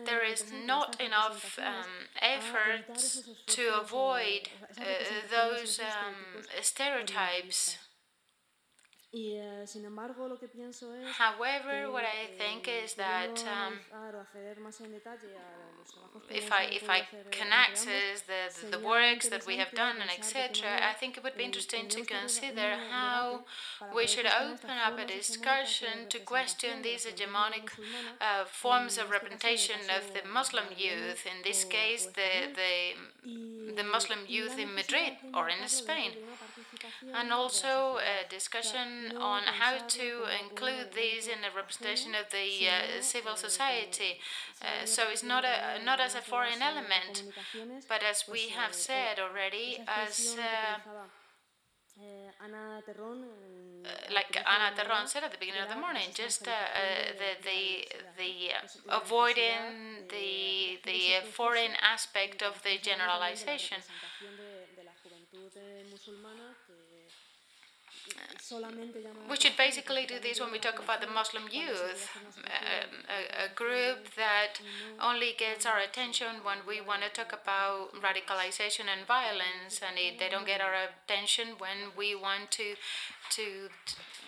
there 0.06 0.24
is 0.24 0.44
not 0.66 1.02
enough 1.02 1.58
um, 1.60 2.08
effort 2.22 2.86
to 3.48 3.80
avoid 3.82 4.50
uh, 4.78 4.84
those 5.32 5.80
um, 5.80 6.44
stereotypes. 6.62 7.78
Eh, 9.12 9.66
However, 11.18 11.92
what 11.92 12.04
I 12.06 12.28
think 12.38 12.68
is 12.68 12.94
that 12.94 13.44
um, 13.48 13.80
if 16.30 16.52
I 16.52 16.66
if 16.66 16.88
I 16.88 17.02
can 17.32 17.48
access 17.52 18.22
the, 18.22 18.78
the 18.78 18.80
works 18.80 19.28
that 19.30 19.48
we 19.48 19.58
have 19.58 19.72
done 19.72 19.96
and 20.00 20.12
etc., 20.12 20.70
I 20.88 20.94
think 20.94 21.18
it 21.18 21.24
would 21.24 21.36
be 21.36 21.44
interesting 21.44 21.88
to 21.90 22.06
consider 22.06 22.76
how 22.92 23.46
we 23.96 24.06
should 24.06 24.28
open 24.28 24.78
up 24.86 25.00
a 25.00 25.06
discussion 25.06 26.08
to 26.10 26.20
question 26.20 26.84
these 26.84 27.08
hegemonic 27.08 27.70
uh, 28.22 28.46
forms 28.46 29.00
of 29.00 29.10
representation 29.10 29.90
of 29.90 30.14
the 30.14 30.22
Muslim 30.30 30.66
youth. 30.78 31.26
In 31.26 31.42
this 31.44 31.64
case, 31.64 32.06
the 32.06 32.32
the 32.54 33.74
the 33.76 33.84
Muslim 33.84 34.20
youth 34.28 34.60
in 34.60 34.76
Madrid 34.76 35.14
or 35.34 35.50
in 35.50 35.68
Spain 35.68 36.12
and 37.14 37.32
also 37.32 37.98
a 37.98 38.28
discussion 38.30 38.99
on 39.18 39.44
how 39.62 39.78
to 40.00 40.08
include 40.44 40.94
these 40.94 41.28
in 41.28 41.42
the 41.42 41.52
representation 41.56 42.16
of 42.16 42.30
the 42.32 42.68
uh, 42.68 43.02
civil 43.02 43.36
society. 43.36 44.20
Uh, 44.62 44.86
so 44.86 45.04
it's 45.12 45.24
not 45.24 45.44
a 45.46 45.84
not 45.84 46.00
as 46.00 46.16
a 46.16 46.22
foreign 46.22 46.62
element, 46.62 47.24
but 47.88 48.02
as 48.04 48.26
we 48.28 48.50
have 48.50 48.74
said 48.74 49.20
already, 49.20 49.80
as 49.88 50.36
uh, 50.40 50.80
uh, 53.86 54.14
like 54.14 54.38
Ana 54.46 54.76
Terron 54.76 55.08
said 55.08 55.24
at 55.24 55.32
the 55.32 55.38
beginning 55.38 55.62
of 55.64 55.70
the 55.70 55.76
morning, 55.76 56.10
just 56.14 56.48
uh, 56.48 56.52
uh, 56.52 57.14
the 57.22 57.32
the 57.44 57.62
the 58.18 58.34
avoiding 58.90 60.08
the 60.10 60.80
the 60.86 61.02
foreign 61.32 61.74
aspect 61.82 62.42
of 62.42 62.62
the 62.64 62.78
generalization. 62.82 63.78
We 69.30 69.36
should 69.38 69.58
basically 69.58 70.06
do 70.06 70.20
this 70.20 70.40
when 70.40 70.52
we 70.52 70.60
talk 70.60 70.80
about 70.82 71.02
the 71.02 71.08
Muslim 71.08 71.44
youth, 71.52 72.10
um, 72.18 73.06
a, 73.08 73.46
a, 73.46 73.56
group 73.56 74.16
that 74.16 74.60
only 75.00 75.34
gets 75.38 75.66
our 75.66 75.80
attention 75.80 76.42
when 76.44 76.58
we 76.68 76.82
want 76.82 77.04
to 77.04 77.10
talk 77.10 77.32
about 77.32 77.94
radicalization 78.02 78.86
and 78.90 79.06
violence, 79.08 79.82
and 79.86 79.98
it, 79.98 80.20
they 80.20 80.30
don't 80.30 80.48
get 80.48 80.62
our 80.62 80.74
attention 80.74 81.50
when 81.60 81.94
we 81.98 82.16
want 82.16 82.50
to 82.52 82.76
to 83.32 83.70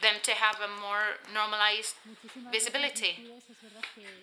them 0.02 0.16
to 0.24 0.32
have 0.32 0.58
a 0.62 0.68
more 0.82 1.18
normalized 1.34 1.96
visibility. 2.52 3.32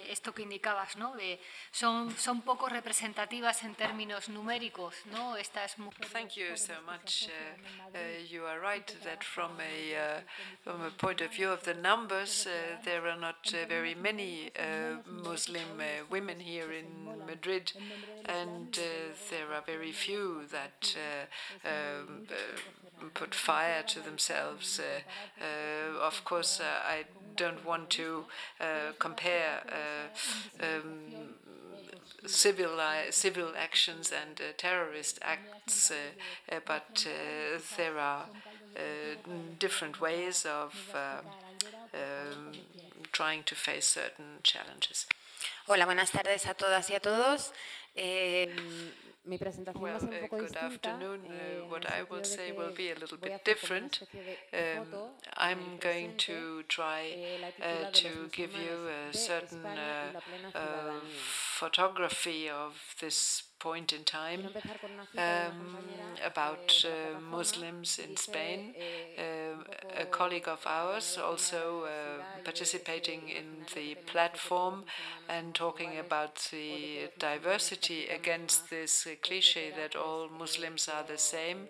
Esto 0.09 0.33
que 0.33 0.43
indicabas, 0.43 0.97
¿no? 0.97 1.15
De, 1.17 1.39
son, 1.71 2.17
son 2.17 2.43
poco 2.43 2.69
representativas 2.69 3.63
en 3.63 3.75
términos 3.75 4.29
numéricos, 4.29 4.95
¿no? 5.13 5.37
Estas 5.37 5.79
mujeres. 5.79 6.11
Thank 6.13 6.37
you 6.37 6.57
so 6.57 6.75
much. 6.87 7.29
Uh, 7.29 7.97
uh, 7.97 7.99
you 8.29 8.45
are 8.45 8.61
right 8.61 8.95
that 9.05 9.23
from 9.23 9.53
a, 9.61 9.97
uh, 9.97 10.21
from 10.63 10.83
a 10.83 10.91
point 10.91 11.21
of 11.21 11.31
view 11.33 11.51
of 11.51 11.63
the 11.65 11.75
numbers, 11.75 12.47
uh, 12.47 12.77
there 12.85 13.07
are 13.07 13.17
not 13.17 13.53
uh, 13.55 13.67
very 13.69 13.95
many 13.95 14.51
uh, 14.59 14.97
Muslim 15.07 15.69
women 16.11 16.41
here 16.41 16.73
in 16.73 16.87
Madrid, 17.27 17.73
and 18.25 18.79
there 19.31 19.53
are 19.53 19.63
very 19.67 19.93
few 19.93 20.43
that 20.51 20.97
um, 21.65 22.27
put 23.15 23.35
fire 23.35 23.83
to 23.83 24.01
themselves. 24.01 24.81
Uh, 24.81 25.45
uh, 25.45 26.07
of 26.07 26.25
course, 26.25 26.61
uh, 26.61 26.65
I 26.65 27.05
don't 27.37 27.65
want 27.65 27.91
to 27.91 28.25
compare 28.99 29.63
um, 30.61 31.35
civil 32.27 32.81
civil 33.11 33.53
actions 33.57 34.13
and 34.13 34.41
terrorist 34.57 35.19
acts, 35.23 35.93
but 36.67 37.07
there 37.77 37.99
are 37.99 38.25
different 39.59 40.01
ways 40.01 40.45
of 40.45 40.75
um, 41.95 42.53
trying 43.13 43.45
to 43.45 43.55
face 43.55 43.87
certain 43.87 44.41
challenges. 44.43 45.07
Hola, 45.67 45.85
buenas 45.85 46.11
tardes 46.11 46.47
a 46.47 46.55
todas 46.55 46.91
y 46.91 46.97
a 46.97 47.01
todos. 47.01 47.53
Eh, 47.95 48.49
well, 49.81 49.93
va 49.93 49.97
a 49.97 50.01
ser 50.01 50.09
un 50.09 50.21
poco 50.21 50.37
uh, 50.37 50.41
good 50.41 50.57
afternoon. 50.57 51.21
Uh, 51.27 51.33
eh, 51.33 51.71
what 51.71 51.85
I 51.87 52.03
will 52.11 52.25
say 52.25 52.53
will 52.53 52.75
be 52.75 52.91
a 52.91 52.95
little 52.95 53.19
bit 53.19 53.45
different. 53.45 54.03
Um, 54.53 54.87
I'm 55.37 55.79
going 55.81 56.17
to 56.29 56.63
try 56.69 57.17
uh, 57.61 57.91
to 57.93 58.29
give 58.33 58.53
you 58.55 58.89
a 58.89 59.13
certain 59.13 59.65
uh, 59.65 60.21
uh, 60.55 61.01
photography 61.61 62.49
of 62.49 62.73
this 63.01 63.43
point 63.59 63.93
in 63.93 64.05
time 64.05 64.49
um, 65.17 65.77
about 66.25 66.85
uh, 66.85 67.21
Muslims 67.21 67.99
in 67.99 68.17
Spain. 68.17 68.75
Uh, 69.19 70.03
a 70.03 70.05
colleague 70.07 70.49
of 70.49 70.65
ours 70.67 71.19
also 71.19 71.85
uh, 71.85 72.23
participating 72.45 73.29
in 73.29 73.65
the 73.75 73.95
platform 74.07 74.85
and 75.29 75.55
talking 75.55 75.99
about 75.99 76.49
the 76.53 77.09
diversity 77.19 78.07
against 78.09 78.71
this 78.71 79.07
cliche 79.23 79.73
that 79.77 79.97
all 79.97 80.29
Muslims 80.29 80.89
are 80.89 81.05
the 81.05 81.19
same 81.19 81.69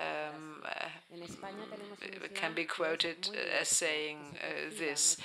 um, 0.00 0.62
can 2.34 2.54
be 2.54 2.64
quoted 2.64 3.28
as 3.60 3.68
saying 3.68 4.18
uh, 4.36 4.70
this. 4.78 5.16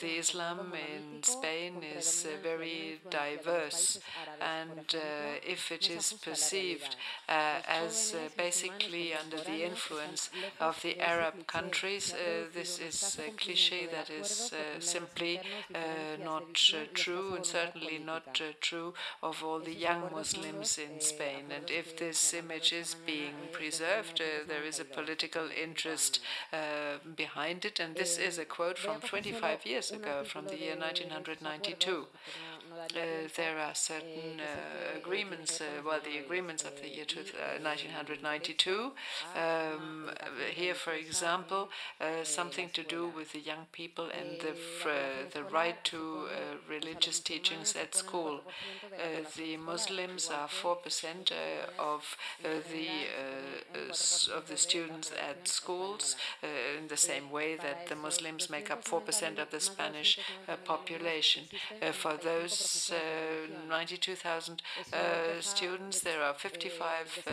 The 0.00 0.18
Islam 0.18 0.72
in 0.74 1.22
Spain 1.22 1.82
is 1.96 2.26
uh, 2.26 2.42
very 2.42 3.00
diverse, 3.10 4.00
and 4.40 4.94
uh, 4.94 5.54
if 5.54 5.72
it 5.72 5.90
is 5.90 6.12
perceived 6.12 6.96
uh, 7.28 7.60
as 7.68 8.14
uh, 8.14 8.28
basically 8.36 9.14
under 9.14 9.38
the 9.38 9.64
influence 9.64 10.30
of 10.60 10.80
the 10.82 11.00
Arab 11.00 11.46
countries, 11.46 12.14
this 12.54 12.78
is 12.78 13.18
a 13.26 13.30
cliche 13.32 13.86
that 13.86 14.10
is 14.10 14.52
simply 14.80 15.40
not 16.22 16.54
true, 16.94 17.34
and 17.34 17.46
certainly 17.46 17.98
not 17.98 18.40
true 18.60 18.92
of 19.22 19.42
all 19.42 19.60
the 19.60 19.74
young 19.74 20.10
Muslims 20.12 20.78
in 20.78 21.00
Spain. 21.00 21.44
And 21.54 21.70
if 21.70 21.96
this 21.96 22.34
image 22.34 22.72
is 22.72 22.94
being 23.06 23.34
preserved, 23.52 24.17
uh, 24.20 24.46
there 24.46 24.64
is 24.64 24.80
a 24.80 24.84
political 24.84 25.48
interest 25.50 26.20
uh, 26.52 26.98
behind 27.16 27.64
it. 27.64 27.80
And 27.80 27.94
this 27.94 28.18
is 28.18 28.38
a 28.38 28.44
quote 28.44 28.78
from 28.78 29.00
25 29.00 29.66
years 29.66 29.90
ago, 29.90 30.24
from 30.24 30.46
the 30.46 30.58
year 30.58 30.76
1992. 30.76 32.06
Uh, 32.78 33.28
there 33.36 33.58
are 33.58 33.74
certain 33.74 34.38
uh, 34.38 34.44
uh 34.44 34.98
agreements, 34.98 35.60
uh, 35.60 35.64
well, 35.84 36.00
the 36.04 36.18
agreements 36.18 36.62
of 36.64 36.80
the 36.80 36.88
year 36.88 37.06
1992. 37.62 38.92
Uh, 39.34 39.38
um, 39.38 40.10
uh, 40.10 40.26
here, 40.52 40.74
for 40.74 40.92
example, 40.92 41.68
something 42.22 42.68
to 42.70 42.82
do 42.82 43.08
with 43.08 43.32
the 43.32 43.40
young 43.40 43.66
people 43.72 44.08
and 44.18 44.40
the, 44.40 44.54
the 45.34 45.42
right 45.44 45.82
to 45.84 46.28
religious 46.68 47.18
teachings 47.20 47.74
at 47.74 47.94
school. 47.94 48.40
the 49.36 49.56
Muslims 49.56 50.30
are 50.30 50.48
4% 50.48 51.32
of 51.78 52.16
the 52.44 52.88
of 54.38 54.48
the 54.48 54.56
students 54.56 55.10
at 55.28 55.48
schools, 55.48 56.16
in 56.78 56.88
the 56.88 56.96
same 56.96 57.30
way 57.30 57.56
that 57.56 57.88
the 57.88 57.96
Muslims 57.96 58.50
make 58.50 58.70
up 58.70 58.84
4% 58.84 59.38
of 59.38 59.50
the 59.50 59.60
Spanish 59.60 60.18
population. 60.64 61.44
for 61.92 62.14
those 62.16 62.67
uh, 62.92 63.68
92,000 63.68 64.62
uh, 64.92 64.96
students. 65.40 66.00
There 66.00 66.22
are 66.22 66.34
55 66.34 67.24
uh, 67.26 67.30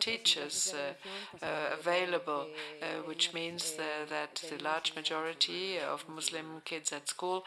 teachers 0.00 0.74
uh, 0.74 1.44
uh, 1.44 1.76
available, 1.78 2.46
uh, 2.82 2.86
which 3.06 3.32
means 3.32 3.72
that 4.08 4.42
the 4.50 4.62
large 4.62 4.94
majority 4.94 5.78
of 5.78 6.08
Muslim 6.08 6.62
kids 6.64 6.92
at 6.92 7.08
school 7.08 7.44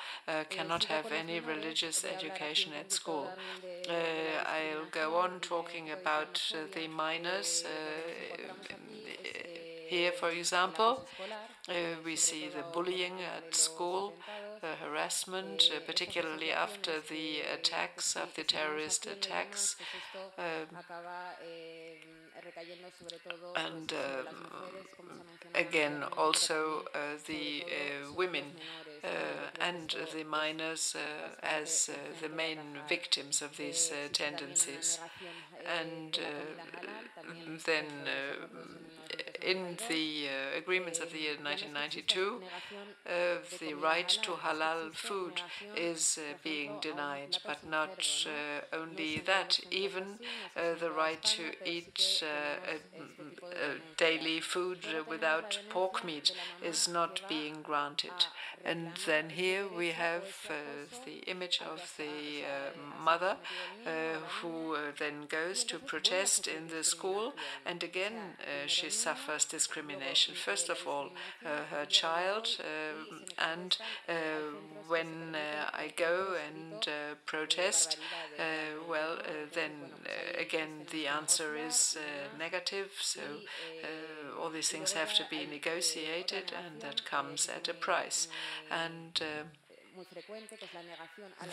cannot 0.49 0.85
have 0.85 1.11
any 1.11 1.39
religious 1.39 2.03
education 2.05 2.71
at 2.79 2.91
school. 2.91 3.27
I'll 3.89 4.89
go 4.91 5.15
on 5.15 5.39
talking 5.39 5.89
about 5.89 6.41
the 6.73 6.87
minors 6.87 7.63
here, 9.87 10.11
for 10.11 10.29
example, 10.29 11.07
uh, 11.69 11.73
we 12.03 12.15
see 12.15 12.47
the 12.47 12.63
bullying 12.73 13.21
at 13.21 13.55
school, 13.55 14.13
uh, 14.61 14.67
harassment, 14.83 15.69
uh, 15.75 15.79
particularly 15.85 16.51
after 16.51 16.99
the 17.09 17.41
attacks, 17.53 18.15
of 18.15 18.33
the 18.35 18.43
terrorist 18.43 19.05
attacks. 19.05 19.75
Um, 20.37 20.77
and 23.55 23.93
um, 23.93 24.35
again, 25.55 26.03
also 26.15 26.85
uh, 26.93 26.99
the 27.27 27.63
uh, 27.63 28.13
women 28.13 28.45
uh, 29.03 29.07
and 29.59 29.95
the 30.15 30.23
minors 30.23 30.95
as 31.41 31.89
the 32.21 32.29
main 32.29 32.59
victims 32.87 33.41
of 33.41 33.57
these 33.57 33.91
tendencies. 34.13 34.99
And 35.79 36.19
then 37.65 37.85
in 39.47 39.77
the 39.87 40.27
uh, 40.27 40.57
agreements 40.57 40.99
of 40.99 41.11
the 41.11 41.19
year 41.19 41.35
1992, 41.41 42.41
uh, 43.07 43.11
the 43.59 43.73
right 43.73 44.09
to 44.09 44.31
halal 44.31 44.93
food 44.93 45.41
is 45.75 46.19
uh, 46.19 46.33
being 46.43 46.79
denied, 46.81 47.37
but 47.45 47.65
not 47.65 48.05
uh, 48.25 48.75
only 48.75 49.21
that, 49.25 49.59
even 49.71 50.19
uh, 50.55 50.73
the 50.79 50.91
right 50.91 51.23
to 51.23 51.43
eat 51.65 52.23
uh, 52.23 52.77
Uh, 53.57 53.79
daily 53.97 54.39
food 54.39 54.77
without 55.07 55.59
pork 55.69 56.03
meat 56.05 56.31
is 56.63 56.87
not 56.87 57.21
being 57.27 57.63
granted. 57.63 58.27
And 58.63 58.91
then 59.05 59.29
here 59.29 59.65
we 59.67 59.89
have 59.91 60.23
uh, 60.49 60.53
the 61.05 61.19
image 61.29 61.61
of 61.61 61.93
the 61.97 62.43
uh, 62.43 63.03
mother 63.03 63.37
who 64.41 64.75
then 64.99 65.25
goes 65.29 65.63
to 65.63 65.79
protest 65.79 66.47
in 66.47 66.67
the 66.67 66.83
school, 66.83 67.33
and 67.65 67.81
again 67.81 68.13
she 68.67 68.89
suffers 68.89 69.45
discrimination. 69.45 70.35
First 70.35 70.69
of 70.69 70.85
all, 70.85 71.09
uh, 71.45 71.63
her 71.71 71.85
child, 71.85 72.47
uh, 72.59 73.51
and 73.51 73.77
uh, 74.09 74.13
when 74.87 75.35
I 75.35 75.93
go 75.95 76.35
and 76.47 76.87
protest, 77.25 77.97
well, 78.89 79.17
then 79.53 79.71
again 80.37 80.85
the 80.91 81.07
answer 81.07 81.55
is 81.55 81.97
negative. 82.37 82.91
So 82.99 83.21
Uh, 83.83 84.39
all 84.41 84.49
these 84.49 84.69
things 84.69 84.93
have 84.93 85.13
to 85.15 85.25
be 85.29 85.45
negotiated, 85.45 86.51
and 86.55 86.81
that 86.81 87.05
comes 87.05 87.49
at 87.49 87.67
a 87.67 87.73
price. 87.73 88.27
And 88.71 89.19
um, 89.21 89.47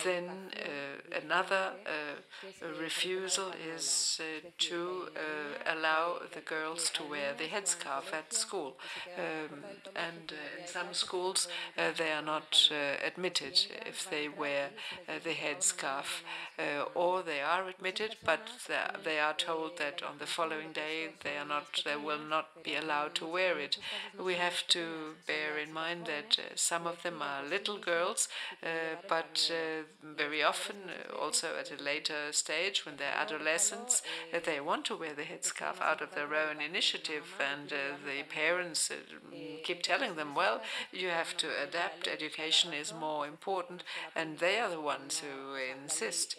then 0.03 0.25
uh, 0.57 1.19
another 1.25 1.73
uh, 1.87 2.67
refusal 2.81 3.53
is 3.75 4.21
uh, 4.21 4.49
to 4.59 5.09
uh, 5.17 5.73
allow 5.75 6.19
the 6.35 6.41
girls 6.41 6.91
to 6.91 7.03
wear 7.05 7.33
the 7.37 7.45
headscarf 7.45 8.13
at 8.13 8.33
school. 8.33 8.77
Um, 9.17 9.61
and 9.97 10.33
uh, 10.33 10.61
in 10.61 10.67
some 10.67 10.93
schools, 10.93 11.49
uh, 11.79 11.91
they 11.97 12.11
are 12.13 12.23
not 12.23 12.71
admitted 13.07 13.59
if 13.87 14.09
they 14.11 14.29
wear 14.29 14.71
the 15.07 15.31
headscarf, 15.31 16.23
or 16.95 17.23
they 17.23 17.41
are 17.41 17.69
admitted, 17.69 18.17
but 18.25 18.49
they 19.05 19.19
are 19.19 19.35
told 19.35 19.79
that 19.79 20.03
on 20.03 20.19
the 20.19 20.27
following 20.27 20.73
day 20.73 21.09
they 21.23 21.37
are 21.37 21.47
not, 21.47 21.83
they 21.85 21.97
will 21.97 22.19
not 22.19 22.63
be 22.63 22.75
allowed 22.77 23.15
to 23.17 23.27
wear 23.27 23.59
it. 23.59 23.79
We 24.19 24.35
have 24.35 24.67
to 24.69 25.15
bear 25.27 25.59
in 25.59 25.73
mind 25.73 26.07
that 26.07 26.39
some 26.57 26.87
of 26.87 27.03
them 27.03 27.23
are 27.23 27.43
little 27.43 27.79
girls, 27.79 28.29
Uh, 28.63 28.97
but 29.09 29.51
uh, 29.53 29.83
very 30.17 30.43
often, 30.43 30.77
uh, 30.89 31.17
also 31.17 31.49
at 31.59 31.71
a 31.71 31.83
later 31.83 32.33
stage, 32.33 32.85
when 32.87 32.97
they're 32.97 33.15
adolescents, 33.15 34.03
they 34.45 34.61
want 34.61 34.85
to 34.87 34.97
wear 34.97 35.15
the 35.15 35.23
headscarf 35.23 35.81
out 35.81 36.01
of 36.01 36.15
their 36.15 36.35
own 36.35 36.61
initiative, 36.61 37.25
and 37.41 37.71
the 37.71 38.23
parents 38.29 38.91
keep 39.65 39.83
telling 39.83 40.17
them, 40.17 40.35
well, 40.35 40.61
you 40.93 41.09
have 41.09 41.37
to 41.37 41.49
adapt, 41.63 42.09
education 42.09 42.73
is 42.73 42.93
more 42.93 43.27
important, 43.27 43.85
and 44.15 44.39
they 44.39 44.59
are 44.59 44.71
the 44.71 44.81
ones 44.81 45.21
who 45.21 45.55
insist. 45.55 46.37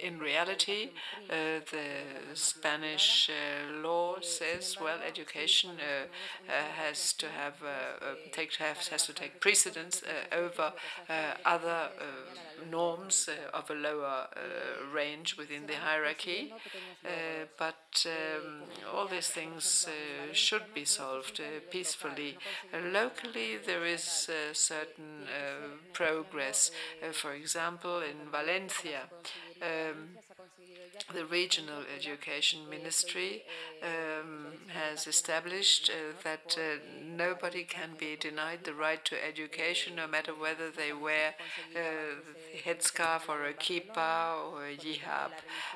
Uh, 0.00 0.06
in 0.06 0.18
reality, 0.18 0.90
uh, 1.28 1.60
the 1.70 2.34
Spanish 2.34 3.30
uh, 3.30 3.82
law 3.82 4.16
says, 4.20 4.76
well, 4.80 4.98
education 5.06 5.70
uh, 5.70 6.52
uh 6.52 6.62
has 6.76 7.12
to 7.14 7.26
have 7.26 7.54
uh, 7.62 8.14
take 8.32 8.54
have, 8.56 8.78
has 8.88 9.06
to 9.06 9.12
take 9.12 9.40
precedence 9.40 10.02
over 10.32 10.72
other 11.44 11.88
norms 12.70 13.28
of 13.54 13.70
a 13.70 13.74
lower 13.74 14.28
range 14.92 15.36
within 15.36 15.66
the 15.66 15.74
hierarchy. 15.74 16.52
but 17.58 18.06
um, 18.06 18.62
all 18.92 19.06
these 19.06 19.28
things 19.28 19.88
should 20.32 20.74
be 20.74 20.84
solved 20.84 21.40
peacefully. 21.70 22.36
locally, 22.92 23.58
there 23.66 23.84
is 23.84 24.30
certain 24.52 25.26
progress. 25.92 26.70
for 27.12 27.32
example, 27.32 28.02
in 28.02 28.30
Valencia, 28.30 29.02
um, 29.62 30.08
the 31.14 31.24
regional 31.24 31.82
education 31.96 32.60
ministry 32.68 33.42
um, 33.82 34.52
has 34.68 35.06
established 35.06 35.90
uh, 35.90 36.12
that 36.24 36.56
uh, 36.58 36.78
nobody 37.04 37.64
can 37.64 37.90
be 37.98 38.16
denied 38.16 38.64
the 38.64 38.74
right 38.74 39.04
to 39.04 39.16
education, 39.24 39.96
no 39.96 40.06
matter 40.06 40.32
whether 40.32 40.70
they 40.70 40.92
wear 40.92 41.34
uh, 41.74 41.80
a 42.54 42.68
headscarf 42.68 43.28
or 43.28 43.46
a 43.46 43.52
kippah 43.52 44.52
or 44.52 44.66
a 44.66 44.76
hijab. 44.76 45.32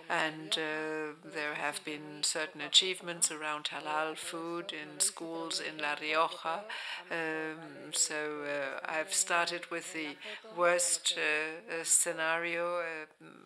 And 0.08 0.52
uh, 0.52 1.14
there 1.24 1.54
have 1.54 1.84
been 1.84 2.22
certain 2.22 2.60
achievements 2.60 3.30
around 3.30 3.64
halal 3.66 4.16
food 4.16 4.72
in 4.72 5.00
schools 5.00 5.60
in 5.60 5.80
La 5.80 5.94
Rioja. 6.00 6.64
Um, 7.10 7.92
so 7.92 8.42
uh, 8.44 8.80
I've 8.84 9.14
started 9.14 9.70
with 9.70 9.92
the 9.92 10.16
worst 10.56 11.16
uh, 11.16 11.82
scenario 11.82 12.82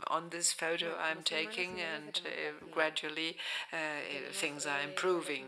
on 0.07 0.29
this 0.31 0.53
photo 0.53 0.95
I'm 1.01 1.23
taking 1.23 1.58
and 1.67 2.21
uh, 2.25 2.67
gradually 2.71 3.37
uh, 3.73 3.77
things 4.33 4.65
are 4.67 4.81
improving. 4.81 5.45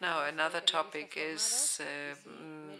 Now, 0.00 0.24
another 0.24 0.60
topic 0.60 1.16
is 1.16 1.80
uh, 1.80 2.14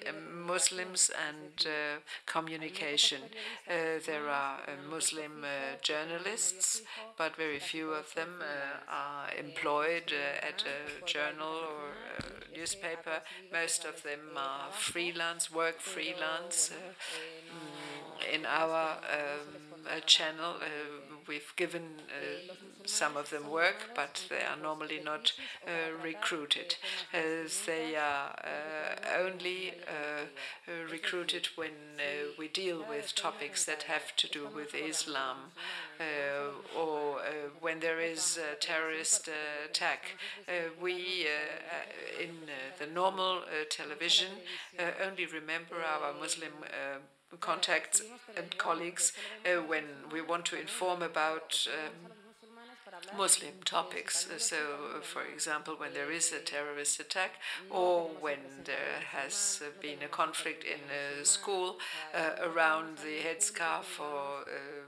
uh 0.09 0.13
Muslims 0.47 1.11
and 1.29 1.67
uh, 1.67 2.01
communication. 2.27 3.23
Uh, 3.69 4.01
there 4.07 4.29
are 4.29 4.59
Muslim 4.91 5.45
journalists, 5.83 6.83
but 7.17 7.37
very 7.37 7.59
few 7.59 7.91
of 7.91 8.15
them 8.15 8.43
are 8.89 9.29
employed 9.39 10.13
at 10.43 10.65
a 10.77 11.07
journal 11.07 11.55
or 11.73 12.57
newspaper. 12.57 13.23
Most 13.53 13.85
of 13.85 14.03
them 14.03 14.21
are 14.37 14.71
freelance, 14.73 15.51
work 15.51 15.81
freelance. 15.81 16.71
Mm, 17.51 18.35
in 18.35 18.47
our 18.47 18.99
um, 19.19 20.01
channel, 20.07 20.55
we've 21.29 21.53
given 21.57 21.83
uh, 22.09 22.55
some 22.85 23.17
of 23.17 23.31
them 23.31 23.51
work, 23.51 23.91
but 23.95 24.25
they 24.29 24.43
are 24.43 24.57
normally 24.61 25.01
not 25.03 25.33
uh, 25.67 25.71
recruited. 26.03 26.77
As 27.13 27.65
they 27.67 27.97
are 27.97 28.35
uh, 28.45 29.19
only 29.19 29.73
uh, 29.89 30.25
uh, 30.69 30.93
recruited 30.93 31.49
when 31.57 31.71
we 32.39 32.49
deal 32.49 32.85
with 32.89 33.15
topics 33.15 33.65
that 33.65 33.85
have 33.85 34.15
to 34.17 34.29
do 34.29 34.49
with 34.55 34.75
Islam 34.75 35.37
or 36.77 37.21
when 37.61 37.81
there 37.81 38.01
is 38.01 38.39
a 38.39 38.57
terrorist 38.57 39.29
attack. 39.65 40.17
we, 40.83 41.27
in 42.21 42.35
the 42.79 42.87
normal 42.87 43.43
television, 43.71 44.29
only 45.07 45.27
remember 45.27 45.77
our 45.77 46.13
Muslim 46.21 46.53
contacts 47.41 48.03
and 48.37 48.57
colleagues 48.59 49.13
uh, 49.45 49.61
when 49.63 49.85
we 50.13 50.21
want 50.21 50.45
to 50.47 50.61
inform 50.61 51.03
about 51.03 51.67
um, 51.69 52.11
Muslim 53.17 53.55
topics. 53.65 54.29
So, 54.39 54.57
for 55.03 55.23
example, 55.23 55.75
when 55.77 55.93
there 55.95 56.11
is 56.11 56.33
a 56.33 56.39
terrorist 56.39 57.01
attack 57.01 57.33
or 57.71 58.11
when 58.21 58.39
there 58.65 59.01
has 59.11 59.63
been 59.81 60.03
a 60.03 60.09
conflict 60.09 60.65
in 60.65 60.81
a 60.91 61.25
school 61.25 61.79
uh, 62.15 62.31
around 62.43 62.99
the 62.99 63.19
headscarf 63.27 64.01
or 64.01 64.43
uh, 64.43 64.84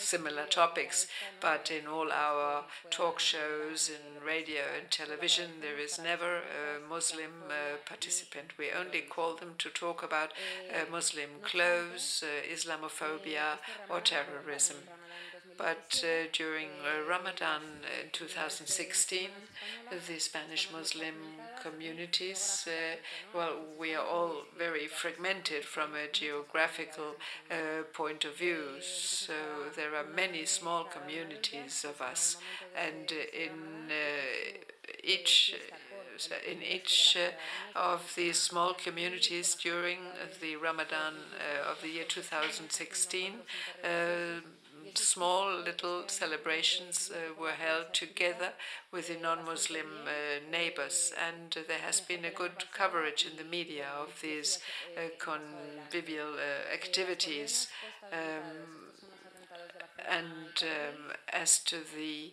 similar 0.00 0.46
topics, 0.46 1.06
but 1.40 1.70
in 1.70 1.86
all 1.86 2.10
our 2.12 2.64
talk 2.90 3.18
shows 3.20 3.88
in 3.90 4.24
radio 4.24 4.62
and 4.78 4.90
television, 4.90 5.50
there 5.60 5.78
is 5.78 5.98
never 5.98 6.38
a 6.38 6.88
Muslim 6.88 7.30
uh, 7.48 7.76
participant. 7.86 8.58
We 8.58 8.70
only 8.72 9.02
call 9.02 9.36
them 9.36 9.54
to 9.58 9.70
talk 9.70 10.02
about 10.02 10.32
uh, 10.72 10.90
Muslim 10.90 11.30
clothes, 11.42 12.24
uh, 12.24 12.52
Islamophobia, 12.54 13.58
or 13.88 14.00
terrorism. 14.00 14.76
But 15.60 16.02
uh, 16.02 16.28
during 16.32 16.68
uh, 16.82 17.06
Ramadan 17.06 17.60
in 18.02 18.08
2016, 18.12 19.28
the 19.90 20.18
Spanish 20.18 20.70
Muslim 20.72 21.14
communities, 21.62 22.66
uh, 22.66 22.96
well, 23.36 23.56
we 23.78 23.94
are 23.94 24.06
all 24.06 24.44
very 24.56 24.86
fragmented 24.86 25.66
from 25.66 25.94
a 25.94 26.10
geographical 26.10 27.16
uh, 27.50 27.82
point 27.92 28.24
of 28.24 28.38
view. 28.38 28.80
So 28.80 29.34
there 29.76 29.94
are 29.94 30.06
many 30.16 30.46
small 30.46 30.84
communities 30.84 31.84
of 31.86 32.00
us, 32.00 32.38
and 32.74 33.12
in 33.12 33.90
uh, 33.90 34.56
each 35.04 35.54
in 36.50 36.62
each 36.62 37.16
uh, 37.16 37.78
of 37.78 38.12
these 38.14 38.38
small 38.38 38.74
communities 38.74 39.54
during 39.54 39.98
the 40.40 40.56
Ramadan 40.56 41.14
uh, 41.14 41.70
of 41.70 41.80
the 41.80 41.88
year 41.88 42.04
2016, 42.06 43.32
uh, 43.82 43.88
small 44.94 45.58
little 45.58 46.04
celebrations 46.06 47.10
uh, 47.12 47.40
were 47.40 47.52
held 47.52 47.92
together 47.92 48.52
with 48.92 49.08
the 49.08 49.16
non-Muslim 49.16 49.86
uh, 50.06 50.50
neighbors, 50.50 51.12
and 51.28 51.56
uh, 51.56 51.60
there 51.66 51.78
has 51.78 52.00
been 52.00 52.24
a 52.24 52.30
good 52.30 52.64
coverage 52.72 53.26
in 53.30 53.36
the 53.36 53.44
media 53.44 53.86
of 54.00 54.20
these 54.20 54.58
uh, 54.96 55.08
convivial 55.18 56.34
uh, 56.34 56.74
activities. 56.74 57.68
Um, 58.12 58.90
and 60.08 60.62
um, 60.62 61.12
as 61.32 61.58
to 61.58 61.76
the 61.96 62.32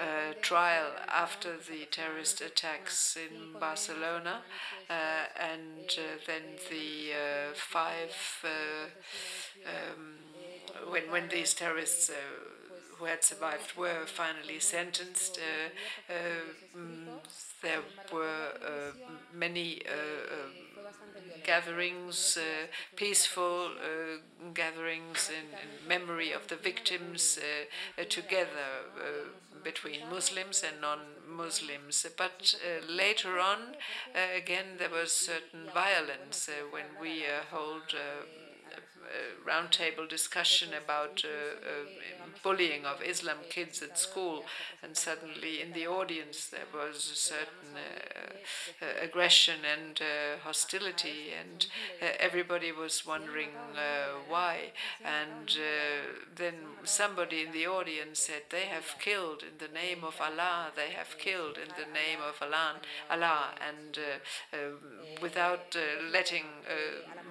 uh, 0.00 0.34
trial 0.40 0.92
after 1.08 1.56
the 1.56 1.84
terrorist 1.90 2.40
attacks 2.40 3.16
in 3.16 3.58
Barcelona, 3.58 4.42
uh, 4.88 4.92
and 5.38 5.90
uh, 5.98 6.18
then 6.26 6.42
the 6.70 7.12
five 7.54 8.14
um, 9.66 10.27
when 10.90 11.10
when 11.10 11.28
these 11.28 11.54
terrorists 11.54 12.10
uh, 12.10 12.14
who 12.96 13.04
had 13.06 13.22
survived 13.22 13.76
were 13.76 14.06
finally 14.06 14.58
sentenced, 14.58 15.38
uh, 15.38 16.12
uh, 16.12 16.76
mm, 16.76 17.06
there 17.62 17.80
were 18.12 18.92
many 19.32 19.82
gatherings, 21.44 22.36
uh, 22.36 22.66
peaceful 22.94 23.68
uh, 23.68 24.50
gatherings 24.52 25.30
in, 25.30 25.46
in, 25.62 25.88
memory 25.88 26.30
of 26.30 26.46
the 26.48 26.56
victims 26.56 27.38
uh, 27.38 28.04
together 28.08 28.70
between 29.64 30.00
Muslims 30.10 30.62
and 30.66 30.80
non-Muslims. 30.80 32.06
But 32.16 32.54
later 32.88 33.38
on, 33.38 33.76
again, 34.36 34.76
there 34.78 34.90
was 34.90 35.10
certain 35.12 35.64
violence 35.74 36.48
when 36.70 36.84
we 37.00 37.24
hold 37.50 37.94
roundtable 39.46 40.08
discussion 40.08 40.70
about 40.74 41.24
uh, 41.24 41.28
uh, 41.28 42.17
bullying 42.42 42.84
of 42.84 43.02
Islam 43.02 43.38
kids 43.50 43.82
at 43.82 43.98
school, 43.98 44.44
and 44.82 44.96
suddenly 44.96 45.60
in 45.60 45.72
the 45.72 45.86
audience 45.86 46.46
there 46.48 46.68
was 46.72 47.10
a 47.12 47.16
certain 47.16 47.72
uh, 47.74 48.84
uh, 48.84 49.04
aggression 49.04 49.56
and 49.64 50.00
uh, 50.00 50.38
hostility, 50.44 51.32
and 51.38 51.66
everybody 52.20 52.72
was 52.72 53.06
wondering 53.06 53.50
why. 54.28 54.72
And 55.04 55.50
then 56.36 56.54
somebody 56.84 57.42
in 57.42 57.52
the 57.52 57.66
audience 57.66 58.20
said, 58.20 58.42
They 58.50 58.66
have 58.66 58.96
killed 58.98 59.42
in 59.42 59.58
the 59.58 59.72
name 59.72 60.04
of 60.04 60.20
Allah, 60.20 60.68
they 60.76 60.90
have 60.90 61.18
killed 61.18 61.56
in 61.56 61.68
the 61.76 61.90
name 61.92 62.20
of 62.26 62.36
Allah, 62.42 62.76
Allah 63.10 63.50
and 63.60 63.98
uh, 63.98 64.56
uh, 64.56 64.58
without 65.20 65.76
uh, 65.76 66.10
letting 66.12 66.44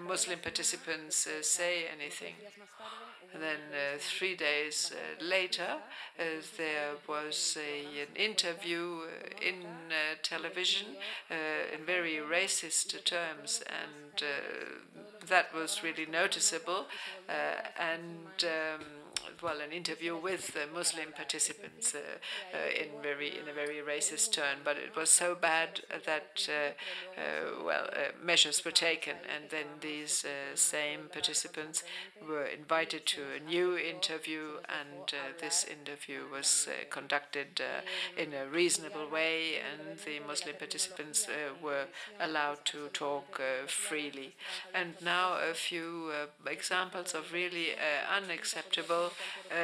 Muslim 0.08 0.40
participants 0.40 1.28
say 1.42 1.86
anything. 1.94 2.36
And 3.34 3.44
then 3.44 3.60
uh, 3.72 3.98
three 4.00 4.36
days 4.36 4.92
uh, 4.94 5.24
later, 5.24 5.78
uh, 6.20 6.24
there 6.58 6.94
was 7.08 7.58
a, 7.60 8.02
an 8.02 8.16
interview 8.16 9.02
in 9.42 9.66
television 10.24 10.88
in 11.30 11.86
very 11.86 12.16
racist 12.16 13.04
terms, 13.04 13.62
and 13.68 14.24
that 15.28 15.54
was 15.54 15.84
really 15.84 16.06
noticeable. 16.06 16.88
and 17.80 18.44
um, 18.44 18.97
well, 19.42 19.62
an 19.62 19.72
interview 19.72 20.18
with 20.18 20.58
Muslim 20.74 21.12
participants 21.16 21.94
uh, 21.96 22.00
uh, 22.54 22.70
in 22.70 23.02
very 23.02 23.30
in 23.30 23.48
a 23.48 23.54
very 23.54 23.82
racist 23.86 24.32
tone. 24.34 24.60
But 24.64 24.78
it 24.78 24.96
was 24.96 25.10
so 25.10 25.36
bad 25.36 25.82
that 26.06 26.48
uh, 26.50 27.20
uh 27.20 27.64
well 27.64 27.88
uh, 27.94 28.12
measures 28.24 28.64
were 28.66 28.72
taken, 28.72 29.16
and 29.34 29.50
then 29.50 29.66
these 29.82 30.26
uh, 30.26 30.56
same 30.56 31.10
participants 31.12 31.84
were 32.28 32.46
invited 32.46 33.06
to 33.06 33.22
a 33.36 33.40
new 33.40 33.78
interview, 33.78 34.58
and 34.68 35.14
this 35.40 35.66
interview 35.66 36.22
was 36.32 36.68
conducted 36.90 37.62
in 38.18 38.34
a 38.34 38.48
reasonable 38.48 39.08
way, 39.10 39.56
and 39.58 40.00
the 40.00 40.20
Muslim 40.28 40.56
participants 40.58 41.28
were 41.62 41.86
allowed 42.20 42.66
to 42.66 42.88
talk 42.94 43.40
freely. 43.68 44.36
And 44.74 44.96
now 45.04 45.38
a 45.38 45.54
few 45.54 46.12
examples 46.46 47.14
of 47.14 47.32
really 47.32 47.70
unacceptable 48.12 49.12
um, 49.52 49.58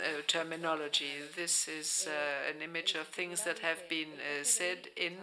uh, 0.00 0.22
terminology. 0.26 1.12
This 1.36 1.68
is 1.68 2.08
uh, 2.08 2.50
an 2.50 2.62
image 2.62 2.94
of 2.94 3.08
things 3.08 3.44
that 3.44 3.60
have 3.60 3.88
been 3.88 4.08
uh, 4.18 4.44
said 4.44 4.88
in 4.96 5.14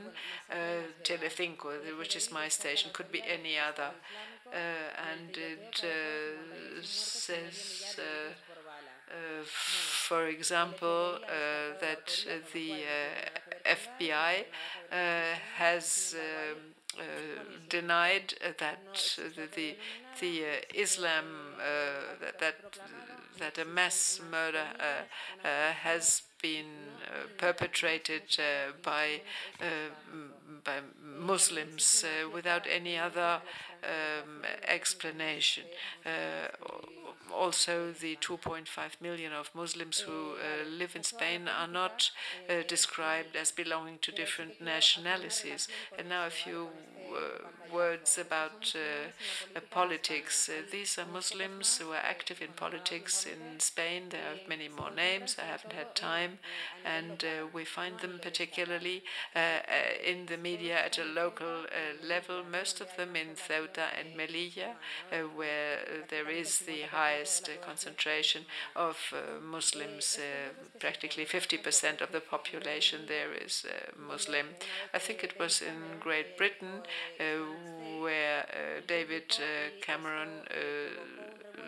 uh, 0.52 0.56
Telecinco, 1.04 1.98
which 1.98 2.16
is 2.16 2.32
my 2.32 2.48
station, 2.48 2.92
could 2.94 3.12
be 3.12 3.22
any 3.28 3.58
other. 3.58 3.92
Uh, 4.52 4.56
and 5.12 5.38
it 5.38 5.84
uh, 5.84 6.82
says, 6.82 8.00
for 9.46 10.28
example, 10.28 11.20
that 11.80 12.26
the 12.54 12.84
FBI 13.66 14.46
has 15.58 16.16
um, 16.18 17.06
denied 17.70 18.34
that 18.58 19.18
the 19.56 19.76
the 20.20 20.44
Islam 20.74 21.26
that, 22.22 22.40
that 22.40 22.56
that 23.40 23.58
a 23.58 23.66
mass 23.66 24.20
murder 24.30 24.66
uh, 24.80 25.48
uh, 25.48 25.72
has 25.72 26.24
been 26.42 26.66
uh, 27.06 27.28
perpetrated 27.38 28.24
by 28.84 29.22
by 30.64 30.80
Muslims 31.18 32.06
without 32.34 32.66
any 32.70 32.98
other 32.98 33.42
um, 33.84 34.44
explanation 34.68 35.64
also 37.32 37.92
the 37.92 38.16
2.5 38.18 38.68
million 39.02 39.34
of 39.34 39.50
Muslims 39.54 40.00
who 40.00 40.34
uh, 40.34 40.68
live 40.70 40.96
in 40.96 41.04
Spain 41.04 41.48
are 41.48 41.68
not 41.68 42.12
uh, 42.50 42.64
described 42.68 43.36
as 43.36 43.52
belonging 43.52 44.00
to 44.02 44.12
different 44.12 44.62
nationalities. 44.62 45.68
And 45.98 46.10
now 46.10 46.30
few 46.30 46.70
uh, 47.16 47.46
words 47.72 48.18
about 48.18 48.76
uh, 48.76 49.10
uh, 49.56 49.60
politics. 49.70 50.50
Uh, 50.50 50.62
these 50.72 50.98
are 50.98 51.06
Muslims 51.06 51.78
who 51.78 51.92
are 51.92 52.04
active 52.04 52.42
in 52.42 52.50
politics 52.56 53.26
in 53.26 53.60
Spain. 53.60 54.04
There 54.10 54.22
are 54.22 54.48
many 54.48 54.68
more 54.68 54.92
names. 54.92 55.36
I 55.40 55.46
haven't 55.46 55.74
had 55.74 55.96
time. 55.96 56.40
And 56.86 57.24
uh, 57.24 57.48
we 57.54 57.66
find 57.66 58.00
them 58.00 58.20
particularly 58.22 59.04
uh, 59.36 59.60
in 60.06 60.26
the 60.28 60.38
media 60.38 60.78
at 60.84 60.98
a 60.98 61.04
local 61.04 61.66
level, 62.08 62.44
most 62.50 62.82
of 62.82 62.96
them 62.98 63.16
in 63.16 63.36
Ceuta 63.36 63.88
and 63.98 64.18
Melilla, 64.18 64.74
where 65.36 65.78
there 66.10 66.30
is 66.30 66.60
the 66.60 66.82
highest 66.92 67.50
concentration 67.62 68.44
of 68.76 68.98
Muslims. 69.44 70.18
practically 70.80 71.26
50% 71.26 72.02
of 72.02 72.12
the 72.12 72.22
population 72.22 73.02
there 73.08 73.34
is 73.34 73.66
Muslim. 73.98 74.48
I 74.94 75.00
think 75.00 75.24
it 75.24 75.40
was 75.40 75.62
in 75.62 76.00
Great 76.00 76.38
Britain 76.38 76.84
where 78.02 78.42
uh, 78.50 78.82
David 78.88 79.38
uh, 79.40 79.70
Cameron 79.82 80.30
uh, 80.50 81.62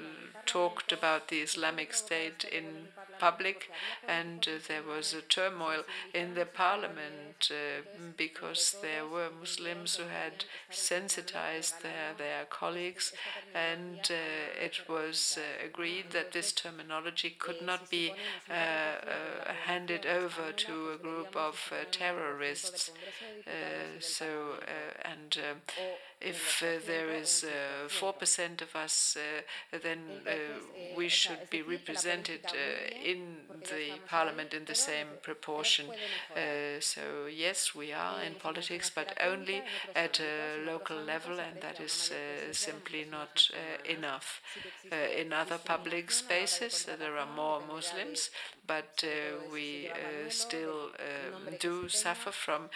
talked 0.45 0.91
about 0.91 1.27
the 1.27 1.39
Islamic 1.41 1.93
State 1.93 2.43
in 2.51 2.87
public, 3.21 3.69
and 4.07 4.47
uh, 4.47 4.59
there 4.67 4.81
was 4.83 5.13
a 5.13 5.21
turmoil 5.21 5.83
in 6.13 6.33
the 6.33 6.45
parliament 6.45 7.51
uh, 7.51 7.81
because 8.17 8.75
there 8.81 9.05
were 9.05 9.29
Muslims 9.39 9.95
who 9.97 10.07
had 10.21 10.45
sensitized 10.71 11.75
their, 11.83 12.07
their 12.17 12.45
colleagues, 12.49 13.13
and 13.53 13.99
uh, 14.09 14.65
it 14.67 14.89
was 14.89 15.37
uh, 15.37 15.65
agreed 15.69 16.07
that 16.11 16.31
this 16.31 16.51
terminology 16.51 17.29
could 17.29 17.61
not 17.61 17.89
be 17.91 18.11
uh, 18.49 18.53
uh, 18.53 19.53
handed 19.67 20.05
over 20.05 20.51
to 20.51 20.73
a 20.95 20.97
group 20.97 21.35
of 21.35 21.55
terrorists. 21.91 22.91
so, 23.99 24.55
and 25.05 25.37
if 26.21 26.63
uh, 26.63 26.79
there 26.85 27.09
is 27.09 27.43
uh, 27.43 27.87
4% 27.87 28.61
of 28.61 28.75
us, 28.75 29.17
uh, 29.17 29.77
then 29.81 29.99
uh, 30.27 30.31
we 30.95 31.09
should 31.09 31.49
be 31.49 31.61
represented 31.61 32.41
uh, 32.45 32.95
in 33.03 33.37
the 33.63 33.99
parliament 34.07 34.53
in 34.53 34.65
the 34.65 34.75
same 34.75 35.07
proportion. 35.23 35.87
Uh, 36.35 36.79
so, 36.79 37.25
yes, 37.25 37.73
we 37.73 37.91
are 37.91 38.23
in 38.23 38.35
politics, 38.35 38.91
but 38.93 39.17
only 39.23 39.61
at 39.95 40.19
a 40.19 40.63
local 40.65 40.97
level, 40.97 41.39
and 41.39 41.61
that 41.61 41.79
is 41.79 42.11
simply 42.51 43.05
not 43.09 43.49
enough. 43.85 44.41
in 44.91 45.33
other 45.33 45.57
public 45.57 46.11
spaces, 46.11 46.87
there 46.99 47.17
are 47.17 47.35
more 47.35 47.61
Muslims, 47.67 48.29
but 48.65 49.03
we 49.51 49.89
still 50.29 50.91
um, 50.99 51.55
do 51.59 51.89
suffer 51.89 52.31
from 52.31 52.69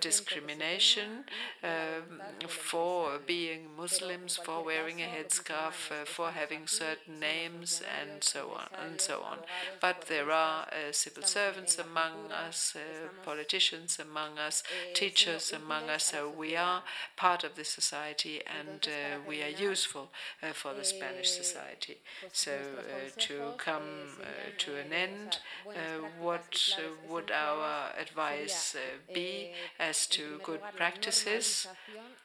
discrimination 0.00 1.24
um, 1.62 2.20
for 2.48 3.18
being 3.26 3.68
Muslims, 3.76 4.36
for 4.36 4.64
wearing 4.64 5.00
a 5.00 5.06
headscarf, 5.06 5.90
uh, 5.90 6.04
for 6.04 6.30
having 6.30 6.66
certain 6.66 7.18
names, 7.20 7.82
and 8.00 8.22
so 8.22 8.50
on 8.54 8.68
and 8.82 9.00
so 9.00 9.22
on. 9.22 9.38
But 9.80 10.06
there 10.08 10.30
are 10.30 10.62
uh, 10.64 10.92
civil 10.92 11.22
servants 11.22 11.78
among 11.78 12.32
us, 12.32 12.76
uh, 12.76 13.08
politicians 13.24 13.98
among 14.00 14.38
us, 14.38 14.62
teachers 14.94 15.52
among 15.52 15.88
us. 15.88 16.04
So 16.04 16.28
we 16.30 16.56
are 16.56 16.82
part 17.16 17.44
of 17.44 17.56
the 17.56 17.64
society, 17.64 18.40
and 18.46 18.86
uh, 18.86 19.18
we 19.26 19.42
are 19.42 19.48
useful 19.48 20.10
uh, 20.42 20.52
for 20.52 20.74
the 20.74 20.84
Spanish 20.84 21.30
society. 21.30 21.98
So 22.32 22.52
uh, 22.52 23.10
to 23.18 23.52
come 23.56 24.18
to 24.58 24.76
an 24.76 24.92
end, 24.92 25.29
what 26.18 26.78
would 27.08 27.30
our 27.30 27.92
advice 27.98 28.76
be 29.12 29.52
as 29.78 30.06
to 30.08 30.40
good 30.42 30.60
practices? 30.76 31.66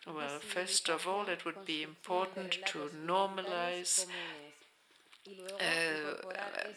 Well, 0.07 0.39
first 0.39 0.89
of 0.89 1.07
all, 1.07 1.27
it 1.27 1.45
would 1.45 1.65
be 1.65 1.83
important 1.83 2.59
to 2.67 2.89
normalize 3.05 4.05
uh, 5.59 6.15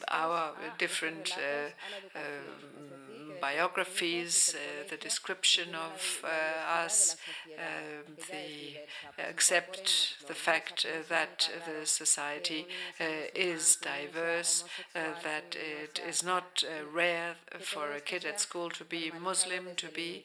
our 0.09 0.53
different 0.79 1.37
uh, 1.37 2.19
um, 2.19 3.08
biographies, 3.41 4.55
uh, 4.55 4.89
the 4.89 4.97
description 4.97 5.75
of 5.75 6.25
uh, 6.25 6.83
us, 6.83 7.17
um, 7.57 8.15
the 8.31 8.79
accept 9.23 10.17
the 10.27 10.35
fact 10.35 10.87
uh, 10.87 11.03
that 11.09 11.51
the 11.67 11.87
society 11.87 12.67
uh, 13.01 13.05
is 13.35 13.77
diverse, 13.77 14.65
that 14.95 15.57
it 15.57 16.01
is 16.09 16.23
not 16.23 16.65
rare 16.93 17.35
for 17.61 17.93
a 17.93 18.01
kid 18.01 18.25
at 18.25 18.41
school 18.41 18.71
to 18.71 18.85
be 18.85 19.11
Muslim, 19.21 19.69
to 19.77 19.89
be 19.89 20.25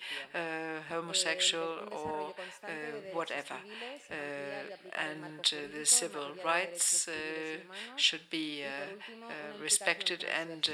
homosexual, 0.90 1.78
or 1.92 2.34
whatever. 3.14 3.56
and 4.98 5.54
the 5.78 5.86
civil 5.86 6.30
rights 6.44 7.08
should 7.96 8.30
be 8.30 8.64
respected 9.62 10.26
and 10.42 10.70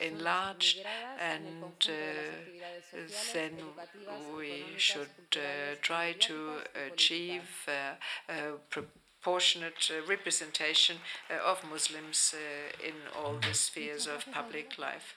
enlarged 0.00 0.80
and 1.20 1.64
uh, 1.64 1.65
then 3.34 3.52
we 4.36 4.64
should 4.76 5.08
uh, 5.36 5.74
try 5.82 6.12
to 6.12 6.58
achieve 6.92 7.68
uh, 7.68 8.34
proportionate 8.70 9.90
representation 10.08 10.96
of 11.44 11.64
Muslims 11.70 12.34
in 12.84 12.94
all 13.16 13.36
the 13.46 13.54
spheres 13.54 14.06
of 14.06 14.24
public 14.32 14.78
life. 14.78 15.14